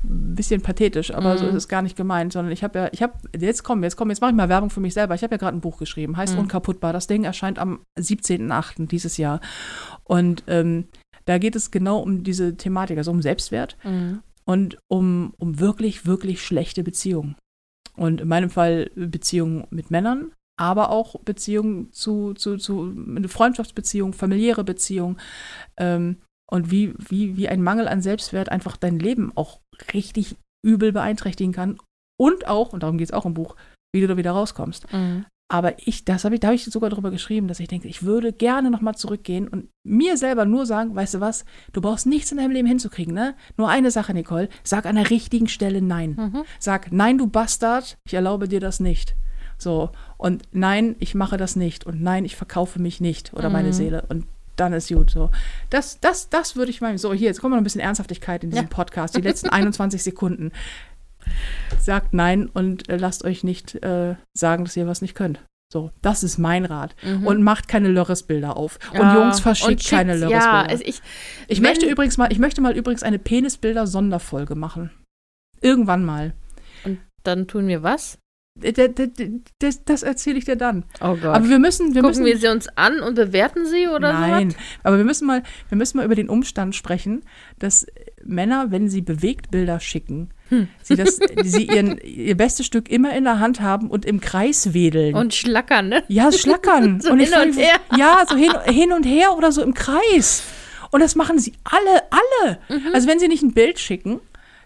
[0.03, 1.49] ein bisschen pathetisch, aber so Mhm.
[1.49, 4.09] ist es gar nicht gemeint, sondern ich habe ja, ich habe, jetzt komm, jetzt komm,
[4.11, 5.15] jetzt mache ich mal Werbung für mich selber.
[5.15, 6.41] Ich habe ja gerade ein Buch geschrieben, heißt Mhm.
[6.41, 6.93] Unkaputtbar.
[6.93, 8.87] Das Ding erscheint am 17.08.
[8.87, 9.41] dieses Jahr.
[10.03, 10.85] Und ähm,
[11.25, 14.21] da geht es genau um diese Thematik, also um Selbstwert Mhm.
[14.45, 17.35] und um, um wirklich, wirklich schlechte Beziehungen.
[17.95, 24.11] Und in meinem Fall Beziehungen mit Männern, aber auch Beziehungen zu, zu, zu eine Freundschaftsbeziehung,
[24.11, 25.17] familiäre Beziehung.
[25.77, 26.17] Ähm,
[26.51, 29.61] und wie, wie, wie ein Mangel an Selbstwert einfach dein Leben auch
[29.93, 30.35] richtig
[30.65, 31.77] übel beeinträchtigen kann.
[32.19, 33.55] Und auch, und darum geht es auch im Buch,
[33.93, 34.91] wie du da wieder rauskommst.
[34.91, 35.25] Mhm.
[35.51, 38.03] Aber ich, das habe ich, da habe ich sogar drüber geschrieben, dass ich denke, ich
[38.03, 42.31] würde gerne nochmal zurückgehen und mir selber nur sagen, weißt du was, du brauchst nichts
[42.31, 43.35] in deinem Leben hinzukriegen, ne?
[43.55, 46.15] Nur eine Sache, Nicole, sag an der richtigen Stelle Nein.
[46.17, 46.43] Mhm.
[46.59, 49.15] Sag, nein, du Bastard, ich erlaube dir das nicht.
[49.59, 51.85] So, und nein, ich mache das nicht.
[51.85, 53.73] Und nein, ich verkaufe mich nicht oder meine Mhm.
[53.73, 54.05] Seele.
[54.09, 55.29] Und dann ist gut so.
[55.69, 56.97] Das, das, das würde ich meinen.
[56.97, 58.69] So, hier, jetzt kommt noch ein bisschen Ernsthaftigkeit in diesem Ja.
[58.69, 59.15] Podcast.
[59.15, 60.51] Die letzten 21 Sekunden.
[61.79, 65.39] Sagt nein und äh, lasst euch nicht äh, sagen, dass ihr was nicht könnt.
[65.71, 66.95] So, das ist mein Rat.
[67.03, 67.27] Mhm.
[67.27, 68.79] Und macht keine Lörresbilder auf.
[68.91, 70.69] Und Ja, Jungs, verschickt und keine Ja, Lörresbilder.
[70.69, 71.01] also ich,
[71.47, 74.89] ich möchte übrigens mal, ich möchte mal übrigens eine Penisbilder-Sonderfolge machen.
[75.61, 76.33] Irgendwann mal.
[77.23, 78.17] dann tun wir was?
[78.59, 80.83] D- Das, das erzähle ich dir dann.
[81.01, 81.25] Oh Gott.
[81.35, 84.51] Aber wir müssen, wir Gucken müssen, wir sie uns an und bewerten sie oder nein,
[84.51, 84.63] sowas?
[84.83, 87.23] aber wir müssen mal, wir müssen mal über den Umstand sprechen,
[87.57, 87.85] dass
[88.23, 90.67] Männer, wenn sie Bewegtbilder schicken, Hm.
[90.81, 94.73] sie das, sie ihren, ihr bestes Stück immer in der Hand haben und im Kreis
[94.73, 95.15] wedeln.
[95.15, 96.03] Und schlackern, ne?
[96.07, 97.01] ja, schlackern.
[97.01, 97.75] So und hin und her.
[97.97, 100.43] Ja, so hin, hin und her oder so im Kreis.
[100.91, 102.57] Und das machen sie alle, alle.
[102.67, 102.93] Mhm.
[102.95, 104.19] Also wenn sie nicht ein Bild schicken,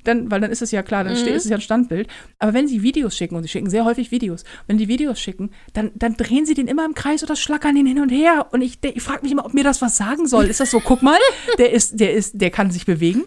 [0.03, 1.17] dann, weil dann ist es ja klar, dann Mhm.
[1.17, 2.07] steht, ist es ja ein Standbild.
[2.39, 5.51] Aber wenn sie Videos schicken, und sie schicken sehr häufig Videos, wenn die Videos schicken,
[5.73, 8.47] dann, dann drehen sie den immer im Kreis oder schlackern den hin und her.
[8.51, 10.45] Und ich, ich frage mich immer, ob mir das was sagen soll.
[10.45, 11.19] Ist das so, guck mal,
[11.57, 13.23] der ist, der ist, der kann sich bewegen.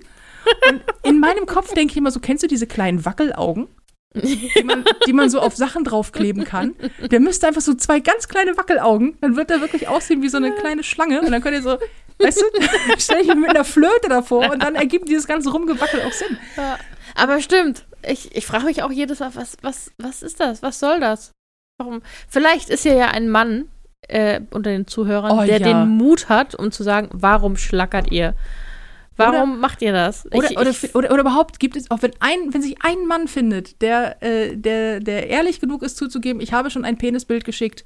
[0.70, 3.66] Und in meinem Kopf denke ich immer so, kennst du diese kleinen Wackelaugen?
[4.22, 6.74] Die man, die man so auf Sachen draufkleben kann.
[7.10, 10.36] Der müsste einfach so zwei ganz kleine Wackelaugen, dann wird er wirklich aussehen wie so
[10.38, 11.20] eine kleine Schlange.
[11.20, 11.78] Und dann könnt ihr so,
[12.18, 12.44] weißt du,
[12.98, 16.38] stelle ich mit einer Flöte davor und dann ergibt dieses ganze Rumgewackel auch Sinn.
[17.14, 17.84] Aber stimmt.
[18.08, 20.62] Ich, ich frage mich auch jedes Mal, was, was, was ist das?
[20.62, 21.32] Was soll das?
[21.78, 22.02] Warum?
[22.28, 23.68] Vielleicht ist hier ja ein Mann
[24.08, 25.66] äh, unter den Zuhörern, Oh, der ja.
[25.66, 28.34] den Mut hat, um zu sagen, warum schlackert ihr?
[29.16, 30.26] Warum macht ihr das?
[30.32, 33.06] Oder, ich, oder, ich, oder, oder überhaupt gibt es, auch wenn, ein, wenn sich ein
[33.06, 37.44] Mann findet, der, äh, der, der ehrlich genug ist zuzugeben, ich habe schon ein Penisbild
[37.44, 37.84] geschickt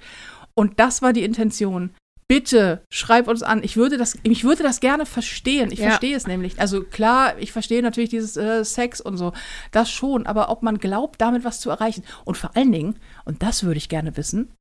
[0.55, 1.91] und das war die Intention.
[2.29, 3.61] Bitte schreib uns an.
[3.65, 5.73] Ich würde das, ich würde das gerne verstehen.
[5.73, 5.89] Ich Ja.
[5.89, 6.61] verstehe es nämlich.
[6.61, 9.33] Also klar, ich verstehe natürlich dieses äh, Sex und so,
[9.73, 10.27] das schon.
[10.27, 13.79] Aber ob man glaubt, damit was zu erreichen und vor allen Dingen, und das würde
[13.79, 14.53] ich gerne wissen,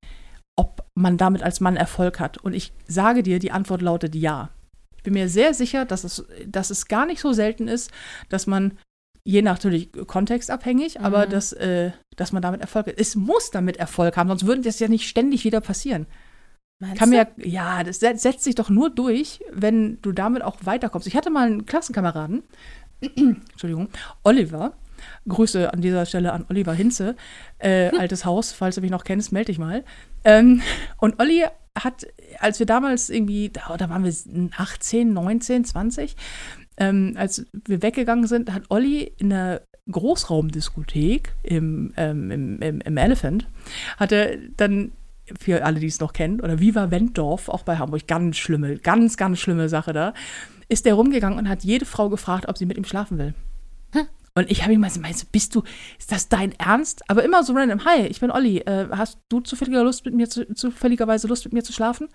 [0.56, 2.40] ob man damit als Mann Erfolg hat.
[2.40, 4.50] Und ich sage dir, die Antwort lautet ja.
[5.00, 7.90] Ich bin mir sehr sicher, dass es, dass es gar nicht so selten ist,
[8.28, 8.78] dass man,
[9.24, 11.30] je nach natürlich kontextabhängig, aber Mhm.
[11.32, 12.96] dass, äh, dass man damit Erfolg hat.
[13.00, 16.06] Es muss damit Erfolg haben, sonst würde das ja nicht ständig wieder passieren.
[16.82, 17.18] Meinst Kann du?
[17.18, 21.08] mir, ja, das set- setzt sich doch nur durch, wenn du damit auch weiterkommst.
[21.08, 22.44] Ich hatte mal einen Klassenkameraden,
[23.02, 23.90] Entschuldigung,
[24.24, 24.74] Oliver.
[25.30, 27.16] Grüße an dieser Stelle an Oliver Hinze,
[27.60, 29.86] äh, altes Haus, falls du mich noch kennst, melde dich mal.
[30.26, 30.62] Ähm,
[30.98, 31.46] und Olli
[31.84, 32.08] hat,
[32.40, 34.14] als wir damals irgendwie, da, da waren wir
[34.58, 36.16] 18, 19, 20,
[36.78, 42.98] ähm, als wir weggegangen sind, hat Olli in der Großraumdiskothek im, ähm, im, im, im
[42.98, 43.48] Elephant,
[43.98, 44.92] hatte dann
[45.40, 49.18] für alle, die es noch kennen, oder Viva Wenddorf, auch bei Hamburg, ganz schlimme, ganz,
[49.18, 50.14] ganz schlimme Sache da,
[50.70, 53.34] ist der rumgegangen und hat jede Frau gefragt, ob sie mit ihm schlafen will.
[54.40, 55.64] Und ich habe ihm mal so, meinst du, bist du,
[55.98, 57.04] ist das dein Ernst?
[57.10, 60.30] Aber immer so random, hi, ich bin Olli, äh, hast du zufälliger Lust mit mir
[60.30, 62.08] zu, zufälligerweise Lust mit mir zu schlafen?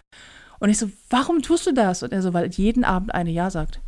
[0.58, 2.02] Und ich so, warum tust du das?
[2.02, 3.80] Und er so, weil jeden Abend eine Ja sagt.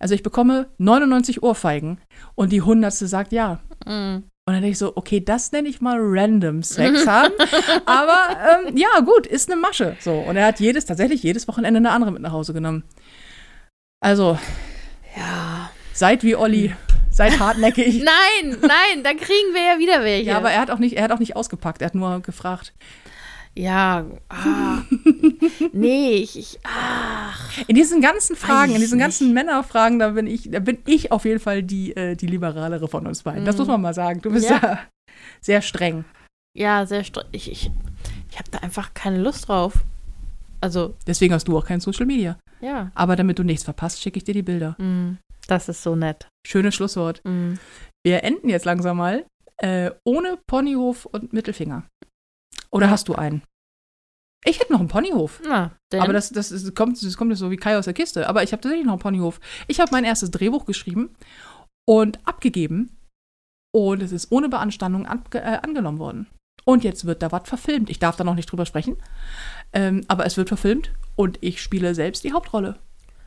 [0.00, 1.98] Also ich bekomme 99 Ohrfeigen
[2.34, 3.60] und die hundertste sagt Ja.
[3.86, 4.24] Mm.
[4.44, 7.32] Und dann denke ich so, okay, das nenne ich mal random Sex haben.
[7.86, 9.96] Aber ähm, ja, gut, ist eine Masche.
[10.00, 10.14] So.
[10.14, 12.82] Und er hat jedes, tatsächlich jedes Wochenende eine andere mit nach Hause genommen.
[14.00, 14.36] Also,
[15.16, 15.70] Ja.
[15.92, 16.74] seid wie Olli.
[17.12, 18.02] Seid hartnäckig.
[18.04, 20.30] Nein, nein, da kriegen wir ja wieder welche.
[20.30, 22.72] Ja, aber er hat auch nicht, er hat auch nicht ausgepackt, er hat nur gefragt.
[23.54, 24.78] Ja, ah.
[25.72, 27.50] nee, ich, ich, ach.
[27.66, 29.04] In diesen ganzen Fragen, in diesen nicht.
[29.04, 32.88] ganzen Männerfragen, da bin ich, da bin ich auf jeden Fall die, äh, die liberalere
[32.88, 33.44] von uns beiden.
[33.44, 33.60] Das Mhm.
[33.60, 34.22] muss man mal sagen.
[34.22, 34.58] Du bist Ja.
[34.62, 34.78] ja,
[35.42, 36.04] sehr streng.
[36.56, 37.26] Ja, sehr streng.
[37.32, 37.70] Ich, ich,
[38.30, 39.74] ich habe da einfach keine Lust drauf.
[40.62, 42.38] Also, Deswegen hast du auch kein Social Media.
[42.62, 42.90] ja.
[42.94, 44.76] Aber damit du nichts verpasst, schicke ich dir die Bilder.
[44.78, 46.28] Mm, das ist so nett.
[46.46, 47.20] Schönes Schlusswort.
[47.24, 47.54] Mm.
[48.04, 49.26] Wir enden jetzt langsam mal
[49.58, 51.84] äh, ohne Ponyhof und Mittelfinger.
[52.70, 53.42] Oder hast du einen?
[54.44, 55.40] Ich hätte noch einen Ponyhof.
[55.46, 58.28] Na, denn, Aber das, das, ist, kommt, das kommt so wie Kai aus der Kiste.
[58.28, 59.38] Aber ich habe tatsächlich noch einen Ponyhof.
[59.68, 61.14] Ich habe mein erstes Drehbuch geschrieben
[61.86, 62.96] und abgegeben.
[63.74, 66.26] Und es ist ohne Beanstandung an, äh, angenommen worden.
[66.64, 67.88] Und jetzt wird da was verfilmt.
[67.88, 68.96] Ich darf da noch nicht drüber sprechen.
[69.72, 72.78] Ähm, aber es wird verfilmt und ich spiele selbst die Hauptrolle.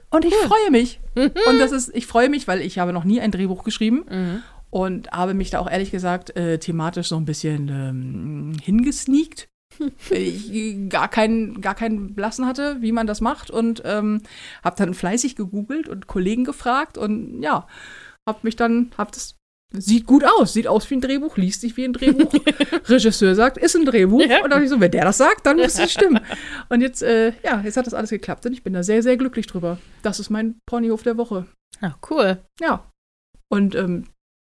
[0.10, 1.00] Und ich freue mich.
[1.16, 4.44] Und das ist, ich freue mich, weil ich habe noch nie ein Drehbuch geschrieben Mhm.
[4.70, 9.50] und habe mich da auch ehrlich gesagt äh, thematisch so ein bisschen ähm, hingesneakt.
[10.10, 14.22] ich gar keinen, gar keinen Blassen hatte, wie man das macht und ähm,
[14.64, 17.68] habe dann fleißig gegoogelt und Kollegen gefragt und ja,
[18.28, 19.36] habe mich dann, habe das
[19.82, 22.34] Sieht gut aus, sieht aus wie ein Drehbuch, liest sich wie ein Drehbuch.
[22.90, 24.22] Regisseur sagt, ist ein Drehbuch.
[24.22, 24.44] Ja.
[24.44, 26.20] Und dann ich so, wenn der das sagt, dann muss es stimmen.
[26.70, 29.18] Und jetzt, äh, ja, jetzt hat das alles geklappt und ich bin da sehr, sehr
[29.18, 29.78] glücklich drüber.
[30.02, 31.46] Das ist mein Ponyhof der Woche.
[31.82, 32.44] Ah, cool.
[32.60, 32.90] Ja.
[33.50, 34.08] Und ähm,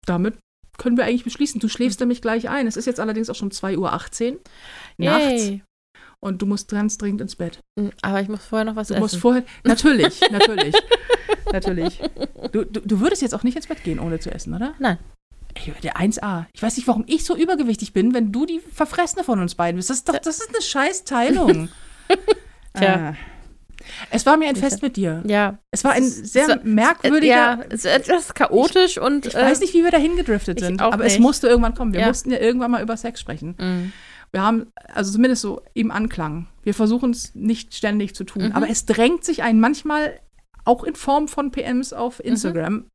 [0.06, 0.38] damit
[0.78, 1.60] können wir eigentlich beschließen.
[1.60, 2.66] Du schläfst nämlich gleich ein.
[2.66, 5.62] Es ist jetzt allerdings auch schon 2.18 Uhr nachts Yay.
[6.20, 7.60] Und du musst ganz dringend ins Bett.
[7.76, 9.00] Mhm, Aber ich muss vorher noch was Du essen.
[9.02, 9.42] musst vorher.
[9.64, 10.74] Natürlich, natürlich.
[11.52, 12.00] natürlich.
[12.52, 14.74] Du, du, du würdest jetzt auch nicht ins Bett gehen, ohne zu essen, oder?
[14.78, 14.98] Nein.
[15.54, 16.46] Ey, der 1A.
[16.52, 19.76] Ich weiß nicht, warum ich so übergewichtig bin, wenn du die Verfressene von uns beiden
[19.76, 19.90] bist.
[19.90, 21.68] Das ist doch, das ist eine scheiß Teilung.
[22.76, 23.14] Tja.
[23.14, 23.16] Ah.
[24.10, 25.22] Es war mir ein Fest mit dir.
[25.26, 25.58] ja.
[25.72, 27.26] Es war ein Es sehr es war- merkwürdiger.
[27.34, 29.26] Ja, es ist etwas chaotisch und.
[29.26, 31.20] Ich weiß äh, nicht, wie wir dahin gedriftet ich sind, aber es nicht.
[31.22, 31.92] musste irgendwann kommen.
[31.92, 32.06] Wir Ja.
[32.08, 33.56] mussten ja irgendwann mal über Sex sprechen.
[33.58, 33.92] Mhm.
[34.32, 36.46] Wir haben, also zumindest so im Anklang.
[36.62, 38.52] Wir versuchen es nicht ständig zu tun, Mhm.
[38.52, 40.20] aber es drängt sich ein manchmal
[40.64, 42.86] auch in Form von PMs auf Instagram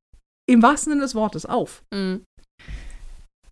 [0.47, 1.83] im wahrsten Sinne des Wortes auf.
[1.93, 2.23] Mhm.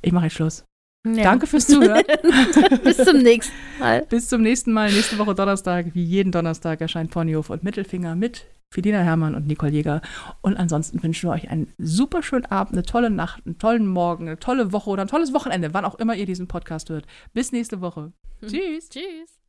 [0.01, 0.63] Ich mache jetzt Schluss.
[1.05, 1.23] Ja.
[1.23, 2.03] Danke fürs Zuhören.
[2.83, 4.05] Bis zum nächsten Mal.
[4.07, 4.89] Bis zum nächsten Mal.
[4.91, 9.71] Nächste Woche Donnerstag, wie jeden Donnerstag, erscheint Ponyhof und Mittelfinger mit Felina Hermann und Nicole
[9.71, 10.01] Jäger.
[10.41, 14.27] Und ansonsten wünschen wir euch einen super schönen Abend, eine tolle Nacht, einen tollen Morgen,
[14.27, 17.05] eine tolle Woche oder ein tolles Wochenende, wann auch immer ihr diesen Podcast hört.
[17.33, 18.13] Bis nächste Woche.
[18.41, 18.89] Tschüss.
[18.89, 19.42] Tschüss.